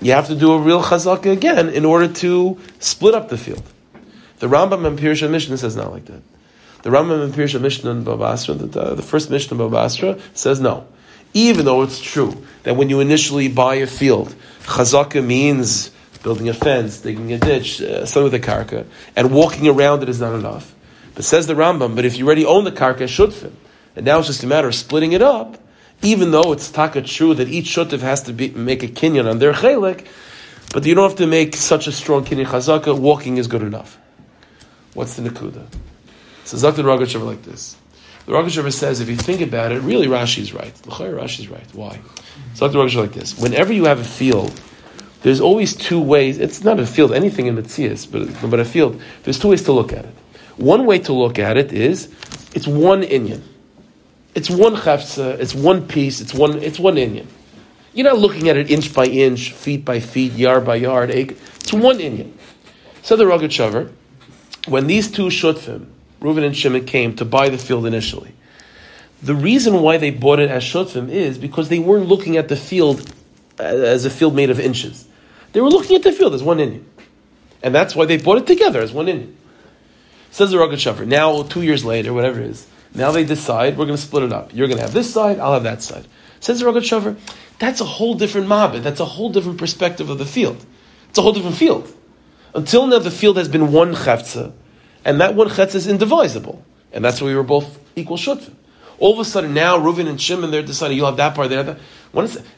you 0.00 0.12
have 0.12 0.26
to 0.26 0.34
do 0.34 0.52
a 0.52 0.58
real 0.58 0.82
chazaka 0.82 1.32
again 1.32 1.68
in 1.68 1.84
order 1.84 2.08
to 2.08 2.58
split 2.80 3.14
up 3.14 3.28
the 3.28 3.38
field. 3.38 3.62
The 4.42 4.48
Rambam 4.48 4.84
and 4.84 4.98
Pirush 4.98 5.30
Mishnah 5.30 5.56
says 5.56 5.76
not 5.76 5.92
like 5.92 6.06
that. 6.06 6.20
The 6.82 6.90
Rambam 6.90 7.22
and 7.22 7.32
Pirush 7.32 7.60
Mishnah 7.60 7.92
in 7.92 8.04
Babasra, 8.04 8.58
the, 8.58 8.96
the 8.96 9.00
first 9.02 9.30
Mishnah 9.30 9.56
in 9.56 9.70
Babasra, 9.70 10.20
says 10.34 10.58
no. 10.58 10.84
Even 11.32 11.64
though 11.64 11.82
it's 11.82 12.00
true 12.00 12.44
that 12.64 12.74
when 12.74 12.90
you 12.90 12.98
initially 12.98 13.46
buy 13.46 13.76
a 13.76 13.86
field, 13.86 14.34
chazaka 14.62 15.24
means 15.24 15.92
building 16.24 16.48
a 16.48 16.54
fence, 16.54 17.02
digging 17.02 17.32
a 17.32 17.38
ditch, 17.38 17.80
uh, 17.80 18.04
some 18.04 18.24
of 18.24 18.32
the 18.32 18.40
karka, 18.40 18.84
and 19.14 19.32
walking 19.32 19.68
around 19.68 20.02
it 20.02 20.08
is 20.08 20.20
not 20.20 20.34
enough. 20.34 20.74
But 21.14 21.22
says 21.22 21.46
the 21.46 21.54
Rambam, 21.54 21.94
but 21.94 22.04
if 22.04 22.18
you 22.18 22.26
already 22.26 22.44
own 22.44 22.64
the 22.64 22.72
karka, 22.72 23.04
shutfim, 23.04 23.52
and 23.94 24.04
now 24.04 24.18
it's 24.18 24.26
just 24.26 24.42
a 24.42 24.48
matter 24.48 24.66
of 24.66 24.74
splitting 24.74 25.12
it 25.12 25.22
up, 25.22 25.56
even 26.02 26.32
though 26.32 26.50
it's 26.50 26.68
taka 26.68 27.02
true 27.02 27.32
that 27.34 27.46
each 27.46 27.66
shutf 27.66 28.00
has 28.00 28.24
to 28.24 28.32
be, 28.32 28.50
make 28.50 28.82
a 28.82 28.88
kinyan 28.88 29.30
on 29.30 29.38
their 29.38 29.52
chelik, 29.52 30.04
but 30.72 30.84
you 30.84 30.96
don't 30.96 31.08
have 31.08 31.18
to 31.18 31.28
make 31.28 31.54
such 31.54 31.86
a 31.86 31.92
strong 31.92 32.24
kinyan 32.24 32.46
chazaka, 32.46 32.98
walking 32.98 33.36
is 33.36 33.46
good 33.46 33.62
enough. 33.62 34.00
What's 34.94 35.14
the 35.16 35.28
nakuda? 35.28 35.66
So 36.44 36.56
Zakh 36.56 36.74
Rogachover 36.74 37.26
like 37.26 37.42
this. 37.42 37.76
The 38.26 38.32
Rogachover 38.32 38.72
says, 38.72 39.00
if 39.00 39.08
you 39.08 39.16
think 39.16 39.40
about 39.40 39.72
it, 39.72 39.80
really 39.80 40.06
Rashi's 40.06 40.52
right. 40.52 40.74
L'chayr 40.86 41.18
Rashi's 41.18 41.48
right. 41.48 41.66
Why? 41.74 42.00
Zakh 42.54 42.72
Rogachover 42.72 43.02
like 43.02 43.12
this. 43.12 43.38
Whenever 43.38 43.72
you 43.72 43.86
have 43.86 44.00
a 44.00 44.04
field, 44.04 44.60
there's 45.22 45.40
always 45.40 45.74
two 45.74 46.00
ways. 46.00 46.38
It's 46.38 46.62
not 46.62 46.78
a 46.78 46.86
field, 46.86 47.12
anything 47.12 47.46
in 47.46 47.54
the 47.54 47.62
Metzias, 47.62 48.10
but, 48.10 48.50
but 48.50 48.60
a 48.60 48.64
field. 48.64 49.00
There's 49.22 49.38
two 49.38 49.48
ways 49.48 49.62
to 49.64 49.72
look 49.72 49.92
at 49.92 50.04
it. 50.04 50.14
One 50.56 50.84
way 50.84 50.98
to 51.00 51.12
look 51.12 51.38
at 51.38 51.56
it 51.56 51.72
is, 51.72 52.12
it's 52.54 52.66
one 52.66 53.02
inyan. 53.02 53.42
It's 54.34 54.50
one 54.50 54.76
chafsa, 54.76 55.38
it's 55.38 55.54
one 55.54 55.86
piece, 55.86 56.20
it's 56.20 56.34
one, 56.34 56.62
it's 56.62 56.78
one 56.78 56.96
inyan. 56.96 57.26
You're 57.94 58.08
not 58.08 58.18
looking 58.18 58.48
at 58.48 58.56
it 58.56 58.70
inch 58.70 58.94
by 58.94 59.06
inch, 59.06 59.52
feet 59.52 59.84
by 59.84 60.00
feet, 60.00 60.32
yard 60.32 60.64
by 60.64 60.76
yard. 60.76 61.10
It's 61.10 61.72
one 61.72 61.98
inyan. 61.98 62.32
So 63.02 63.16
the 63.16 63.24
Rogachover, 63.24 63.92
when 64.66 64.86
these 64.86 65.10
two 65.10 65.26
shutfim, 65.26 65.86
Reuven 66.20 66.44
and 66.44 66.56
Shimon 66.56 66.84
came 66.84 67.16
to 67.16 67.24
buy 67.24 67.48
the 67.48 67.58
field 67.58 67.86
initially. 67.86 68.32
The 69.22 69.34
reason 69.34 69.80
why 69.82 69.98
they 69.98 70.10
bought 70.10 70.40
it 70.40 70.50
as 70.50 70.64
shutfim 70.64 71.08
is 71.08 71.38
because 71.38 71.68
they 71.68 71.78
weren't 71.78 72.08
looking 72.08 72.36
at 72.36 72.48
the 72.48 72.56
field 72.56 73.12
as 73.58 74.04
a 74.04 74.10
field 74.10 74.34
made 74.34 74.50
of 74.50 74.58
inches. 74.58 75.06
They 75.52 75.60
were 75.60 75.68
looking 75.68 75.96
at 75.96 76.02
the 76.02 76.12
field 76.12 76.34
as 76.34 76.42
one 76.42 76.58
inyan. 76.58 76.84
And 77.62 77.74
that's 77.74 77.94
why 77.94 78.06
they 78.06 78.16
bought 78.16 78.38
it 78.38 78.46
together 78.46 78.80
as 78.80 78.92
one 78.92 79.06
inyan. 79.06 79.34
Says 80.30 80.50
the 80.50 80.56
Rogatchover. 80.56 81.06
Now, 81.06 81.42
two 81.42 81.62
years 81.62 81.84
later, 81.84 82.12
whatever 82.12 82.40
it 82.40 82.46
is, 82.46 82.66
now 82.94 83.12
they 83.12 83.24
decide 83.24 83.76
we're 83.76 83.86
going 83.86 83.96
to 83.96 84.02
split 84.02 84.24
it 84.24 84.32
up. 84.32 84.54
You're 84.54 84.66
going 84.66 84.78
to 84.78 84.82
have 84.82 84.94
this 84.94 85.12
side, 85.12 85.38
I'll 85.38 85.54
have 85.54 85.62
that 85.62 85.82
side. 85.82 86.06
Says 86.40 86.60
the 86.60 86.66
Rogatchover. 86.66 87.16
That's 87.58 87.80
a 87.80 87.84
whole 87.84 88.14
different 88.14 88.48
mabit. 88.48 88.82
That's 88.82 88.98
a 88.98 89.04
whole 89.04 89.30
different 89.30 89.58
perspective 89.58 90.10
of 90.10 90.18
the 90.18 90.26
field. 90.26 90.64
It's 91.10 91.18
a 91.18 91.22
whole 91.22 91.32
different 91.32 91.56
field. 91.56 91.92
Until 92.54 92.86
now, 92.86 92.98
the 92.98 93.10
field 93.10 93.36
has 93.38 93.48
been 93.48 93.72
one 93.72 93.94
chavtza, 93.94 94.52
and 95.04 95.20
that 95.20 95.34
one 95.34 95.48
chetz 95.48 95.74
is 95.74 95.86
indivisible. 95.86 96.64
And 96.92 97.04
that's 97.04 97.20
why 97.20 97.28
we 97.28 97.34
were 97.34 97.42
both 97.42 97.78
equal 97.96 98.16
shutfim. 98.16 98.54
All 98.98 99.14
of 99.14 99.18
a 99.18 99.24
sudden 99.24 99.54
now, 99.54 99.78
Reuven 99.78 100.06
and 100.06 100.20
Shimon, 100.20 100.50
they're 100.50 100.62
deciding 100.62 100.96
you'll 100.96 101.06
have 101.06 101.16
that 101.16 101.34
part, 101.34 101.48
there. 101.48 101.62
That. 101.62 101.78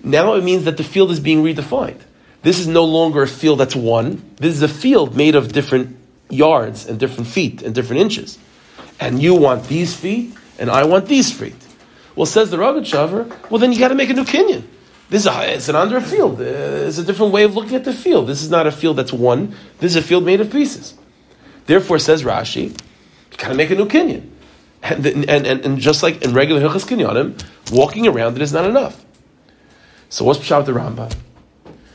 Now 0.03 0.35
it 0.35 0.45
means 0.45 0.65
that 0.65 0.77
the 0.77 0.85
field 0.85 1.11
is 1.11 1.21
being 1.21 1.43
redefined. 1.43 2.01
This 2.43 2.59
is 2.59 2.67
no 2.67 2.85
longer 2.85 3.23
a 3.23 3.29
field 3.29 3.61
that's 3.61 3.77
one. 3.77 4.23
This 4.37 4.55
is 4.55 4.63
a 4.63 4.69
field 4.69 5.17
made 5.17 5.37
of 5.37 5.53
different 5.53 5.97
yards 6.29 6.87
and 6.87 6.99
different 7.01 7.29
feet 7.29 7.63
and 7.63 7.75
different 7.75 8.03
inches. 8.03 8.39
And 9.01 9.23
you 9.23 9.35
want 9.35 9.69
these 9.69 9.97
feet, 9.97 10.35
and 10.59 10.71
I 10.71 10.85
want 10.85 11.07
these 11.07 11.33
feet. 11.33 11.57
Well, 12.17 12.27
says 12.27 12.51
the 12.51 12.59
Rogatchover, 12.59 13.51
well 13.51 13.59
then 13.59 13.73
you 13.73 13.79
got 13.79 13.89
to 13.89 13.95
make 13.95 14.11
a 14.11 14.15
new 14.15 14.25
kinyan. 14.25 14.65
This 15.11 15.23
is 15.23 15.27
a, 15.27 15.55
it's 15.55 15.69
an 15.69 15.77
under 15.77 16.01
field. 16.01 16.41
Uh, 16.41 16.45
it's 16.45 16.99
a 16.99 17.05
different 17.05 17.33
way 17.33 17.45
of 17.45 17.55
looking 17.55 17.75
at 17.77 17.85
the 17.85 17.93
field. 17.93 18.27
This 18.27 18.43
is 18.43 18.51
not 18.51 18.67
a 18.67 18.73
field 18.73 18.97
that's 18.97 19.13
one. 19.13 19.55
This 19.79 19.93
is 19.93 19.97
a 19.97 20.03
field 20.03 20.25
made 20.25 20.41
of 20.41 20.51
pieces. 20.51 20.95
Therefore, 21.67 21.99
says 21.99 22.23
Rashi, 22.23 22.71
you 22.71 23.37
got 23.37 23.49
to 23.49 23.55
make 23.55 23.71
a 23.71 23.75
new 23.75 23.87
kinyan. 23.87 24.31
And, 24.83 25.07
and, 25.07 25.47
and, 25.47 25.65
and, 25.65 25.79
just 25.79 26.03
like 26.03 26.23
in 26.23 26.35
regular 26.35 26.61
Hilchas 26.61 26.87
Kinyanim, 26.87 27.43
walking 27.73 28.07
around 28.07 28.37
it 28.37 28.43
is 28.43 28.53
not 28.53 28.67
enough. 28.67 29.03
So 30.11 30.27
what's 30.27 30.41
Pshat 30.41 30.67
the 30.67 30.73
Rambam? 30.73 31.15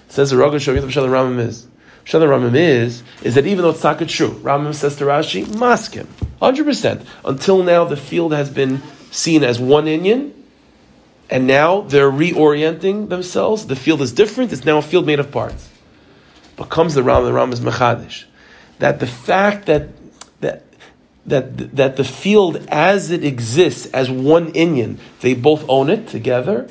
Says 0.08 0.32
the 0.32 0.38
Rogatchover, 0.38 0.82
what 0.82 0.90
Pshat 0.90 0.96
the 0.96 1.08
Rambam 1.08 1.38
is. 1.38 1.68
Pshat 2.06 2.20
the 2.20 2.26
Rambam 2.26 2.56
is, 2.56 3.04
is 3.22 3.36
that 3.36 3.46
even 3.46 3.62
though 3.62 3.70
it's 3.70 3.82
taka 3.82 4.08
true, 4.08 4.32
Rambam 4.42 4.74
says 4.74 4.96
to 4.96 5.04
Rashi, 5.04 5.46
maskim, 5.46 6.08
100%. 6.42 7.06
Until 7.24 7.62
now, 7.62 7.86
the 7.86 7.96
field 7.96 8.34
has 8.34 8.50
been 8.50 8.82
seen 9.12 9.44
as 9.44 9.60
one 9.60 9.86
Inyan, 9.86 10.32
and 11.30 11.46
now 11.48 11.82
they're 11.82 12.12
reorienting 12.12 13.10
themselves. 13.10 13.68
The 13.68 13.76
field 13.76 14.02
is 14.02 14.12
different, 14.12 14.52
it's 14.52 14.66
now 14.66 14.78
a 14.78 14.82
field 14.82 15.06
made 15.06 15.20
of 15.20 15.32
parts. 15.32 15.70
But 16.56 16.70
comes 16.70 16.94
the 16.94 17.02
Rambam, 17.02 17.26
the 17.26 17.34
Ram 17.34 17.54
is 17.54 17.62
Mechadish. 17.62 18.26
That 18.80 19.00
the 19.00 19.08
fact 19.08 19.66
that 19.68 19.90
that 20.42 20.64
that 21.26 21.76
that 21.76 21.96
the 21.96 22.04
field 22.04 22.66
as 22.70 23.12
it 23.12 23.24
exists 23.24 23.86
as 23.88 24.10
one 24.10 24.52
Inyan, 24.54 24.98
they 25.22 25.34
both 25.34 25.64
own 25.70 25.90
it 25.90 26.08
together, 26.08 26.70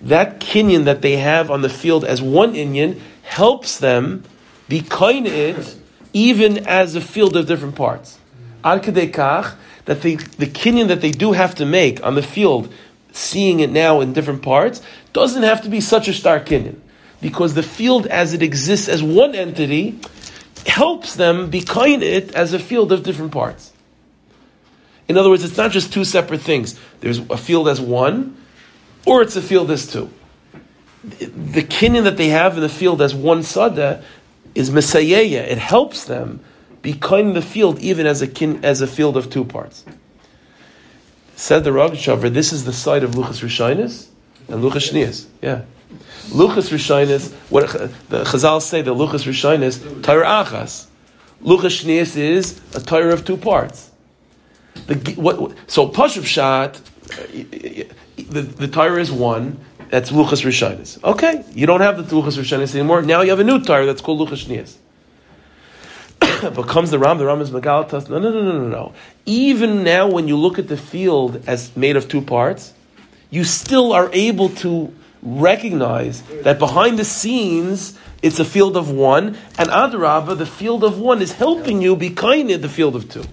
that 0.00 0.40
kinyan 0.40 0.84
that 0.84 1.02
they 1.02 1.16
have 1.16 1.50
on 1.50 1.62
the 1.62 1.68
field 1.68 2.04
as 2.04 2.20
one 2.20 2.54
inyan 2.54 3.00
helps 3.22 3.78
them 3.78 4.24
be 4.68 4.80
kind 4.80 5.26
it 5.26 5.76
even 6.12 6.66
as 6.66 6.94
a 6.94 7.00
field 7.00 7.36
of 7.36 7.46
different 7.46 7.74
parts. 7.74 8.18
Ad 8.64 8.82
that 8.82 10.02
the 10.02 10.16
the 10.16 10.46
kinyan 10.46 10.88
that 10.88 11.00
they 11.00 11.12
do 11.12 11.32
have 11.32 11.54
to 11.54 11.64
make 11.64 12.02
on 12.04 12.14
the 12.14 12.22
field, 12.22 12.72
seeing 13.16 13.60
it 13.60 13.70
now 13.70 14.00
in 14.00 14.12
different 14.12 14.42
parts, 14.42 14.82
doesn't 15.12 15.42
have 15.42 15.62
to 15.62 15.68
be 15.68 15.80
such 15.80 16.06
a 16.08 16.12
stark 16.12 16.46
kinyan, 16.46 16.78
because 17.20 17.54
the 17.54 17.62
field 17.62 18.06
as 18.06 18.34
it 18.34 18.42
exists 18.42 18.88
as 18.88 19.02
one 19.02 19.34
entity 19.34 19.98
helps 20.66 21.14
them 21.14 21.48
be 21.48 21.62
kind 21.62 22.02
it 22.02 22.34
as 22.34 22.52
a 22.52 22.58
field 22.58 22.92
of 22.92 23.02
different 23.02 23.32
parts. 23.32 23.72
In 25.08 25.16
other 25.16 25.30
words, 25.30 25.44
it's 25.44 25.56
not 25.56 25.70
just 25.70 25.92
two 25.92 26.04
separate 26.04 26.40
things. 26.40 26.78
There's 27.00 27.18
a 27.18 27.36
field 27.36 27.68
as 27.68 27.80
one, 27.80 28.36
or 29.06 29.22
it's 29.22 29.36
a 29.36 29.42
field 29.42 29.70
as 29.70 29.90
two. 29.90 30.10
The 31.04 31.62
kinyan 31.62 32.04
that 32.04 32.16
they 32.16 32.28
have 32.28 32.56
in 32.56 32.60
the 32.60 32.68
field 32.68 33.00
as 33.00 33.14
one 33.14 33.44
sada 33.44 34.02
is 34.54 34.70
mesayeya. 34.70 35.46
It 35.46 35.58
helps 35.58 36.04
them 36.04 36.40
be 36.82 36.94
kind 36.94 37.34
the 37.36 37.42
field 37.42 37.78
even 37.78 38.06
as 38.06 38.20
a 38.22 38.26
kin, 38.26 38.64
as 38.64 38.80
a 38.80 38.86
field 38.86 39.16
of 39.16 39.30
two 39.30 39.44
parts. 39.44 39.84
Said 41.36 41.64
the 41.64 41.70
Rogatchover, 41.70 42.32
this 42.32 42.50
is 42.50 42.64
the 42.64 42.72
site 42.72 43.04
of 43.04 43.10
Luchas 43.10 43.42
Rishonis 43.44 44.08
and 44.48 44.64
Luchas 44.64 44.90
Shnias. 44.90 45.26
Yeah. 45.42 45.62
Luchas 46.28 46.70
Rishonis, 46.70 47.30
what 47.50 47.70
the 48.08 48.24
Chazal 48.24 48.60
say, 48.62 48.80
the 48.80 48.94
Luchas 48.94 49.26
Rishonis, 49.26 50.02
Torah 50.02 50.26
Achas. 50.26 50.86
Luchas 51.42 51.84
Shnias 51.84 52.16
is 52.16 52.58
a 52.74 52.80
Torah 52.80 53.12
of 53.12 53.26
two 53.26 53.36
parts. 53.36 53.90
The, 54.86 55.14
what, 55.16 55.54
so 55.66 55.88
Pashup 55.88 56.24
Shat, 56.24 56.80
the, 58.16 58.40
the 58.40 58.68
Torah 58.68 58.98
is 58.98 59.12
one, 59.12 59.60
that's 59.90 60.10
Luchas 60.10 60.42
Rishonis. 60.42 61.04
Okay, 61.04 61.44
you 61.52 61.66
don't 61.66 61.82
have 61.82 61.98
the 61.98 62.16
Luchas 62.16 62.38
Rishonis 62.38 62.74
anymore, 62.74 63.02
now 63.02 63.20
you 63.20 63.28
have 63.28 63.40
a 63.40 63.44
new 63.44 63.62
Torah 63.62 63.84
that's 63.84 64.00
called 64.00 64.26
Luchas 64.26 64.46
Shnias. 64.46 64.76
but 66.20 66.68
comes 66.68 66.90
the 66.90 66.98
Ram, 66.98 67.18
the 67.18 67.26
Ram 67.26 67.40
is 67.40 67.50
Megalatas. 67.50 68.08
No, 68.08 68.18
no, 68.18 68.30
no, 68.30 68.42
no, 68.42 68.58
no, 68.58 68.68
no. 68.68 68.92
Even 69.24 69.84
now, 69.84 70.08
when 70.08 70.28
you 70.28 70.36
look 70.36 70.58
at 70.58 70.68
the 70.68 70.76
field 70.76 71.42
as 71.46 71.76
made 71.76 71.96
of 71.96 72.08
two 72.08 72.20
parts, 72.20 72.72
you 73.30 73.44
still 73.44 73.92
are 73.92 74.10
able 74.12 74.48
to 74.48 74.94
recognize 75.22 76.22
that 76.42 76.58
behind 76.58 76.98
the 76.98 77.04
scenes 77.04 77.98
it's 78.22 78.38
a 78.38 78.44
field 78.44 78.76
of 78.76 78.90
one, 78.90 79.36
and 79.58 79.68
Adarabba, 79.68 80.38
the 80.38 80.46
field 80.46 80.82
of 80.84 80.98
one, 80.98 81.20
is 81.20 81.32
helping 81.32 81.82
you 81.82 81.96
be 81.96 82.10
kind 82.10 82.50
in 82.50 82.60
the 82.60 82.68
field 82.68 82.96
of 82.96 83.08
two. 83.08 83.24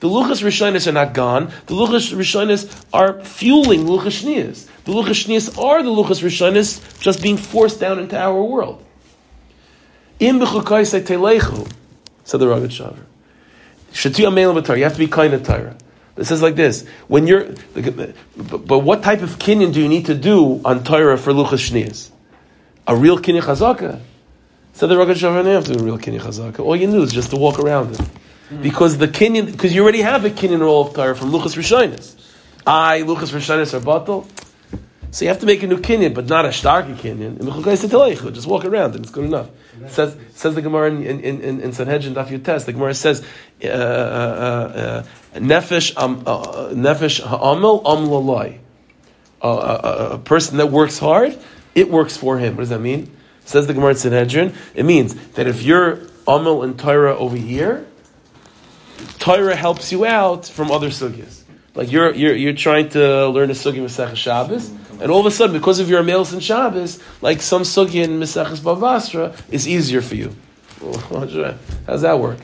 The 0.00 0.08
Luchas 0.08 0.42
Rishonis 0.42 0.86
are 0.86 0.92
not 0.92 1.12
gone. 1.12 1.52
The 1.66 1.74
Luchas 1.74 2.12
Rishonis 2.12 2.84
are 2.92 3.20
fueling 3.22 3.84
Luchas 3.84 4.22
Shnias. 4.22 4.66
The 4.84 4.92
Luchas 4.92 5.26
Shnias 5.26 5.56
are 5.62 5.82
the 5.82 5.90
Luchas 5.90 6.22
Rishonis 6.22 7.00
just 7.00 7.22
being 7.22 7.36
forced 7.36 7.78
down 7.78 7.98
into 7.98 8.18
our 8.18 8.42
world. 8.42 8.84
Im 10.18 10.40
telechu, 10.40 11.70
said 12.24 12.40
the 12.40 12.46
Rogatchover. 12.46 13.04
You 13.94 14.84
have 14.84 14.92
to 14.92 14.98
be 14.98 15.06
kind 15.06 15.34
of 15.34 15.42
Torah. 15.44 15.76
It 16.16 16.24
says 16.24 16.42
like 16.42 16.56
this: 16.56 16.86
When 17.08 17.26
you're, 17.26 17.54
but 18.36 18.78
what 18.80 19.02
type 19.02 19.22
of 19.22 19.38
kinyan 19.38 19.72
do 19.72 19.80
you 19.80 19.88
need 19.88 20.06
to 20.06 20.14
do 20.14 20.60
on 20.64 20.84
Torah 20.84 21.16
for 21.18 21.32
luchas 21.32 21.70
shnias? 21.70 22.10
A 22.86 22.94
real 22.96 23.18
kinyan 23.18 23.42
chazaka. 23.42 24.00
So 24.74 24.86
the 24.86 24.94
Rogatchover, 24.94 25.44
have 25.44 25.64
to 25.66 25.74
do 25.74 25.80
a 25.80 25.82
real 25.82 25.98
kinyan 25.98 26.20
chazaka. 26.20 26.60
All 26.60 26.76
you 26.76 26.86
do 26.86 27.02
is 27.02 27.12
just 27.12 27.30
to 27.30 27.36
walk 27.36 27.58
around 27.58 27.94
it, 27.94 28.00
because 28.62 28.98
the 28.98 29.08
kinyan, 29.08 29.46
because 29.50 29.74
you 29.74 29.82
already 29.82 30.02
have 30.02 30.24
a 30.24 30.30
kinyan 30.30 30.60
roll 30.60 30.86
of 30.86 30.94
Torah 30.94 31.14
from 31.14 31.30
luchas 31.30 31.56
rishonis. 31.56 32.14
I 32.66 33.00
luchas 33.00 33.32
rishonis 33.32 33.74
are 33.74 33.80
bottle. 33.80 34.26
So 35.12 35.26
you 35.26 35.28
have 35.28 35.40
to 35.40 35.46
make 35.46 35.62
a 35.62 35.66
new 35.66 35.76
kinyan, 35.76 36.14
but 36.14 36.26
not 36.26 36.46
a 36.46 36.52
starky 36.54 36.94
kinyan. 36.94 38.34
Just 38.34 38.46
walk 38.46 38.64
around 38.64 38.94
and 38.94 39.04
it's 39.04 39.12
good 39.12 39.26
enough. 39.26 39.50
Says 39.88 40.16
says 40.34 40.54
the 40.54 40.62
Gemara 40.62 40.90
in 40.90 41.02
in 41.02 41.40
in, 41.42 41.60
in 41.60 41.72
Sanhedrin 41.74 42.14
Daf 42.14 42.28
Yutes. 42.28 42.64
The 42.64 42.72
Gemara 42.72 42.94
says 42.94 43.22
uh, 43.62 43.66
uh, 43.66 43.70
uh, 43.70 45.02
nefesh 45.34 45.92
um, 45.98 46.24
nefesh 46.24 47.20
ha'amel 47.20 47.82
am. 47.86 48.58
A 49.42 50.18
person 50.18 50.56
that 50.56 50.70
works 50.70 50.98
hard, 50.98 51.38
it 51.74 51.90
works 51.90 52.16
for 52.16 52.38
him. 52.38 52.56
What 52.56 52.62
does 52.62 52.70
that 52.70 52.80
mean? 52.80 53.14
Says 53.44 53.66
the 53.66 53.74
Gemara 53.74 53.90
in 53.90 53.96
Sanhedrin. 53.96 54.54
It 54.74 54.84
means 54.84 55.14
that 55.32 55.46
if 55.46 55.62
you're 55.62 55.98
amel 56.26 56.62
and 56.62 56.78
Torah 56.78 57.14
over 57.18 57.36
here, 57.36 57.86
Torah 59.18 59.56
helps 59.56 59.92
you 59.92 60.06
out 60.06 60.46
from 60.46 60.70
other 60.70 60.88
sugyas. 60.88 61.42
Like 61.74 61.92
you're 61.92 62.14
you're 62.14 62.34
you're 62.34 62.54
trying 62.54 62.88
to 62.90 63.28
learn 63.28 63.50
a 63.50 63.54
sugi 63.54 63.82
Masechah 63.82 64.16
Shabbos 64.16 64.72
and 65.02 65.10
all 65.10 65.18
of 65.18 65.26
a 65.26 65.32
sudden, 65.32 65.56
because 65.56 65.80
of 65.80 65.90
your 65.90 66.04
males 66.04 66.32
and 66.32 66.40
Shabbos, 66.40 67.02
like 67.20 67.42
some 67.42 67.62
sugi 67.62 68.04
in 68.04 68.20
Meseches 68.20 68.60
Bavasra 68.60 69.36
is 69.50 69.66
easier 69.66 70.00
for 70.00 70.14
you. 70.14 70.36
How's 71.86 72.02
that 72.02 72.20
work? 72.20 72.38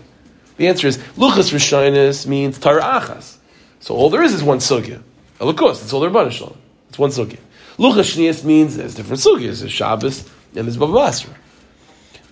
The 0.57 0.67
answer 0.67 0.89
is 0.89 0.99
Luchas 1.17 1.53
Rishonis 1.53 2.27
means 2.27 2.59
Tarachas. 2.59 3.37
So 3.79 3.95
all 3.95 4.11
there 4.11 4.25
is 4.25 4.35
is 4.35 4.43
one 4.43 4.59
sugya. 4.59 5.01
Of 5.39 5.55
course, 5.55 5.85
it's 5.85 5.93
all 5.93 6.01
there 6.01 6.31
Shalom. 6.33 6.59
It's 6.89 6.99
one 6.99 7.11
sugya. 7.11 7.39
Luchas 7.79 8.17
Shnias 8.17 8.43
means 8.43 8.77
there's 8.77 8.97
different 8.97 9.23
sugyas. 9.23 9.61
There's 9.61 9.71
Shabbos 9.71 10.29
and 10.57 10.67
there's 10.67 10.77
Bavasra. 10.77 11.33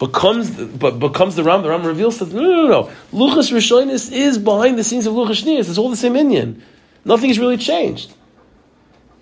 But 0.01 0.09
comes, 0.09 0.51
but, 0.51 0.99
but 0.99 1.15
comes 1.15 1.37
the 1.37 1.45
Ram, 1.45 1.63
the 1.63 1.71
Ram 1.71 1.87
reveals 1.87 2.19
that 2.19 2.33
no, 2.33 2.43
no, 2.43 2.63
no, 2.63 2.69
no. 2.69 2.93
Luchas 3.13 3.53
Rishonis 3.53 4.11
is 4.11 4.39
behind 4.39 4.77
the 4.77 4.83
scenes 4.83 5.07
of 5.07 5.15
Luchas 5.15 5.45
Shnias. 5.45 5.69
It's 5.69 5.79
all 5.79 5.89
the 5.89 5.97
same 5.97 6.15
inyan. 6.15 6.61
Nothing 7.05 7.31
has 7.31 7.39
really 7.39 7.57
changed. 7.57 8.13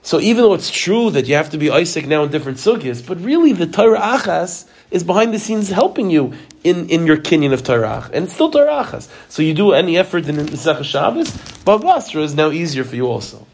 So 0.05 0.21
even 0.21 0.43
though 0.43 0.53
it's 0.53 0.71
true 0.71 1.11
that 1.13 1.27
you 1.27 1.35
have 1.35 1.49
to 1.51 1.59
be 1.59 1.71
Isaac 1.71 2.07
now 2.07 2.25
in 2.25 2.31
different 2.31 2.59
sugyas, 2.59 3.05
but 3.05 3.19
really 3.23 3.55
the 3.55 3.67
Torah 3.67 3.99
Achas 3.99 4.69
is 4.91 5.03
behind 5.03 5.33
the 5.33 5.39
scenes 5.39 5.71
helping 5.71 6.11
you 6.11 6.35
in, 6.63 6.91
in 6.91 7.07
your 7.07 7.17
kinyan 7.17 7.55
of 7.55 7.65
Torah. 7.65 8.11
And 8.13 8.27
it's 8.27 8.35
still 8.35 8.51
Torah 8.51 8.85
Achas. 8.85 9.09
So 9.31 9.41
you 9.41 9.55
do 9.55 9.73
any 9.73 9.97
effort 9.97 10.29
in 10.29 10.37
Nesach 10.37 10.85
Shabbos, 10.85 11.31
Babasra 11.65 12.23
is 12.23 12.35
now 12.35 12.51
easier 12.51 12.85
for 12.85 12.97
you 12.97 13.07
also. 13.07 13.47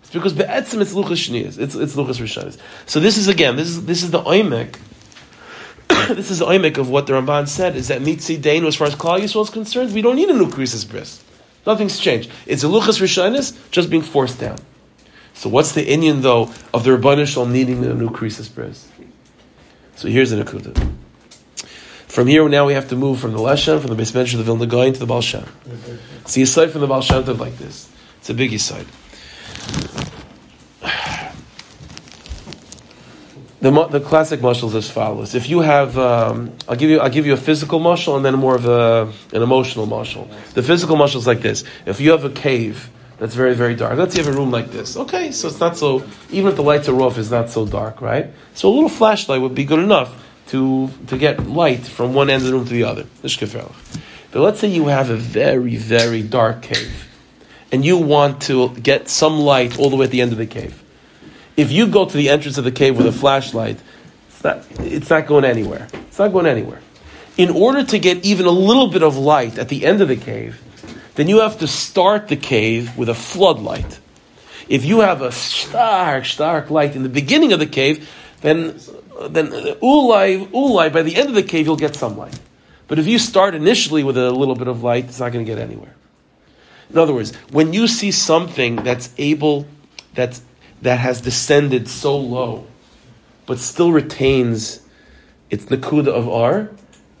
It's 0.00 0.10
because 0.10 0.32
Be'etzim 0.32 0.80
it's 0.80 0.94
Luchas 0.94 1.28
Shniyas, 1.28 1.58
it's, 1.58 1.74
it's 1.74 1.96
Luchas 1.96 2.18
Rishonis. 2.18 2.56
So 2.86 2.98
this 2.98 3.18
is 3.18 3.28
again, 3.28 3.56
this 3.56 3.68
is, 3.68 3.84
this 3.84 4.02
is 4.02 4.10
the 4.10 4.22
Oimek, 4.22 4.78
this 6.16 6.30
is 6.30 6.38
the 6.38 6.46
Oimek 6.46 6.78
of 6.78 6.88
what 6.88 7.06
the 7.06 7.12
Ramban 7.12 7.46
said, 7.46 7.76
is 7.76 7.88
that 7.88 8.00
Mitzi 8.00 8.38
Dain, 8.38 8.64
as 8.64 8.76
far 8.76 8.86
as 8.86 8.94
Klal 8.94 9.18
Yisrael 9.18 9.42
is 9.42 9.50
concerned, 9.50 9.92
we 9.92 10.00
don't 10.00 10.16
need 10.16 10.30
a 10.30 10.34
new 10.34 10.46
Krisis 10.46 10.88
Bris. 10.88 11.22
Nothing's 11.66 11.98
changed. 11.98 12.30
It's 12.46 12.64
a 12.64 12.68
Luchas 12.68 13.02
Rishonis 13.02 13.54
just 13.70 13.90
being 13.90 14.02
forced 14.02 14.40
down. 14.40 14.56
So 15.42 15.48
what's 15.48 15.72
the 15.72 15.84
inyan 15.84 16.22
though 16.22 16.52
of 16.72 16.84
the 16.84 16.90
Rabbanah 16.90 17.26
Shalom 17.26 17.52
needing 17.52 17.84
a 17.84 17.94
new 17.94 18.10
Krisis 18.10 18.48
Bris? 18.54 18.86
So 19.96 20.06
here's 20.06 20.30
the 20.30 20.36
Nakuda. 20.36 20.94
From 22.06 22.28
here 22.28 22.48
now 22.48 22.64
we 22.64 22.74
have 22.74 22.88
to 22.90 22.94
move 22.94 23.18
from 23.18 23.32
the 23.32 23.40
Leshem, 23.40 23.80
from 23.80 23.90
the 23.90 23.96
basement 23.96 24.32
of 24.34 24.38
the 24.38 24.44
Vilna 24.44 24.66
Gaon 24.66 24.92
to 24.92 25.00
the 25.00 25.04
Baal 25.04 25.20
Shem. 25.20 25.44
See, 26.26 26.42
aside 26.42 26.70
from 26.70 26.80
the 26.80 26.86
Baal 26.86 27.00
Shem 27.00 27.24
like 27.38 27.58
this. 27.58 27.90
It's 28.18 28.30
a 28.30 28.34
biggie 28.34 28.60
side. 28.60 28.86
The, 33.60 33.70
the 33.88 33.98
classic 33.98 34.38
mashal 34.38 34.68
is 34.68 34.76
as 34.76 34.90
follows. 34.90 35.34
If 35.34 35.48
you 35.48 35.58
have, 35.58 35.98
um, 35.98 36.52
I'll 36.68 36.76
give 36.76 36.88
you, 36.88 37.00
I'll 37.00 37.10
give 37.10 37.26
you 37.26 37.32
a 37.32 37.36
physical 37.36 37.80
mashal 37.80 38.14
and 38.14 38.24
then 38.24 38.34
more 38.34 38.54
of 38.54 38.66
a, 38.66 39.12
an 39.32 39.42
emotional 39.42 39.88
mashal. 39.88 40.28
The 40.52 40.62
physical 40.62 40.94
mashal 40.94 41.16
is 41.16 41.26
like 41.26 41.40
this. 41.40 41.64
If 41.84 42.00
you 42.00 42.12
have 42.12 42.24
a 42.24 42.30
cave 42.30 42.90
that's 43.22 43.36
very, 43.36 43.54
very 43.54 43.76
dark. 43.76 43.96
Let's 43.96 44.16
say 44.16 44.20
you 44.20 44.26
have 44.26 44.34
a 44.34 44.36
room 44.36 44.50
like 44.50 44.72
this. 44.72 44.96
Okay, 44.96 45.30
so 45.30 45.46
it's 45.46 45.60
not 45.60 45.76
so, 45.76 46.02
even 46.32 46.50
if 46.50 46.56
the 46.56 46.64
lights 46.64 46.88
are 46.88 47.00
off, 47.00 47.18
it's 47.18 47.30
not 47.30 47.50
so 47.50 47.64
dark, 47.64 48.00
right? 48.00 48.32
So 48.54 48.68
a 48.68 48.72
little 48.74 48.88
flashlight 48.88 49.40
would 49.40 49.54
be 49.54 49.64
good 49.64 49.78
enough 49.78 50.20
to, 50.48 50.90
to 51.06 51.16
get 51.16 51.46
light 51.46 51.86
from 51.86 52.14
one 52.14 52.30
end 52.30 52.42
of 52.42 52.48
the 52.48 52.52
room 52.54 52.64
to 52.64 52.72
the 52.72 52.82
other. 52.82 53.06
But 53.22 54.40
let's 54.40 54.58
say 54.58 54.66
you 54.66 54.88
have 54.88 55.08
a 55.08 55.14
very, 55.14 55.76
very 55.76 56.20
dark 56.24 56.62
cave, 56.62 57.08
and 57.70 57.84
you 57.84 57.96
want 57.96 58.42
to 58.42 58.70
get 58.70 59.08
some 59.08 59.38
light 59.38 59.78
all 59.78 59.88
the 59.88 59.94
way 59.94 60.06
at 60.06 60.10
the 60.10 60.20
end 60.20 60.32
of 60.32 60.38
the 60.38 60.46
cave. 60.46 60.82
If 61.56 61.70
you 61.70 61.86
go 61.86 62.04
to 62.06 62.16
the 62.16 62.28
entrance 62.28 62.58
of 62.58 62.64
the 62.64 62.72
cave 62.72 62.98
with 62.98 63.06
a 63.06 63.12
flashlight, 63.12 63.78
it's 64.30 64.42
not, 64.42 64.66
it's 64.80 65.10
not 65.10 65.28
going 65.28 65.44
anywhere. 65.44 65.86
It's 66.08 66.18
not 66.18 66.32
going 66.32 66.46
anywhere. 66.46 66.80
In 67.36 67.50
order 67.50 67.84
to 67.84 68.00
get 68.00 68.24
even 68.24 68.46
a 68.46 68.50
little 68.50 68.88
bit 68.88 69.04
of 69.04 69.16
light 69.16 69.58
at 69.58 69.68
the 69.68 69.86
end 69.86 70.00
of 70.00 70.08
the 70.08 70.16
cave, 70.16 70.60
then 71.14 71.28
you 71.28 71.40
have 71.40 71.58
to 71.58 71.66
start 71.66 72.28
the 72.28 72.36
cave 72.36 72.96
with 72.96 73.08
a 73.08 73.14
floodlight. 73.14 74.00
If 74.68 74.84
you 74.84 75.00
have 75.00 75.20
a 75.22 75.32
stark, 75.32 76.24
stark 76.24 76.70
light 76.70 76.96
in 76.96 77.02
the 77.02 77.08
beginning 77.08 77.52
of 77.52 77.58
the 77.58 77.66
cave, 77.66 78.08
then 78.40 78.78
then 79.30 79.48
ulai, 79.48 80.46
ulai, 80.50 80.92
by 80.92 81.02
the 81.02 81.16
end 81.16 81.28
of 81.28 81.34
the 81.34 81.42
cave, 81.42 81.66
you'll 81.66 81.76
get 81.76 81.94
some 81.94 82.16
light. 82.16 82.38
But 82.88 82.98
if 82.98 83.06
you 83.06 83.18
start 83.18 83.54
initially 83.54 84.02
with 84.02 84.16
a 84.16 84.30
little 84.30 84.54
bit 84.54 84.68
of 84.68 84.82
light, 84.82 85.04
it's 85.04 85.20
not 85.20 85.32
going 85.32 85.44
to 85.44 85.50
get 85.50 85.60
anywhere. 85.60 85.94
In 86.90 86.98
other 86.98 87.14
words, 87.14 87.34
when 87.50 87.72
you 87.72 87.88
see 87.88 88.10
something 88.10 88.76
that's 88.76 89.12
able, 89.16 89.66
that's, 90.14 90.42
that 90.82 90.98
has 90.98 91.20
descended 91.20 91.88
so 91.88 92.16
low, 92.16 92.66
but 93.46 93.58
still 93.58 93.92
retains 93.92 94.80
its 95.50 95.66
nakuda 95.66 96.08
of 96.08 96.28
R, 96.28 96.70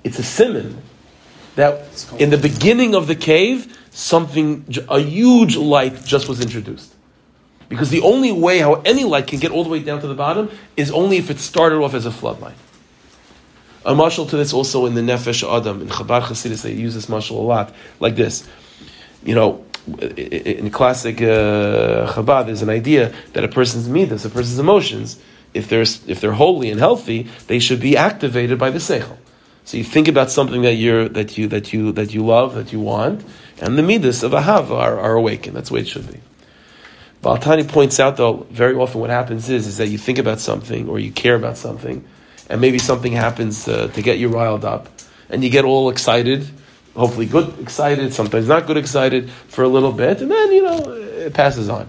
it's 0.04 0.18
a 0.18 0.22
simon 0.22 0.82
that 1.54 1.86
in 2.18 2.30
the 2.30 2.38
beginning 2.38 2.94
of 2.94 3.06
the 3.06 3.14
cave, 3.14 3.78
something, 3.92 4.64
a 4.88 4.98
huge 4.98 5.56
light 5.56 6.04
just 6.04 6.28
was 6.28 6.40
introduced. 6.40 6.92
Because 7.68 7.90
the 7.90 8.02
only 8.02 8.32
way 8.32 8.58
how 8.58 8.74
any 8.84 9.04
light 9.04 9.26
can 9.26 9.38
get 9.38 9.50
all 9.50 9.64
the 9.64 9.70
way 9.70 9.80
down 9.80 10.00
to 10.00 10.06
the 10.06 10.14
bottom 10.14 10.50
is 10.76 10.90
only 10.90 11.16
if 11.16 11.30
it 11.30 11.38
started 11.38 11.76
off 11.76 11.94
as 11.94 12.04
a 12.04 12.10
floodlight. 12.10 12.56
A 13.84 13.94
mashal 13.94 14.28
to 14.28 14.36
this 14.36 14.52
also 14.52 14.86
in 14.86 14.94
the 14.94 15.00
Nefesh 15.00 15.42
Adam, 15.42 15.80
in 15.80 15.88
Chabad 15.88 16.22
Chasidus, 16.22 16.62
they 16.62 16.72
use 16.72 16.94
this 16.94 17.06
mashal 17.06 17.30
a 17.30 17.34
lot, 17.34 17.74
like 17.98 18.14
this. 18.14 18.46
You 19.24 19.34
know, 19.34 19.64
in 19.98 20.70
classic 20.70 21.20
uh, 21.20 22.12
Chabad, 22.12 22.46
there's 22.46 22.62
an 22.62 22.70
idea 22.70 23.12
that 23.32 23.42
a 23.42 23.48
person's 23.48 23.88
midas, 23.88 24.24
a 24.24 24.30
person's 24.30 24.58
emotions, 24.58 25.18
if 25.54 25.68
they're, 25.68 25.82
if 25.82 26.20
they're 26.20 26.32
holy 26.32 26.70
and 26.70 26.78
healthy, 26.78 27.28
they 27.46 27.58
should 27.58 27.80
be 27.80 27.96
activated 27.96 28.58
by 28.58 28.70
the 28.70 28.78
seichel. 28.78 29.16
So 29.64 29.76
you 29.76 29.84
think 29.84 30.08
about 30.08 30.30
something 30.30 30.62
that 30.62 30.74
you're 30.74 31.08
that 31.08 31.38
you 31.38 31.48
that 31.48 31.72
you 31.72 31.92
that 31.92 32.12
you 32.12 32.24
love, 32.24 32.54
that 32.54 32.72
you 32.72 32.80
want, 32.80 33.24
and 33.60 33.78
the 33.78 33.82
midas 33.82 34.22
of 34.22 34.32
ahav 34.32 34.70
are, 34.70 34.98
are 34.98 35.14
awakened. 35.14 35.56
That's 35.56 35.68
the 35.68 35.74
way 35.74 35.80
it 35.80 35.88
should 35.88 36.10
be. 36.10 36.20
Baltani 37.22 37.68
points 37.68 38.00
out 38.00 38.16
though, 38.16 38.46
very 38.50 38.74
often 38.74 39.00
what 39.00 39.10
happens 39.10 39.48
is 39.48 39.66
is 39.66 39.76
that 39.76 39.86
you 39.88 39.98
think 39.98 40.18
about 40.18 40.40
something 40.40 40.88
or 40.88 40.98
you 40.98 41.12
care 41.12 41.36
about 41.36 41.56
something, 41.56 42.04
and 42.48 42.60
maybe 42.60 42.78
something 42.78 43.12
happens 43.12 43.68
uh, 43.68 43.86
to 43.88 44.02
get 44.02 44.18
you 44.18 44.28
riled 44.28 44.64
up, 44.64 44.88
and 45.30 45.44
you 45.44 45.50
get 45.50 45.64
all 45.64 45.88
excited, 45.90 46.48
hopefully 46.96 47.26
good 47.26 47.58
excited, 47.60 48.12
sometimes 48.12 48.48
not 48.48 48.66
good 48.66 48.76
excited 48.76 49.30
for 49.30 49.62
a 49.62 49.68
little 49.68 49.92
bit, 49.92 50.20
and 50.20 50.30
then 50.30 50.52
you 50.52 50.62
know 50.62 50.78
it 50.90 51.32
passes 51.32 51.68
on. 51.68 51.88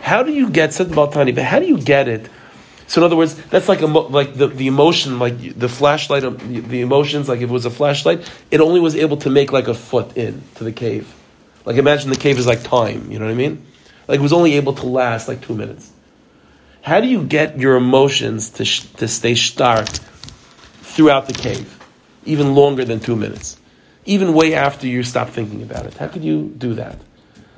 How 0.00 0.22
do 0.22 0.32
you 0.32 0.48
get 0.48 0.72
said 0.72 0.86
Baltani? 0.88 1.34
But 1.34 1.44
how 1.44 1.58
do 1.58 1.66
you 1.66 1.78
get 1.78 2.08
it? 2.08 2.30
So 2.88 3.00
in 3.00 3.04
other 3.04 3.16
words, 3.16 3.34
that's 3.34 3.68
like 3.68 3.80
a, 3.80 3.86
like 3.86 4.34
the, 4.34 4.46
the 4.46 4.68
emotion, 4.68 5.18
like 5.18 5.58
the 5.58 5.68
flashlight, 5.68 6.24
um, 6.24 6.38
the 6.38 6.80
emotions. 6.80 7.28
Like 7.28 7.38
if 7.40 7.50
it 7.50 7.52
was 7.52 7.66
a 7.66 7.70
flashlight, 7.70 8.30
it 8.50 8.60
only 8.60 8.80
was 8.80 8.94
able 8.94 9.16
to 9.18 9.30
make 9.30 9.52
like 9.52 9.68
a 9.68 9.74
foot 9.74 10.16
in 10.16 10.42
to 10.56 10.64
the 10.64 10.72
cave. 10.72 11.12
Like 11.64 11.76
imagine 11.76 12.10
the 12.10 12.16
cave 12.16 12.38
is 12.38 12.46
like 12.46 12.62
time. 12.62 13.10
You 13.10 13.18
know 13.18 13.24
what 13.26 13.32
I 13.32 13.34
mean? 13.34 13.66
Like 14.06 14.20
it 14.20 14.22
was 14.22 14.32
only 14.32 14.54
able 14.54 14.74
to 14.74 14.86
last 14.86 15.26
like 15.26 15.40
two 15.40 15.54
minutes. 15.54 15.90
How 16.82 17.00
do 17.00 17.08
you 17.08 17.24
get 17.24 17.58
your 17.58 17.74
emotions 17.74 18.50
to 18.50 18.64
sh- 18.64 18.84
to 18.98 19.08
stay 19.08 19.34
stark 19.34 19.88
throughout 20.82 21.26
the 21.26 21.34
cave, 21.34 21.76
even 22.24 22.54
longer 22.54 22.84
than 22.84 23.00
two 23.00 23.16
minutes, 23.16 23.58
even 24.04 24.32
way 24.32 24.54
after 24.54 24.86
you 24.86 25.02
stop 25.02 25.30
thinking 25.30 25.62
about 25.62 25.86
it? 25.86 25.94
How 25.94 26.06
could 26.06 26.22
you 26.22 26.54
do 26.56 26.74
that? 26.74 27.00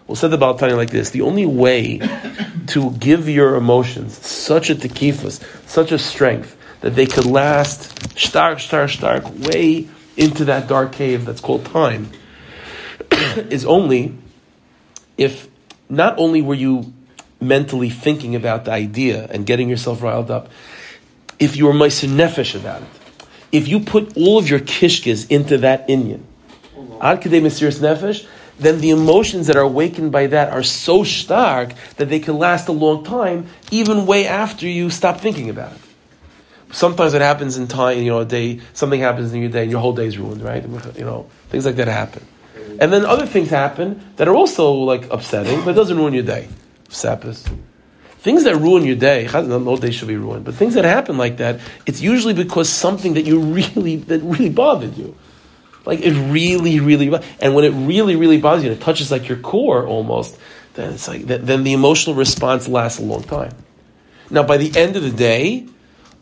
Well, 0.08 0.16
said 0.16 0.30
the 0.30 0.38
Balatani 0.38 0.74
like 0.74 0.90
this: 0.90 1.10
the 1.10 1.20
only 1.20 1.44
way 1.44 1.98
to 2.68 2.90
give 2.92 3.28
your 3.28 3.56
emotions 3.56 4.16
such 4.26 4.70
a 4.70 4.74
tekifus, 4.74 5.42
such 5.68 5.92
a 5.92 5.98
strength 5.98 6.56
that 6.80 6.94
they 6.94 7.04
could 7.04 7.26
last 7.26 8.18
stark, 8.18 8.58
stark, 8.58 8.88
stark, 8.90 9.24
way 9.40 9.86
into 10.16 10.46
that 10.46 10.66
dark 10.66 10.92
cave 10.92 11.26
that's 11.26 11.42
called 11.42 11.66
time, 11.66 12.10
is 13.50 13.66
only 13.66 14.16
if 15.18 15.46
not 15.90 16.18
only 16.18 16.40
were 16.40 16.54
you 16.54 16.90
mentally 17.40 17.90
thinking 17.90 18.34
about 18.34 18.64
the 18.64 18.72
idea 18.72 19.26
and 19.30 19.44
getting 19.44 19.68
yourself 19.68 20.02
riled 20.02 20.30
up, 20.30 20.48
if 21.38 21.56
you 21.56 21.66
were 21.66 21.72
meiser 21.72 22.08
nefesh 22.08 22.58
about 22.58 22.80
it, 22.80 22.88
if 23.52 23.68
you 23.68 23.80
put 23.80 24.16
all 24.16 24.38
of 24.38 24.48
your 24.48 24.60
kishkes 24.60 25.30
into 25.30 25.58
that 25.58 25.86
inyan, 25.88 26.22
ad 27.00 27.20
kadei 27.20 27.42
nefesh, 27.42 28.26
then 28.58 28.80
the 28.80 28.90
emotions 28.90 29.46
that 29.46 29.56
are 29.56 29.62
awakened 29.62 30.12
by 30.12 30.26
that 30.28 30.52
are 30.52 30.62
so 30.62 31.04
stark 31.04 31.72
that 31.96 32.08
they 32.08 32.18
can 32.18 32.38
last 32.38 32.68
a 32.68 32.72
long 32.72 33.04
time, 33.04 33.46
even 33.70 34.06
way 34.06 34.26
after 34.26 34.66
you 34.66 34.90
stop 34.90 35.20
thinking 35.20 35.48
about 35.48 35.72
it. 35.72 35.78
Sometimes 36.70 37.14
it 37.14 37.22
happens 37.22 37.56
in 37.56 37.66
time, 37.66 37.98
you 37.98 38.10
know, 38.10 38.18
a 38.18 38.24
day, 38.24 38.60
something 38.74 39.00
happens 39.00 39.32
in 39.32 39.40
your 39.40 39.50
day 39.50 39.62
and 39.62 39.70
your 39.70 39.80
whole 39.80 39.94
day 39.94 40.06
is 40.06 40.18
ruined, 40.18 40.42
right? 40.42 40.62
You 40.62 41.04
know, 41.04 41.30
things 41.48 41.64
like 41.64 41.76
that 41.76 41.88
happen. 41.88 42.26
And 42.80 42.92
then 42.92 43.06
other 43.06 43.26
things 43.26 43.48
happen 43.48 44.12
that 44.16 44.28
are 44.28 44.34
also 44.34 44.72
like 44.72 45.10
upsetting, 45.10 45.60
but 45.64 45.70
it 45.70 45.74
doesn't 45.74 45.96
ruin 45.96 46.12
your 46.12 46.24
day. 46.24 46.48
Sapis. 46.90 47.50
Things 48.18 48.44
that 48.44 48.56
ruin 48.56 48.84
your 48.84 48.96
day, 48.96 49.28
no 49.32 49.76
day 49.76 49.90
should 49.90 50.08
be 50.08 50.16
ruined, 50.16 50.44
but 50.44 50.54
things 50.54 50.74
that 50.74 50.84
happen 50.84 51.16
like 51.16 51.38
that, 51.38 51.60
it's 51.86 52.00
usually 52.00 52.34
because 52.34 52.68
something 52.68 53.14
that 53.14 53.22
you 53.22 53.38
really, 53.58 53.96
that 53.96 54.20
really 54.20 54.50
bothered 54.50 54.96
you. 54.96 55.16
Like 55.88 56.00
it 56.00 56.12
really, 56.12 56.80
really, 56.80 57.10
and 57.40 57.54
when 57.54 57.64
it 57.64 57.70
really, 57.70 58.14
really 58.14 58.36
bothers 58.38 58.62
you, 58.62 58.70
it 58.70 58.78
touches 58.82 59.10
like 59.10 59.26
your 59.26 59.38
core 59.38 59.86
almost. 59.86 60.38
Then 60.74 60.92
it's 60.92 61.08
like 61.08 61.22
then 61.22 61.64
the 61.64 61.72
emotional 61.72 62.14
response 62.14 62.68
lasts 62.68 63.00
a 63.00 63.02
long 63.02 63.22
time. 63.22 63.54
Now, 64.28 64.42
by 64.42 64.58
the 64.58 64.78
end 64.78 64.96
of 64.96 65.02
the 65.02 65.10
day, 65.10 65.66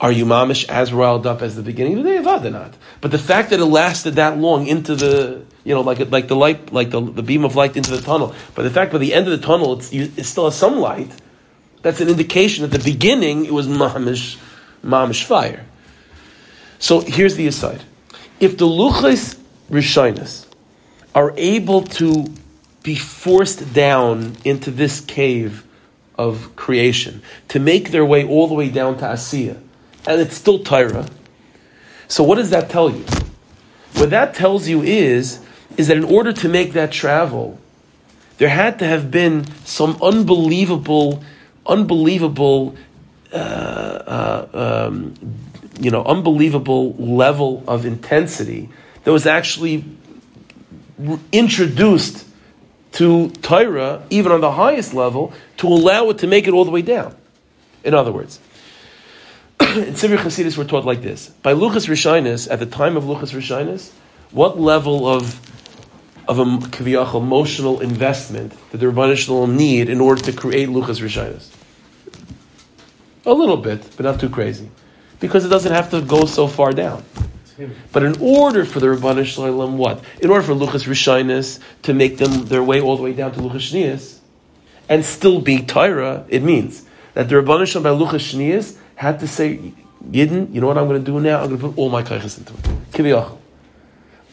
are 0.01 0.13
you 0.13 0.25
mamish 0.25 0.69
as 0.69 0.93
riled 0.93 1.27
up 1.27 1.43
as 1.43 1.57
the 1.57 1.63
beginning 1.63 1.99
of 1.99 2.05
the 2.05 2.11
day? 2.11 2.19
Avada 2.19 2.53
not. 2.53 2.75
But 3.01 3.11
the 3.11 3.19
fact 3.19 3.51
that 3.51 3.59
it 3.59 3.65
lasted 3.65 4.13
that 4.13 4.39
long 4.39 4.69
into 4.69 4.95
the, 4.95 5.45
you 5.65 5.75
know, 5.75 5.81
like 5.81 5.99
like 6.13 6.29
the 6.29 6.37
light, 6.37 6.73
like 6.73 6.91
the, 6.91 7.01
the 7.01 7.25
beam 7.25 7.45
of 7.45 7.57
light 7.57 7.77
into 7.77 7.91
the 7.91 8.01
tunnel. 8.01 8.37
But 8.55 8.63
the 8.63 8.71
fact 8.71 8.93
by 8.93 8.99
the 8.99 9.15
end 9.15 9.27
of 9.27 9.33
the 9.33 9.45
tunnel, 9.45 9.81
it's, 9.81 9.93
it 9.93 10.27
still 10.27 10.45
has 10.45 10.55
some 10.55 10.79
light. 10.79 11.11
That's 11.83 12.01
an 12.01 12.09
indication 12.09 12.63
at 12.63 12.71
the 12.71 12.79
beginning 12.79 13.47
it 13.47 13.53
was 13.53 13.67
mamish, 13.67 14.39
mamish 14.85 15.25
fire. 15.25 15.67
So 16.79 17.01
here's 17.01 17.35
the 17.35 17.49
aside: 17.49 17.83
if 18.39 18.59
the 18.59 18.67
luchas 18.67 19.36
Rishonis 19.71 20.47
are 21.15 21.33
able 21.37 21.83
to 21.83 22.27
be 22.83 22.95
forced 22.95 23.73
down 23.73 24.37
into 24.45 24.71
this 24.71 25.01
cave 25.01 25.67
of 26.17 26.55
creation, 26.57 27.23
to 27.49 27.59
make 27.59 27.91
their 27.91 28.05
way 28.05 28.25
all 28.27 28.47
the 28.47 28.55
way 28.55 28.69
down 28.69 28.97
to 28.99 29.05
Asiya, 29.05 29.61
and 30.07 30.21
it's 30.21 30.37
still 30.37 30.61
Tyra. 30.61 31.11
So 32.09 32.23
what 32.23 32.37
does 32.37 32.51
that 32.51 32.71
tell 32.71 32.91
you? 32.91 33.05
What 33.95 34.11
that 34.11 34.35
tells 34.35 34.69
you 34.69 34.83
is, 34.83 35.41
is 35.77 35.89
that 35.89 35.97
in 35.97 36.05
order 36.05 36.33
to 36.33 36.49
make 36.49 36.73
that 36.75 36.93
travel, 36.93 37.59
there 38.39 38.49
had 38.49 38.79
to 38.79 38.87
have 38.87 39.11
been 39.11 39.47
some 39.65 39.99
unbelievable, 40.03 41.25
unbelievable, 41.67 42.77
uh, 43.33 43.37
uh, 43.37 44.87
um, 44.89 45.15
you 45.81 45.91
know, 45.91 46.05
unbelievable 46.05 46.95
level 46.95 47.65
of 47.67 47.85
intensity 47.85 48.69
that 49.07 49.13
was 49.13 49.25
actually 49.25 49.85
introduced 51.31 52.27
to 52.91 53.31
Torah, 53.31 54.03
even 54.11 54.33
on 54.33 54.41
the 54.41 54.51
highest 54.51 54.95
level, 54.95 55.33
to 55.59 55.69
allow 55.69 56.11
it 56.11 56.19
to 56.19 56.27
make 56.27 56.49
it 56.49 56.53
all 56.53 56.65
the 56.65 56.73
way 56.73 56.83
down. 56.83 57.15
In 57.85 57.95
other 57.95 58.11
words, 58.11 58.41
in 59.61 59.95
Sivir 59.95 60.17
Chasidis, 60.17 60.59
we're 60.59 60.65
taught 60.65 60.85
like 60.85 61.03
this: 61.03 61.29
by 61.45 61.55
Luchas 61.55 61.87
Rishonis, 61.87 62.51
at 62.51 62.59
the 62.59 62.67
time 62.67 62.97
of 62.97 63.05
Luchas 63.05 63.33
Rishonis, 63.33 63.93
what 64.33 64.59
level 64.59 65.07
of 65.07 65.41
of 66.27 66.41
a 66.41 66.45
kaviyach 66.45 67.15
emotional 67.15 67.81
investment 67.81 68.55
that 68.73 68.79
the 68.79 68.91
will 68.91 69.47
need 69.47 69.89
in 69.89 70.01
order 70.01 70.21
to 70.23 70.33
create 70.33 70.69
Luchas 70.69 71.01
Rishonis? 71.01 71.49
A 73.25 73.33
little 73.33 73.57
bit, 73.57 73.89
but 73.97 74.03
not 74.03 74.19
too 74.19 74.31
crazy, 74.31 74.69
because 75.21 75.45
it 75.45 75.49
doesn't 75.49 75.71
have 75.71 75.91
to 75.93 76.01
go 76.01 76.25
so 76.25 76.49
far 76.49 76.73
down. 76.73 77.05
But 77.93 78.03
in 78.03 78.17
order 78.21 78.65
for 78.65 78.81
the 78.81 78.87
Rabbanah 78.89 79.25
Shalom, 79.25 79.79
what? 79.79 80.03
In 80.21 80.31
order 80.31 80.43
for 80.43 80.53
Luchas 80.53 80.87
Rishonis 80.87 81.59
to 81.83 81.95
make 81.95 82.19
them 82.19 82.47
their 82.47 82.63
way 82.63 82.81
all 82.81 82.97
the 82.97 83.03
way 83.03 83.15
down 83.15 83.33
to 83.33 83.41
Luchas 83.41 83.73
Shnias, 83.73 84.19
and 84.89 85.05
still 85.05 85.41
be 85.41 85.63
Torah, 85.63 86.27
it 86.29 86.43
means 86.43 86.85
that 87.15 87.29
the 87.29 87.37
Rabbanah 87.37 87.67
Shalom 87.67 87.99
by 87.99 88.05
Luchas 88.05 88.35
Shnias 88.35 88.77
had 88.97 89.21
to 89.21 89.29
say, 89.29 89.73
Yidden, 90.11 90.53
you 90.53 90.61
know 90.61 90.67
what 90.67 90.79
I'm 90.79 90.87
going 90.87 91.03
to 91.03 91.11
do 91.11 91.19
now? 91.19 91.41
I'm 91.41 91.49
going 91.49 91.61
to 91.61 91.69
put 91.69 91.79
all 91.79 91.89
my 91.89 92.03
kaiches 92.03 92.39
into 92.39 92.53
it. 92.53 92.63
Kiviyach. 92.93 93.39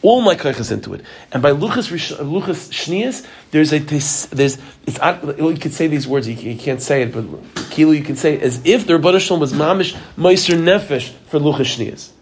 All 0.02 0.20
my 0.20 0.34
kaiches 0.34 0.70
into 0.70 0.92
it. 0.92 1.00
And 1.32 1.42
by 1.42 1.52
Luchas, 1.52 1.90
Luchas 2.18 2.70
Shnias, 2.70 3.26
there's 3.50 3.72
a, 3.72 3.78
there's, 3.78 4.58
it's, 4.86 4.98
you 5.38 5.56
can 5.56 5.70
say 5.70 5.86
these 5.86 6.06
words, 6.06 6.28
you, 6.28 6.58
can't 6.58 6.82
say 6.82 7.02
it, 7.02 7.12
but 7.12 7.70
Kilo, 7.70 7.92
you 7.92 8.04
can 8.04 8.16
say 8.16 8.34
it 8.34 8.42
as 8.42 8.60
if 8.66 8.86
the 8.86 8.92
Rabbanah 8.92 9.20
Shalom 9.20 9.40
was 9.40 9.54
mamish, 9.54 9.96
meiser 10.16 10.58
nefesh 10.60 11.10
for 11.28 11.40
Luchas 11.40 11.78
Shnias. 11.78 12.13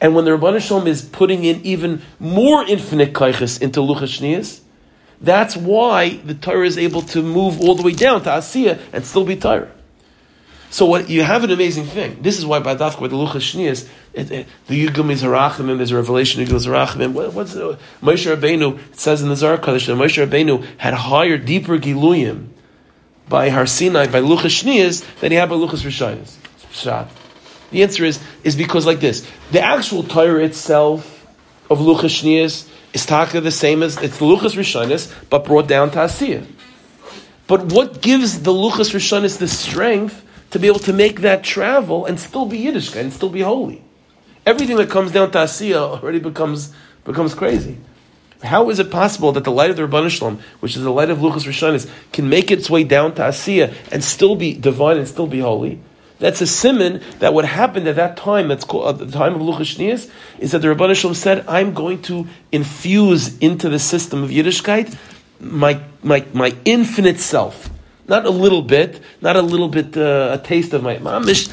And 0.00 0.14
when 0.14 0.24
the 0.24 0.32
Rabbanah 0.32 0.60
Shalom 0.60 0.86
is 0.86 1.02
putting 1.02 1.44
in 1.44 1.60
even 1.62 2.02
more 2.18 2.64
infinite 2.64 3.12
kaiches 3.12 3.60
into 3.60 3.80
Luchas 3.80 4.60
that's 5.20 5.56
why 5.56 6.16
the 6.18 6.34
Torah 6.34 6.66
is 6.66 6.76
able 6.76 7.02
to 7.02 7.22
move 7.22 7.60
all 7.60 7.74
the 7.74 7.82
way 7.82 7.92
down 7.92 8.22
to 8.24 8.28
Asiya 8.30 8.78
and 8.92 9.04
still 9.04 9.24
be 9.24 9.36
Torah. 9.36 9.70
So 10.68 10.84
what 10.84 11.08
you 11.08 11.22
have 11.22 11.44
an 11.44 11.50
amazing 11.50 11.86
thing. 11.86 12.18
This 12.20 12.38
is 12.38 12.44
why 12.44 12.58
by 12.58 12.74
Dafka 12.74 13.00
with 13.00 13.12
the 13.12 13.16
Luchas 13.16 13.54
Shnias, 13.54 13.88
the 14.12 14.86
Yugam 14.86 15.10
is 15.10 15.22
Harachimim, 15.22 15.78
there's 15.78 15.92
a 15.92 15.96
revelation 15.96 16.42
of 16.42 16.48
Yugam 16.48 16.66
Harachimim. 16.66 17.12
What, 17.12 17.32
what's 17.32 17.54
the, 17.54 17.78
Moshe 18.02 18.34
Rabbeinu, 18.34 18.78
it 18.78 19.00
says 19.00 19.22
in 19.22 19.28
the 19.28 19.36
Zohar 19.36 19.58
Kaddish 19.58 19.86
that 19.86 19.92
Moshe 19.92 20.26
Rabbeinu 20.26 20.66
had 20.78 20.92
higher, 20.92 21.38
deeper 21.38 21.78
Giluyim 21.78 22.48
by 23.28 23.48
Har 23.48 23.66
Sinai, 23.66 24.06
by 24.06 24.20
Luchas 24.20 25.20
than 25.20 25.32
he 25.32 25.38
had 25.38 25.48
by 25.48 25.54
Luchas. 25.54 26.36
Shot. 26.72 27.08
The 27.70 27.82
answer 27.82 28.04
is, 28.04 28.20
is 28.44 28.56
because 28.56 28.86
like 28.86 29.00
this. 29.00 29.26
The 29.50 29.60
actual 29.60 30.02
Torah 30.02 30.44
itself 30.44 31.26
of 31.68 31.78
Luchas 31.78 32.68
is 32.94 33.06
taka 33.06 33.40
the 33.40 33.50
same 33.50 33.82
as, 33.82 33.96
it's 34.02 34.18
Luchas 34.18 34.56
Rishonis, 34.56 35.12
but 35.28 35.44
brought 35.44 35.66
down 35.66 35.90
to 35.92 35.98
Asiyah. 35.98 36.46
But 37.46 37.72
what 37.72 38.02
gives 38.02 38.42
the 38.42 38.52
Luchas 38.52 38.94
Rishonis 38.94 39.38
the 39.38 39.48
strength 39.48 40.24
to 40.50 40.58
be 40.58 40.66
able 40.66 40.80
to 40.80 40.92
make 40.92 41.20
that 41.20 41.44
travel 41.44 42.06
and 42.06 42.18
still 42.18 42.46
be 42.46 42.58
Yiddish 42.58 42.94
and 42.94 43.12
still 43.12 43.28
be 43.28 43.42
holy? 43.42 43.82
Everything 44.44 44.76
that 44.76 44.90
comes 44.90 45.10
down 45.10 45.30
to 45.32 45.38
Asiyah 45.38 46.02
already 46.02 46.20
becomes, 46.20 46.72
becomes 47.04 47.34
crazy. 47.34 47.78
How 48.42 48.70
is 48.70 48.78
it 48.78 48.90
possible 48.90 49.32
that 49.32 49.44
the 49.44 49.50
light 49.50 49.70
of 49.70 49.76
the 49.76 49.82
Rabban 49.82 50.10
Shalom, 50.10 50.40
which 50.60 50.76
is 50.76 50.82
the 50.82 50.90
light 50.90 51.10
of 51.10 51.18
Luchas 51.18 51.46
Rishonis, 51.46 51.90
can 52.12 52.28
make 52.28 52.50
its 52.50 52.68
way 52.68 52.84
down 52.84 53.14
to 53.14 53.22
Asiya 53.22 53.74
and 53.90 54.04
still 54.04 54.36
be 54.36 54.54
divine 54.54 54.98
and 54.98 55.08
still 55.08 55.26
be 55.26 55.40
holy? 55.40 55.80
That's 56.18 56.40
a 56.40 56.46
simon 56.46 57.02
that 57.18 57.34
what 57.34 57.44
happened 57.44 57.86
at 57.88 57.96
that 57.96 58.16
time, 58.16 58.48
that's 58.48 58.64
called, 58.64 59.00
at 59.00 59.06
the 59.06 59.12
time 59.12 59.34
of 59.34 59.42
Luchas 59.42 59.76
Shnias, 59.76 60.10
is 60.38 60.52
that 60.52 60.60
the 60.60 60.68
Rabban 60.68 60.94
Shalom 60.94 61.14
said, 61.14 61.46
I'm 61.46 61.74
going 61.74 62.00
to 62.02 62.26
infuse 62.52 63.36
into 63.38 63.68
the 63.68 63.78
system 63.78 64.22
of 64.22 64.30
Yiddishkeit 64.30 64.96
my, 65.40 65.80
my, 66.02 66.24
my 66.32 66.54
infinite 66.64 67.20
self. 67.20 67.68
Not 68.08 68.24
a 68.24 68.30
little 68.30 68.62
bit, 68.62 69.00
not 69.20 69.36
a 69.36 69.42
little 69.42 69.68
bit, 69.68 69.96
uh, 69.96 70.38
a 70.40 70.42
taste 70.42 70.72
of 70.72 70.82
my 70.82 70.96
mamish, 70.96 71.52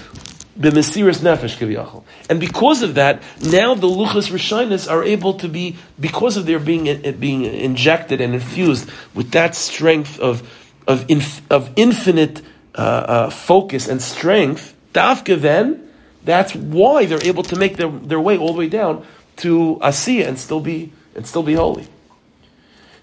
b'mesiris 0.57 1.19
nefesh 1.19 1.57
kiviyachol. 1.57 2.03
And 2.29 2.39
because 2.39 2.83
of 2.83 2.95
that, 2.95 3.21
now 3.41 3.73
the 3.73 3.87
luchas 3.87 4.31
rishonis 4.31 4.89
are 4.89 5.03
able 5.03 5.33
to 5.35 5.49
be, 5.49 5.75
because 5.99 6.37
of 6.37 6.45
their 6.45 6.59
being 6.59 6.87
uh, 6.87 7.11
being 7.11 7.43
injected 7.43 8.21
and 8.21 8.33
infused 8.35 8.89
with 9.13 9.31
that 9.31 9.55
strength 9.55 10.19
of 10.19 10.47
of, 10.87 11.09
inf, 11.09 11.41
of 11.49 11.71
infinite 11.75 12.41
uh, 12.75 12.81
uh, 12.81 13.29
focus 13.29 13.87
and 13.87 14.01
strength, 14.01 14.75
dafka 14.93 15.39
then, 15.39 15.89
that's 16.23 16.55
why 16.55 17.05
they're 17.05 17.23
able 17.23 17.43
to 17.43 17.55
make 17.55 17.77
their, 17.77 17.89
their 17.89 18.19
way 18.19 18.37
all 18.37 18.53
the 18.53 18.59
way 18.59 18.69
down 18.69 19.05
to 19.37 19.77
asiya 19.81 20.27
and 20.27 20.39
still 20.39 20.59
be 20.59 20.91
and 21.15 21.27
still 21.27 21.43
be 21.43 21.53
holy. 21.53 21.87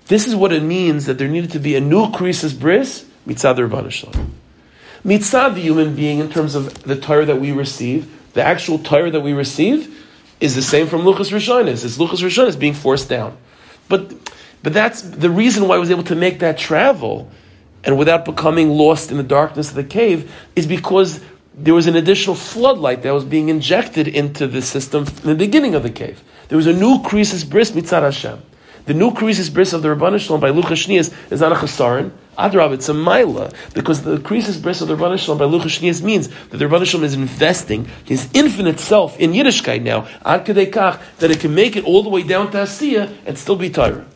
This 0.06 0.26
is 0.26 0.34
what 0.34 0.52
it 0.52 0.62
means 0.62 1.06
that 1.06 1.18
there 1.18 1.28
needed 1.28 1.52
to 1.52 1.60
be 1.60 1.76
a 1.76 1.80
new 1.80 2.06
krisis 2.06 2.58
bris 2.58 3.06
mitzad 3.26 3.56
Rabban 3.56 3.90
Shalom. 3.90 4.34
Mitzad 5.04 5.54
the 5.54 5.60
human 5.60 5.94
being 5.94 6.18
in 6.18 6.30
terms 6.30 6.54
of 6.54 6.82
the 6.82 6.96
Torah 6.96 7.26
that 7.26 7.40
we 7.40 7.52
receive, 7.52 8.32
the 8.32 8.42
actual 8.42 8.78
Torah 8.78 9.10
that 9.10 9.20
we 9.20 9.32
receive 9.32 9.96
is 10.40 10.54
the 10.54 10.62
same 10.62 10.86
from 10.86 11.02
Luchas 11.02 11.30
Rishonis. 11.30 11.84
It's 11.84 11.98
Luchas 11.98 12.22
Rishonis 12.22 12.58
being 12.58 12.74
forced 12.74 13.08
down. 13.08 13.36
But 13.88 14.12
but 14.62 14.72
that's 14.74 15.02
the 15.02 15.30
reason 15.30 15.68
why 15.68 15.76
I 15.76 15.78
was 15.78 15.90
able 15.90 16.02
to 16.04 16.14
make 16.14 16.40
that 16.40 16.58
travel 16.58 17.30
and 17.84 17.98
without 17.98 18.24
becoming 18.24 18.70
lost 18.70 19.10
in 19.10 19.16
the 19.16 19.22
darkness 19.22 19.70
of 19.70 19.76
the 19.76 19.84
cave 19.84 20.32
is 20.54 20.66
because 20.66 21.20
there 21.54 21.74
was 21.74 21.86
an 21.86 21.96
additional 21.96 22.36
floodlight 22.36 23.02
that 23.02 23.12
was 23.12 23.24
being 23.24 23.48
injected 23.48 24.08
into 24.08 24.46
the 24.46 24.62
system 24.62 25.06
in 25.22 25.28
the 25.28 25.34
beginning 25.34 25.74
of 25.74 25.82
the 25.82 25.90
cave. 25.90 26.22
There 26.48 26.56
was 26.56 26.66
a 26.66 26.72
new 26.72 26.98
krisis 26.98 27.48
bris 27.48 27.70
mitzad 27.72 28.02
Hashem. 28.02 28.42
The 28.86 28.94
new 28.94 29.10
krisis 29.10 29.52
bris 29.52 29.72
of 29.72 29.82
the 29.82 29.88
Rabban 29.88 30.18
Shalom 30.18 30.40
by 30.40 30.50
Luchas 30.50 30.86
Shnias 30.86 31.14
is 31.30 31.40
not 31.40 31.52
a 31.52 31.54
chasaron. 31.54 32.12
Adrab, 32.38 32.72
it's 32.72 32.88
a 32.88 32.92
maila 32.92 33.54
because 33.74 34.02
the 34.02 34.16
krisis 34.16 34.60
bris 34.60 34.80
of 34.80 34.88
the 34.88 34.96
Rabban 34.96 35.18
Shalom 35.18 35.38
by 35.38 35.44
Luchas 35.44 35.78
Shnias 35.78 36.02
means 36.02 36.28
that 36.28 36.56
the 36.56 36.64
Rabban 36.64 36.86
Shalom 36.86 37.04
is 37.04 37.14
investing 37.14 37.88
his 38.04 38.28
infinite 38.32 38.80
self 38.80 39.18
in 39.20 39.32
Yiddishkeit 39.32 39.82
now, 39.82 40.08
ad 40.24 40.46
kach, 40.46 41.00
that 41.18 41.30
it 41.30 41.40
can 41.40 41.54
make 41.54 41.76
it 41.76 41.84
all 41.84 42.02
the 42.02 42.08
way 42.08 42.22
down 42.22 42.50
to 42.52 42.58
Asiya 42.58 43.14
and 43.26 43.36
still 43.36 43.56
be 43.56 43.68
Torah. 43.68 44.06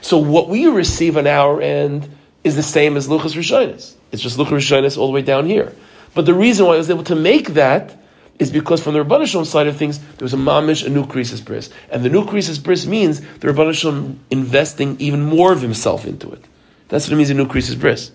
So 0.00 0.18
what 0.18 0.48
we 0.48 0.66
receive 0.66 1.16
on 1.16 1.26
our 1.26 1.60
end 1.60 2.15
is 2.46 2.54
the 2.54 2.62
same 2.62 2.96
as 2.96 3.08
Luchas 3.08 3.34
Rishonis. 3.34 3.94
It's 4.12 4.22
just 4.22 4.38
Luchas 4.38 4.50
Rishonis 4.50 4.96
all 4.96 5.08
the 5.08 5.12
way 5.12 5.22
down 5.22 5.46
here. 5.46 5.74
But 6.14 6.26
the 6.26 6.34
reason 6.34 6.64
why 6.64 6.74
I 6.74 6.76
was 6.78 6.88
able 6.88 7.02
to 7.04 7.16
make 7.16 7.54
that 7.54 7.98
is 8.38 8.52
because 8.52 8.80
from 8.80 8.94
the 8.94 9.04
Rabban 9.04 9.26
Shalom 9.26 9.44
side 9.44 9.66
of 9.66 9.76
things, 9.76 9.98
there 9.98 10.24
was 10.24 10.32
a 10.32 10.36
mamish, 10.36 10.86
a 10.86 10.88
new 10.88 11.04
krisis 11.04 11.44
bris. 11.44 11.70
And 11.90 12.04
the 12.04 12.08
new 12.08 12.24
krisis 12.24 12.62
bris 12.62 12.86
means 12.86 13.20
the 13.20 13.48
Rabban 13.48 13.74
Shalom 13.74 14.20
investing 14.30 14.96
even 15.00 15.22
more 15.22 15.52
of 15.52 15.60
himself 15.60 16.06
into 16.06 16.30
it. 16.30 16.44
That's 16.88 17.06
what 17.06 17.14
it 17.14 17.16
means 17.16 17.30
in 17.30 17.36
new 17.36 17.46
krisis 17.46 17.78
bris. 17.78 18.12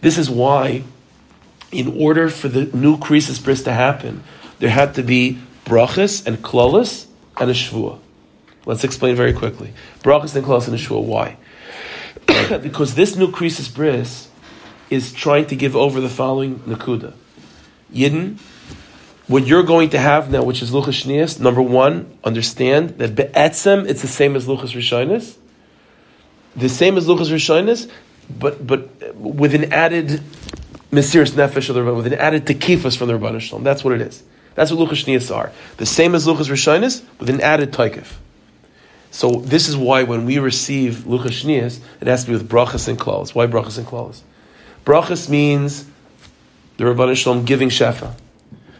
This 0.00 0.16
is 0.16 0.30
why, 0.30 0.84
in 1.70 2.00
order 2.00 2.30
for 2.30 2.48
the 2.48 2.64
new 2.74 2.96
krisis 2.96 3.42
bris 3.42 3.62
to 3.64 3.72
happen, 3.74 4.24
there 4.58 4.70
had 4.70 4.94
to 4.94 5.02
be 5.02 5.38
brachas 5.66 6.26
and 6.26 6.38
klolis 6.38 7.06
and 7.38 7.50
a 7.50 7.54
shvua. 7.54 7.98
Let's 8.64 8.84
explain 8.84 9.16
very 9.16 9.34
quickly. 9.34 9.74
Brachas 10.02 10.34
and 10.34 10.46
klolis 10.46 10.66
and 10.66 10.74
a 10.74 10.78
shvua. 10.78 11.02
Why? 11.04 11.36
because 12.62 12.94
this 12.94 13.16
new 13.16 13.30
krisis 13.30 13.72
bris 13.72 14.28
is 14.88 15.12
trying 15.12 15.46
to 15.46 15.56
give 15.56 15.76
over 15.76 16.00
the 16.00 16.08
following 16.08 16.60
nakuda. 16.60 17.12
Yidden 17.92 18.38
what 19.30 19.46
you're 19.46 19.62
going 19.62 19.90
to 19.90 19.98
have 19.98 20.28
now, 20.28 20.42
which 20.42 20.60
is 20.60 20.72
Luchas 20.72 21.04
Shnias, 21.04 21.38
number 21.38 21.62
one, 21.62 22.18
understand 22.24 22.98
that 22.98 23.14
Be'etzem, 23.14 23.88
it's 23.88 24.02
the 24.02 24.08
same 24.08 24.34
as 24.34 24.48
Luchas 24.48 24.74
Rishonis. 24.74 25.36
The 26.56 26.68
same 26.68 26.96
as 26.96 27.06
Luchas 27.06 27.30
Rishonis, 27.30 27.88
but, 28.28 28.66
but 28.66 29.14
with 29.14 29.54
an 29.54 29.72
added 29.72 30.20
Mesiris 30.90 31.30
Nefesh, 31.30 31.72
or 31.72 31.94
with 31.94 32.08
an 32.08 32.14
added 32.14 32.44
Tekifas 32.44 32.96
from 32.96 33.06
the 33.06 33.14
Rabban 33.14 33.40
Shalom. 33.40 33.62
That's 33.62 33.84
what 33.84 33.94
it 33.94 34.00
is. 34.00 34.20
That's 34.56 34.72
what 34.72 34.88
Luchas 34.88 35.04
Shnias 35.04 35.32
are. 35.32 35.52
The 35.76 35.86
same 35.86 36.16
as 36.16 36.26
Luchas 36.26 36.50
Rishonis, 36.50 37.04
with 37.20 37.30
an 37.30 37.40
added 37.40 37.70
Taikif. 37.70 38.14
So 39.10 39.40
this 39.40 39.68
is 39.68 39.76
why 39.76 40.04
when 40.04 40.24
we 40.24 40.38
receive 40.38 41.04
Luchas 41.06 41.80
it 42.00 42.06
has 42.06 42.24
to 42.24 42.30
be 42.30 42.32
with 42.32 42.48
Brachas 42.48 42.88
and 42.88 42.98
Klaus. 42.98 43.34
Why 43.34 43.46
Brachas 43.46 43.76
and 43.78 43.86
Klaus? 43.86 44.22
Brachas 44.84 45.28
means 45.28 45.86
the 46.76 46.84
Rabban 46.84 47.16
Shalom 47.16 47.44
giving 47.44 47.68
Shefa. 47.68 48.14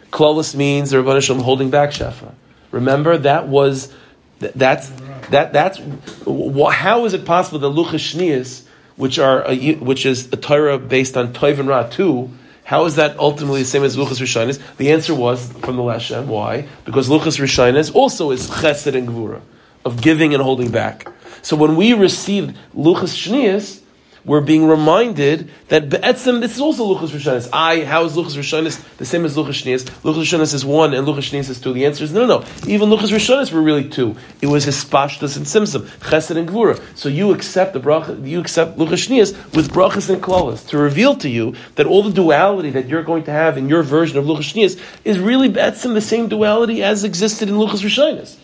Klaus 0.09 0.55
means 0.55 0.91
the 0.91 0.97
Rabban 0.97 1.21
Shalom 1.21 1.43
holding 1.43 1.69
back 1.69 1.91
Shefa. 1.91 2.33
Remember, 2.71 3.17
that 3.17 3.47
was, 3.47 3.93
that's, 4.39 4.89
that, 5.29 5.53
that's, 5.53 5.79
how 5.79 7.05
is 7.05 7.13
it 7.13 7.25
possible 7.25 7.59
that 7.59 7.67
Luchas 7.67 8.63
which 8.95 9.19
are, 9.19 9.43
a, 9.49 9.75
which 9.75 10.05
is 10.05 10.31
a 10.31 10.37
Torah 10.37 10.77
based 10.77 11.17
on 11.17 11.33
Toiv 11.33 11.59
and 11.59 11.67
Ra 11.67 11.83
2, 11.83 12.29
how 12.63 12.85
is 12.85 12.95
that 12.95 13.17
ultimately 13.19 13.63
the 13.63 13.67
same 13.67 13.83
as 13.83 13.97
Luchas 13.97 14.21
Rishonis? 14.21 14.61
The 14.77 14.91
answer 14.91 15.13
was 15.13 15.51
from 15.51 15.75
the 15.75 15.81
Leshem. 15.81 16.27
Why? 16.27 16.67
Because 16.85 17.09
Luchas 17.09 17.39
Rishonis 17.39 17.93
also 17.93 18.31
is 18.31 18.49
Chesed 18.49 18.95
and 18.95 19.07
Gvura, 19.07 19.41
of 19.85 20.01
giving 20.01 20.33
and 20.33 20.41
holding 20.41 20.71
back. 20.71 21.07
So 21.41 21.55
when 21.55 21.75
we 21.75 21.93
received 21.93 22.55
Luchas 22.75 23.15
Shnias, 23.15 23.81
we're 24.23 24.41
being 24.41 24.67
reminded 24.67 25.49
that 25.69 25.89
Be'etzim, 25.89 26.41
this 26.41 26.53
is 26.53 26.61
also 26.61 26.93
Luchas 26.93 27.09
Rishonis. 27.09 27.49
I, 27.51 27.83
how 27.83 28.05
is 28.05 28.15
Luchas 28.15 28.37
Rishonis 28.37 28.79
the 28.97 29.05
same 29.05 29.25
as 29.25 29.35
Luchas 29.35 29.63
Shnias? 29.63 29.83
Luchas 30.03 30.21
Rishonis 30.21 30.53
is 30.53 30.63
one 30.63 30.93
and 30.93 31.07
Luchas 31.07 31.31
Shnias 31.31 31.49
is 31.49 31.59
two. 31.59 31.73
The 31.73 31.87
answer 31.87 32.03
is 32.03 32.13
no, 32.13 32.27
no, 32.27 32.39
no. 32.39 32.45
Even 32.67 32.89
Luchas 32.89 33.11
Rishonis 33.11 33.51
were 33.51 33.61
really 33.61 33.89
two. 33.89 34.15
It 34.39 34.47
was 34.47 34.67
Hispashtus 34.67 35.37
and 35.37 35.45
Simsim, 35.47 35.87
Chesed 36.01 36.35
and 36.35 36.47
Gvura. 36.47 36.79
So 36.95 37.09
you 37.09 37.33
accept 37.33 37.73
the 37.73 37.79
bracha, 37.79 38.27
you 38.27 38.39
accept 38.39 38.77
Luchas 38.77 39.07
Shnias 39.07 39.55
with 39.55 39.71
brachas 39.71 40.11
and 40.11 40.21
klalas 40.21 40.67
to 40.67 40.77
reveal 40.77 41.15
to 41.15 41.27
you 41.29 41.55
that 41.75 41.87
all 41.87 42.03
the 42.03 42.11
duality 42.11 42.69
that 42.69 42.87
you're 42.87 43.03
going 43.03 43.23
to 43.23 43.31
have 43.31 43.57
in 43.57 43.67
your 43.67 43.81
version 43.81 44.19
of 44.19 44.25
Luchas 44.25 44.53
Shnias 44.53 44.79
is 45.03 45.17
really 45.17 45.49
Be'etzim, 45.49 45.95
the 45.95 46.01
same 46.01 46.27
duality 46.27 46.83
as 46.83 47.03
existed 47.03 47.49
in 47.49 47.55
Luchas 47.55 47.81
Rishonis. 47.81 48.37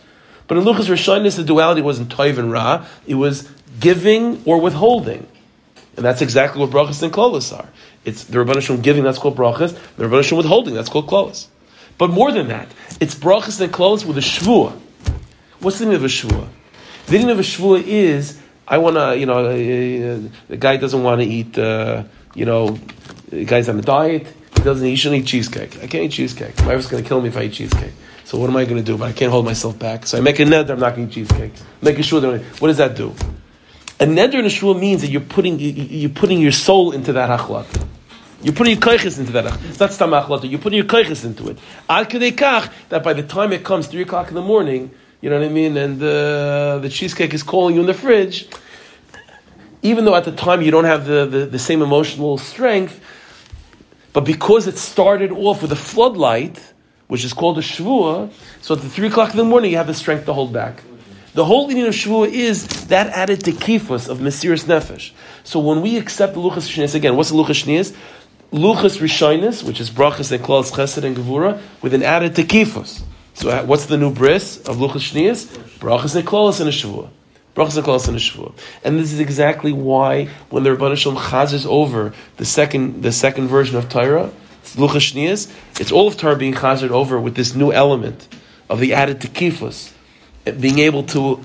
But 0.47 0.57
in 0.57 0.63
Luchas 0.63 0.87
Rishonis, 0.87 1.35
the 1.35 1.43
duality 1.43 1.81
wasn't 1.81 2.09
Toiv 2.09 2.37
and 2.37 2.51
Ra, 2.51 2.85
it 3.05 3.15
was 3.15 3.49
giving 3.79 4.41
or 4.45 4.59
withholding. 4.59 5.27
And 5.95 6.05
that's 6.05 6.21
exactly 6.21 6.61
what 6.61 6.69
brachas 6.69 7.01
and 7.01 7.11
klolas 7.11 7.57
are. 7.57 7.67
It's 8.05 8.23
the 8.23 8.37
Rabban 8.37 8.61
Shalom 8.61 8.81
giving, 8.81 9.03
that's 9.03 9.17
called 9.17 9.35
brachas. 9.35 9.77
The 9.97 10.05
Rabban 10.05 10.23
Shalom 10.23 10.37
withholding, 10.37 10.73
that's 10.75 10.89
called 10.89 11.07
klolas. 11.07 11.47
But 11.97 12.11
more 12.11 12.31
than 12.31 12.49
that, 12.49 12.67
it's 12.99 13.15
brachas 13.15 13.59
and 13.59 13.73
klolas 13.73 14.05
with 14.05 14.17
a 14.17 14.21
shvua. 14.21 14.79
What's 15.59 15.79
the 15.79 15.85
meaning 15.85 15.97
of 15.97 16.03
a 16.03 16.07
shvua? 16.07 16.47
The 17.07 17.11
meaning 17.11 17.31
of 17.31 17.39
a 17.39 17.43
shvua 17.43 17.81
is, 17.83 18.39
I 18.67 18.77
want 18.77 18.95
to, 18.97 19.17
you 19.17 19.25
know, 19.25 19.45
uh, 19.45 20.29
the 20.47 20.57
guy 20.57 20.77
doesn't 20.77 21.01
want 21.01 21.21
to 21.21 21.27
eat, 21.27 21.57
uh, 21.57 22.03
you 22.35 22.45
know, 22.45 22.79
the 23.29 23.45
guy's 23.45 23.67
on 23.67 23.79
a 23.79 23.81
diet, 23.81 24.27
he 24.55 24.63
doesn't, 24.63 24.85
he 24.85 24.95
shouldn't 24.95 25.23
eat 25.23 25.27
cheesecake. 25.27 25.77
I 25.77 25.87
can't 25.87 26.05
eat 26.05 26.11
cheesecake. 26.11 26.59
My 26.59 26.75
wife's 26.75 26.87
going 26.87 27.01
to 27.01 27.07
kill 27.07 27.21
me 27.21 27.29
if 27.29 27.37
I 27.37 27.43
eat 27.43 27.53
cheesecake. 27.53 27.93
So 28.28 28.38
what 28.38 28.49
am 28.49 28.57
I 28.57 28.65
going 28.65 28.75
to 28.75 28.84
do? 28.84 28.97
But 28.97 29.05
I 29.05 29.13
can't 29.13 29.32
hold 29.32 29.45
myself 29.45 29.80
back. 29.80 30.05
So 30.05 30.17
I 30.17 30.21
make 30.21 30.38
a 30.39 30.43
net 30.43 30.69
I'm 30.69 30.82
not 30.82 30.97
going 30.97 31.07
to 31.07 31.21
eat 31.21 31.28
cheesecake. 31.30 31.53
Make 31.82 31.97
a 31.97 32.01
that, 32.01 32.41
what 32.59 32.67
does 32.67 32.75
that 32.75 32.93
do? 32.93 33.15
A 34.01 34.03
neder 34.03 34.34
in 34.34 34.45
a 34.45 34.49
shul 34.49 34.73
means 34.73 34.99
that 34.99 35.07
you're 35.07 35.21
putting 35.21 35.57
you're 35.61 36.09
putting 36.09 36.41
your 36.41 36.51
soul 36.51 36.91
into 36.91 37.13
that 37.13 37.30
hachlat. 37.30 37.88
You're 38.43 38.53
putting 38.53 38.73
your 38.73 38.82
kaiches 38.82 39.17
into 39.17 39.32
that. 39.32 39.57
That's 39.78 39.97
tamachlata. 39.97 40.49
You're 40.49 40.59
putting 40.59 40.75
your 40.75 40.86
kaiches 40.88 41.23
into 41.23 41.47
it. 41.47 41.57
Ad 41.89 42.09
kach 42.09 42.69
that 42.89 43.01
by 43.01 43.13
the 43.13 43.23
time 43.23 43.53
it 43.53 43.63
comes 43.63 43.88
three 43.88 44.01
o'clock 44.01 44.28
in 44.28 44.36
the 44.36 44.41
morning, 44.41 44.91
you 45.21 45.30
know 45.30 45.39
what 45.39 45.45
I 45.45 45.49
mean, 45.49 45.78
and 45.78 46.03
uh, 46.03 46.80
the 46.80 46.89
cheesecake 46.89 47.34
is 47.34 47.43
calling 47.43 47.75
you 47.75 47.82
in 47.82 47.88
the 47.88 47.93
fridge. 47.93 48.49
Even 49.84 50.03
though 50.03 50.15
at 50.15 50.25
the 50.25 50.34
time 50.34 50.61
you 50.61 50.71
don't 50.71 50.84
have 50.84 51.05
the, 51.05 51.25
the, 51.25 51.45
the 51.45 51.59
same 51.59 51.82
emotional 51.82 52.38
strength, 52.38 52.99
but 54.11 54.25
because 54.25 54.67
it 54.67 54.78
started 54.78 55.32
off 55.32 55.61
with 55.61 55.71
a 55.71 55.78
floodlight, 55.78 56.73
which 57.08 57.24
is 57.24 57.34
called 57.34 57.58
a 57.58 57.62
shvua, 57.62 58.32
so 58.62 58.76
at 58.76 58.82
the 58.82 58.89
three 58.89 59.08
o'clock 59.08 59.32
in 59.32 59.38
the 59.38 59.43
morning 59.43 59.72
you 59.72 59.78
have 59.78 59.88
the 59.88 59.93
strength 59.93 60.26
to 60.26 60.34
hold 60.34 60.53
back. 60.53 60.84
The 61.38 61.45
whole 61.45 61.68
meaning 61.68 61.86
of 61.86 61.93
Shavuot 61.93 62.30
is 62.30 62.66
that 62.88 63.08
added 63.10 63.43
to 63.43 63.51
kifus 63.51 64.10
of 64.10 64.18
Mesiris 64.18 64.64
Nefesh. 64.64 65.12
So 65.43 65.60
when 65.60 65.84
we 65.84 65.95
accept 65.97 66.34
the 66.34 66.39
Luchas 66.39 66.68
Shnias, 66.68 66.95
again, 66.95 67.16
what's 67.16 67.30
the 67.30 67.36
Luchas 67.36 67.64
Shnias? 67.64 67.95
Luchas 68.51 68.97
Rishonis, 68.97 69.62
which 69.62 69.80
is 69.80 69.91
Brachas 69.91 70.32
and 70.32 70.43
Klaus 70.43 70.72
Chesed 70.72 71.03
and 71.03 71.16
Gevura, 71.16 71.62
with 71.84 71.93
an 71.93 72.01
added 72.01 72.36
to 72.38 72.43
kifus. 72.43 73.03
So 73.36 73.51
uh, 73.51 73.64
what's 73.66 73.86
the 73.86 73.97
new 73.97 74.12
bris 74.12 74.58
of 74.62 74.78
Luchas 74.78 75.14
Shnias? 75.14 75.45
Brachas 75.78 76.16
and 76.16 76.28
and 76.60 76.70
a 76.70 76.72
Shvua. 76.72 77.10
Brachas 77.55 77.76
and 77.76 77.86
Klaus 77.86 78.08
and 78.08 78.18
a 78.18 78.20
Shvua. 78.20 78.51
And 78.84 78.97
this 78.97 79.14
is 79.14 79.20
exactly 79.20 79.72
why 79.72 80.30
when 80.49 80.64
the 80.64 80.72
Rabban 80.72 80.97
Shalom 80.97 81.20
chazes 81.20 81.68
over 81.68 82.14
the 82.38 82.45
second, 82.45 83.03
the 83.03 83.12
second 83.12 83.47
version 83.47 83.78
of 83.78 83.89
Torah, 83.89 84.32
Shnias, 84.76 85.51
it's 85.80 85.91
all 85.91 86.07
of 86.07 86.18
Torah 86.18 86.36
being 86.36 86.53
chazed 86.53 86.89
over 86.89 87.20
with 87.20 87.36
this 87.36 87.55
new 87.55 87.72
element 87.72 88.28
of 88.70 88.80
the 88.80 88.93
added 88.93 89.22
to 89.22 89.28
kifus 89.28 89.93
being 90.51 90.80
able 90.80 91.03
to 91.03 91.43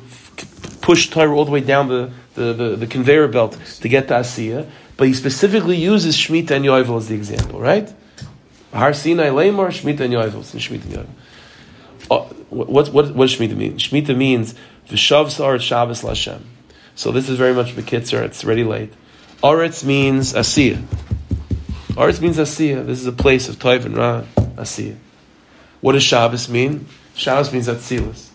push 0.81 1.11
Torah 1.11 1.35
all 1.35 1.45
the 1.45 1.51
way 1.51 1.61
down 1.61 1.89
the, 1.89 2.13
the, 2.35 2.53
the, 2.53 2.77
the 2.77 2.87
conveyor 2.87 3.29
belt 3.29 3.59
to 3.81 3.89
get 3.89 4.09
to 4.09 4.15
Asiya. 4.15 4.69
But 4.97 5.09
he 5.09 5.15
specifically 5.15 5.77
uses 5.77 6.17
Shemitah 6.17 6.53
and 6.53 6.65
Yovel 6.65 6.99
as 6.99 7.09
the 7.09 7.15
example, 7.15 7.61
right? 7.61 7.93
Har 8.73 8.93
Sinai 8.93 9.31
Lamar, 9.31 9.69
Shemitah 9.69 10.01
and 10.01 10.15
Yovel. 10.15 10.43
Shemitah. 10.43 11.07
Uh, 12.11 12.19
what, 12.51 12.93
what, 12.93 13.15
what 13.15 13.27
does 13.27 13.37
Shemitah 13.37 13.57
mean? 13.57 13.75
Shemitah 13.79 14.17
means 14.17 14.55
V'shav 14.89 15.31
Sar 15.31 15.59
Shabbos 15.59 16.03
Lashem. 16.03 16.43
So 16.95 17.11
this 17.11 17.29
is 17.29 17.39
very 17.39 17.55
much 17.55 17.75
Bekitzer, 17.75 18.23
it's 18.23 18.45
already 18.45 18.65
late. 18.65 18.93
Aretz 19.43 19.85
means 19.85 20.35
Asiya. 20.35 20.83
Aretz 21.95 22.23
means 22.23 22.39
Asiya. 22.39 22.87
This 22.87 23.01
is 23.01 23.07
a 23.07 23.13
place 23.13 23.51
of 23.51 23.57
Toiv 23.59 23.85
and 23.85 23.95
Ra, 23.95 24.23
Asiya. 24.57 24.97
What 25.83 25.93
does 25.93 26.03
Shabbos 26.03 26.49
mean? 26.49 26.87
Shabbos 27.15 27.53
means 27.53 27.69
Atzilus. 27.69 28.31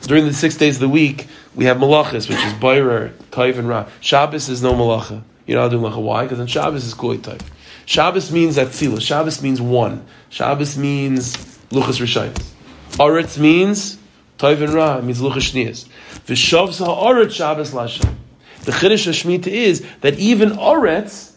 During 0.00 0.24
the 0.24 0.32
six 0.32 0.56
days 0.56 0.76
of 0.76 0.80
the 0.80 0.88
week, 0.88 1.26
we 1.54 1.66
have 1.66 1.76
Malachas, 1.76 2.30
which 2.30 2.38
is 2.38 2.54
Bayrer, 2.54 3.12
Toiv 3.30 3.58
and 3.58 3.68
Ra. 3.68 3.86
Shabbos 4.00 4.48
is 4.48 4.62
no 4.62 4.72
Malacha. 4.72 5.22
You're 5.46 5.60
not 5.60 5.68
doing 5.68 5.82
Malacha. 5.82 6.00
Why? 6.00 6.22
Because 6.22 6.38
then 6.38 6.46
Shabbos 6.46 6.82
is 6.86 6.94
Koi 6.94 7.18
Toiv. 7.18 7.42
Shabbos 7.84 8.32
means 8.32 8.56
Atzilus. 8.56 9.02
Shabbos 9.02 9.42
means 9.42 9.60
one. 9.60 10.06
Shabbos 10.30 10.78
means 10.78 11.36
Luchas 11.68 12.00
Rishonis. 12.00 12.52
Aretz 12.92 13.38
means 13.38 13.98
Toiv 14.38 14.62
and 14.62 14.72
Ra, 14.72 14.96
It 14.96 15.04
means 15.04 15.20
Luchas 15.20 15.52
Shnias. 15.52 15.86
Shabbos 16.34 16.80
Lashem. 16.80 18.14
The 18.62 18.72
Chiddush 18.72 19.06
of 19.06 19.46
is 19.46 19.86
that 20.00 20.18
even 20.18 20.52
Aretz 20.52 21.33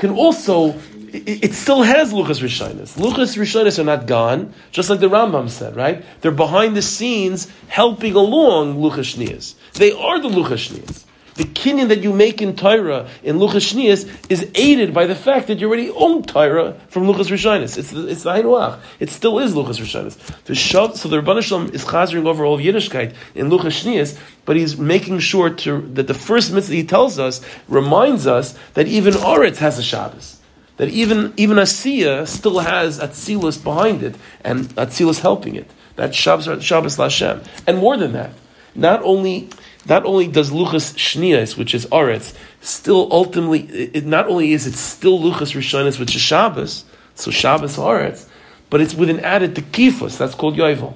can 0.00 0.10
also, 0.10 0.74
it, 1.12 1.52
still 1.52 1.82
has 1.82 2.12
Luchas 2.12 2.40
Rishonis. 2.40 2.96
Luchas 2.96 3.36
Rishonis 3.36 3.78
are 3.78 3.84
not 3.84 4.06
gone, 4.06 4.54
just 4.72 4.88
like 4.88 4.98
the 4.98 5.10
Rambam 5.10 5.50
said, 5.50 5.76
right? 5.76 6.02
They're 6.22 6.32
behind 6.32 6.74
the 6.74 6.82
scenes 6.82 7.48
helping 7.68 8.14
along 8.14 8.76
Luchas. 8.76 9.54
They 9.74 9.92
are 9.92 10.18
the 10.18 10.28
Luchas. 10.28 11.04
The 11.34 11.44
kinyan 11.44 11.88
that 11.88 12.02
you 12.02 12.12
make 12.12 12.42
in 12.42 12.56
Torah 12.56 13.08
in 13.22 13.36
Luchas 13.36 13.72
Shnias 13.72 14.08
is 14.28 14.50
aided 14.54 14.92
by 14.92 15.06
the 15.06 15.14
fact 15.14 15.46
that 15.46 15.58
you 15.58 15.68
already 15.68 15.90
own 15.90 16.22
Torah 16.22 16.74
from 16.88 17.04
Luchas 17.04 17.30
Rishonis. 17.30 17.78
It's 17.78 17.90
the, 17.90 18.06
it's 18.08 18.24
the 18.24 18.30
Hainuach. 18.32 18.80
It 18.98 19.10
still 19.10 19.38
is 19.38 19.54
Luchas 19.54 19.80
Rishonis. 19.80 20.16
The 20.44 20.54
Shav, 20.54 20.96
so 20.96 21.08
the 21.08 21.40
Shalom 21.40 21.70
is 21.72 21.84
chazering 21.84 22.26
over 22.26 22.44
all 22.44 22.54
of 22.54 22.60
Yiddishkeit 22.60 23.14
in 23.34 23.48
Luchas 23.48 23.82
Shnias, 23.82 24.18
but 24.44 24.56
he's 24.56 24.76
making 24.76 25.20
sure 25.20 25.50
to, 25.50 25.80
that 25.94 26.06
the 26.06 26.14
first 26.14 26.52
mitzvah 26.52 26.74
he 26.74 26.84
tells 26.84 27.18
us 27.18 27.40
reminds 27.68 28.26
us 28.26 28.58
that 28.74 28.88
even 28.88 29.14
Oretz 29.14 29.58
has 29.58 29.78
a 29.78 29.82
Shabbos. 29.82 30.40
That 30.78 30.88
even, 30.88 31.34
even 31.36 31.58
Asiya 31.58 32.26
still 32.26 32.58
has 32.60 32.98
Atzilus 32.98 33.62
behind 33.62 34.02
it, 34.02 34.16
and 34.42 34.66
Atzilus 34.76 35.20
helping 35.20 35.54
it. 35.54 35.70
That 35.96 36.14
Shabbos, 36.14 36.64
Shabbos 36.64 36.96
Lashem. 36.96 37.46
And 37.66 37.78
more 37.78 37.96
than 37.96 38.12
that, 38.12 38.32
not 38.74 39.02
only 39.02 39.48
not 39.86 40.04
only 40.04 40.26
does 40.26 40.50
luchas 40.50 40.94
shnias, 40.94 41.56
which 41.56 41.74
is 41.74 41.86
aretz, 41.86 42.34
still 42.60 43.08
ultimately, 43.10 43.60
it, 43.60 44.04
not 44.04 44.28
only 44.28 44.52
is 44.52 44.66
it 44.66 44.74
still 44.74 45.18
luchas 45.18 45.54
rishonis, 45.54 45.98
which 45.98 46.14
is 46.14 46.20
Shabbos, 46.20 46.84
so 47.14 47.30
Shabbos 47.30 47.76
aretz, 47.76 48.26
but 48.68 48.80
it's 48.80 48.94
with 48.94 49.10
an 49.10 49.20
added 49.20 49.54
tekifus. 49.54 50.18
That's 50.18 50.34
called 50.34 50.56
yovel. 50.56 50.94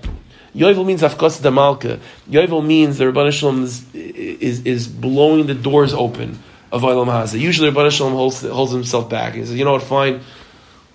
Yovel 0.54 0.86
means 0.86 1.02
afkas 1.02 1.40
damalka. 1.40 1.98
Yovel 2.30 2.64
means 2.64 2.98
the 2.98 3.06
Rebbeinu 3.06 3.32
Shalom 3.32 3.64
is, 3.64 3.92
is, 3.94 4.64
is 4.64 4.86
blowing 4.86 5.46
the 5.46 5.54
doors 5.54 5.92
open 5.92 6.38
of 6.70 6.82
Olam 6.82 7.06
Hazeh. 7.06 7.40
Usually, 7.40 7.70
Rebbeinu 7.70 7.90
Shalom 7.90 8.12
holds, 8.12 8.42
holds 8.42 8.72
himself 8.72 9.08
back. 9.08 9.34
He 9.34 9.40
says, 9.40 9.56
"You 9.56 9.64
know 9.64 9.72
what? 9.72 9.82
Fine. 9.82 10.20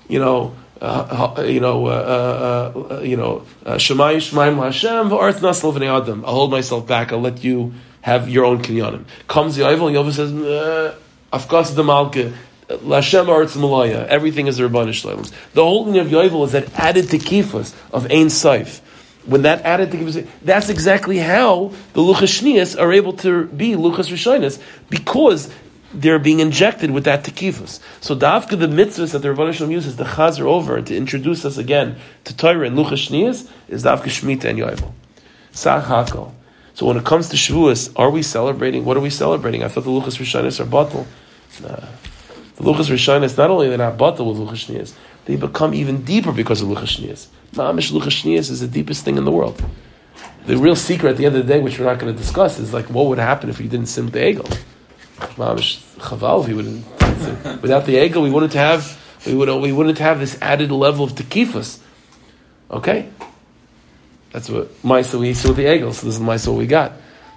You 0.08 0.20
know, 0.20 0.56
uh, 0.82 1.44
you 1.46 1.60
know, 1.60 1.88
uh, 1.88 2.74
uh, 2.76 2.96
uh 2.96 3.00
you 3.02 3.18
know, 3.18 3.46
uh, 3.66 3.76
Shemai 3.76 4.18
Shemaim 4.18 4.64
Hashem 4.64 5.10
v'Arth 5.10 5.40
V'nei 5.40 6.02
Adam. 6.02 6.24
I'll 6.26 6.34
hold 6.34 6.52
myself 6.52 6.88
back. 6.88 7.12
I'll 7.12 7.20
let 7.20 7.44
you 7.44 7.74
have 8.02 8.30
your 8.30 8.46
own 8.46 8.62
kinyanim. 8.62 9.04
Comes 9.28 9.56
the 9.56 9.64
Yovel, 9.64 9.88
and 9.88 9.96
Yovel 9.96 10.14
says, 10.14 10.32
Afkas 11.34 11.76
the 11.76 11.84
Malka. 11.84 12.34
Lashem 12.70 13.28
Arts 13.28 13.56
Malaya. 13.56 14.06
Everything 14.08 14.46
is 14.46 14.58
the 14.58 14.64
Rabbanish 14.64 15.04
Shlalams. 15.04 15.34
The 15.54 15.64
whole 15.64 15.86
thing 15.86 15.98
of 15.98 16.08
Yovel 16.08 16.46
is 16.46 16.52
that 16.52 16.72
added 16.76 17.10
to 17.10 17.18
kifas 17.18 17.74
of 17.92 18.06
Ein 18.06 18.28
Saif. 18.28 18.82
When 19.26 19.42
that 19.42 19.64
added 19.64 19.92
to 19.92 19.98
kifas, 19.98 20.28
that's 20.44 20.70
exactly 20.70 21.18
how 21.18 21.74
the 21.94 22.02
Luchas 22.02 22.80
are 22.80 22.94
able 22.94 23.14
to 23.14 23.46
be 23.46 23.74
Luchas 23.74 24.12
Rishonis 24.12 24.62
because 24.90 25.52
they're 25.94 26.20
being 26.20 26.40
injected 26.40 26.92
with 26.92 27.06
that 27.06 27.24
tekifus. 27.24 27.80
So 28.02 28.16
dafka 28.16 28.60
the 28.60 28.68
mitzvahs 28.68 29.14
that 29.14 29.20
the 29.20 29.30
Rebbeinu 29.30 29.54
Shalom 29.54 29.72
uses 29.72 29.96
the 29.96 30.04
chazer 30.04 30.46
over 30.46 30.82
to 30.82 30.96
introduce 30.96 31.46
us 31.46 31.58
again 31.58 31.98
to 32.26 32.36
Torah 32.36 32.68
and 32.68 32.78
Luchas 32.78 33.10
Shnias 33.10 33.50
is 33.68 33.84
dafka 33.84 34.04
Shemitah 34.04 34.46
and 34.46 34.60
Yovel. 34.60 34.94
So 36.74 36.86
when 36.86 36.96
it 36.96 37.06
comes 37.06 37.30
to 37.30 37.36
Shavuos, 37.36 37.92
are 37.96 38.10
we 38.10 38.22
celebrating? 38.22 38.86
What 38.86 38.98
are 38.98 39.02
we 39.02 39.10
celebrating? 39.10 39.64
I 39.64 39.68
thought 39.68 39.84
the 39.84 39.90
Luchas 39.90 40.18
Rishonis 40.18 40.60
are 40.60 40.66
bottle. 40.66 41.08
Nah. 41.62 41.76
The 42.56 42.64
Luchas 42.64 42.90
Rishonis, 42.90 43.38
not 43.38 43.50
only 43.50 43.68
they're 43.68 43.78
not 43.78 43.98
bottle 43.98 44.32
with 44.32 44.38
Luchas 44.38 44.68
Shnias, 44.68 44.94
they 45.26 45.36
become 45.36 45.74
even 45.74 46.04
deeper 46.04 46.32
because 46.32 46.62
of 46.62 46.70
Luchas 46.70 47.00
Shnias. 47.00 47.28
Mamish 47.54 47.92
Luchas 47.92 48.22
Shnias 48.22 48.50
is 48.52 48.62
the 48.62 48.68
deepest 48.68 49.04
thing 49.04 49.18
in 49.18 49.26
the 49.26 49.32
world. 49.32 49.64
The 50.46 50.58
real 50.58 50.76
secret 50.76 51.12
at 51.12 51.18
the 51.18 51.26
end 51.26 51.36
of 51.36 51.46
the 51.46 51.54
day, 51.54 51.60
which 51.60 51.80
we're 51.80 51.86
not 51.86 52.00
going 52.00 52.14
to 52.14 52.18
discuss, 52.18 52.60
is 52.60 52.74
like 52.74 52.86
what 52.86 53.08
would 53.08 53.18
happen 53.18 53.50
if 53.50 53.60
you 53.60 53.68
didn't 53.68 53.88
sim 53.88 54.10
the 54.10 54.20
egel. 54.20 54.60
Chaval, 55.20 56.48
he 56.48 56.54
wouldn't. 56.54 56.86
Without 57.62 57.86
the 57.86 57.96
egel, 57.96 58.24
we 58.24 58.30
wouldn't 58.30 58.54
have 58.54 59.00
we 59.26 59.34
would 59.34 59.50
we 59.62 59.72
wouldn't 59.72 59.98
have 59.98 60.20
this 60.20 60.38
added 60.42 60.72
level 60.72 61.06
of 61.06 61.14
tekifus. 61.14 61.80
Okay, 62.72 63.10
that's 64.32 64.50
what 64.50 64.68
Maisa 64.84 65.20
we 65.20 65.34
saw 65.34 65.52
the 65.54 65.66
egel. 65.66 65.94
So 65.94 66.08
this 66.08 66.16
is 66.16 66.22
Maisa 66.22 66.56
we 66.56 66.68
got, 66.68 66.94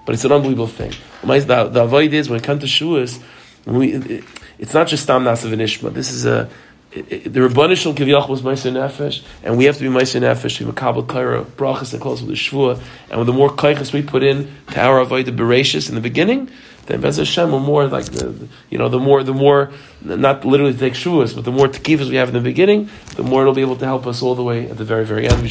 but 0.07 0.15
it's 0.15 0.25
an 0.25 0.33
unbelievable 0.33 0.67
thing. 0.67 0.93
The, 1.23 1.69
the 1.73 1.83
avoid 1.83 2.13
is 2.13 2.29
when 2.29 2.39
it 2.39 2.45
comes 2.45 2.61
to 2.63 2.67
shuas, 2.67 3.21
we, 3.65 3.93
it, 3.95 4.25
it's 4.59 4.75
not 4.75 4.89
just 4.89 5.07
tam 5.07 5.25
nasav 5.25 5.53
and 5.53 5.95
This 5.95 6.13
is 6.13 6.25
a 6.25 6.49
the 6.93 7.41
Rabbanu 7.41 7.75
Shalom 7.75 7.97
Kiviyach 7.97 8.29
was 8.29 8.43
Meiser 8.43 8.71
Nefesh, 8.71 9.25
and 9.43 9.57
we 9.57 9.65
have 9.65 9.79
to 9.79 9.83
be 9.83 9.89
Meiser 9.89 10.21
Nefesh 10.21 10.59
to 10.59 10.71
Makabel 10.71 11.07
Kaira, 11.07 11.43
Brachas, 11.43 11.95
and 11.95 12.03
close 12.03 12.21
with 12.21 12.29
the 12.29 12.35
Shvua, 12.35 12.79
and 13.09 13.19
with 13.19 13.27
the 13.27 13.33
more 13.33 13.49
Kaichas 13.49 13.95
we 13.95 14.03
put 14.03 14.23
in 14.23 14.53
to 14.73 14.81
our 14.81 15.03
Avodah 15.03 15.35
Bereshis 15.35 15.89
in 15.89 15.95
the 15.95 16.03
beginning, 16.03 16.51
then 16.87 17.01
Bez 17.01 17.17
Hashem 17.17 17.51
will 17.53 17.61
more 17.61 17.87
like 17.87 18.07
the, 18.07 18.49
you 18.71 18.79
know 18.79 18.89
the 18.89 18.99
more 18.99 19.23
the 19.23 19.35
more 19.35 19.71
not 20.03 20.45
literally 20.45 20.75
take 20.75 20.95
shuas, 20.95 21.35
but 21.35 21.45
the 21.45 21.53
more 21.53 21.69
tekivas 21.69 22.09
we 22.11 22.17
have 22.17 22.29
in 22.29 22.35
the 22.35 22.41
beginning, 22.41 22.89
the 23.17 23.23
more 23.23 23.43
it'll 23.43 23.55
be 23.55 23.61
able 23.61 23.77
to 23.77 23.85
help 23.85 24.07
us 24.07 24.23
all 24.23 24.35
the 24.35 24.43
way 24.43 24.69
at 24.69 24.77
the 24.79 24.85
very 24.85 25.05
very 25.05 25.29
end. 25.29 25.45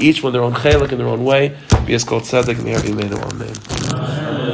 Each 0.00 0.22
one 0.22 0.32
their 0.32 0.42
own 0.42 0.54
chelik 0.54 0.92
in 0.92 0.98
their 0.98 1.08
own 1.08 1.24
way. 1.24 1.56
Be 1.86 1.94
as 1.94 2.04
called 2.04 2.24
tzedek, 2.24 2.62
may 2.64 2.74
Amen. 2.76 4.46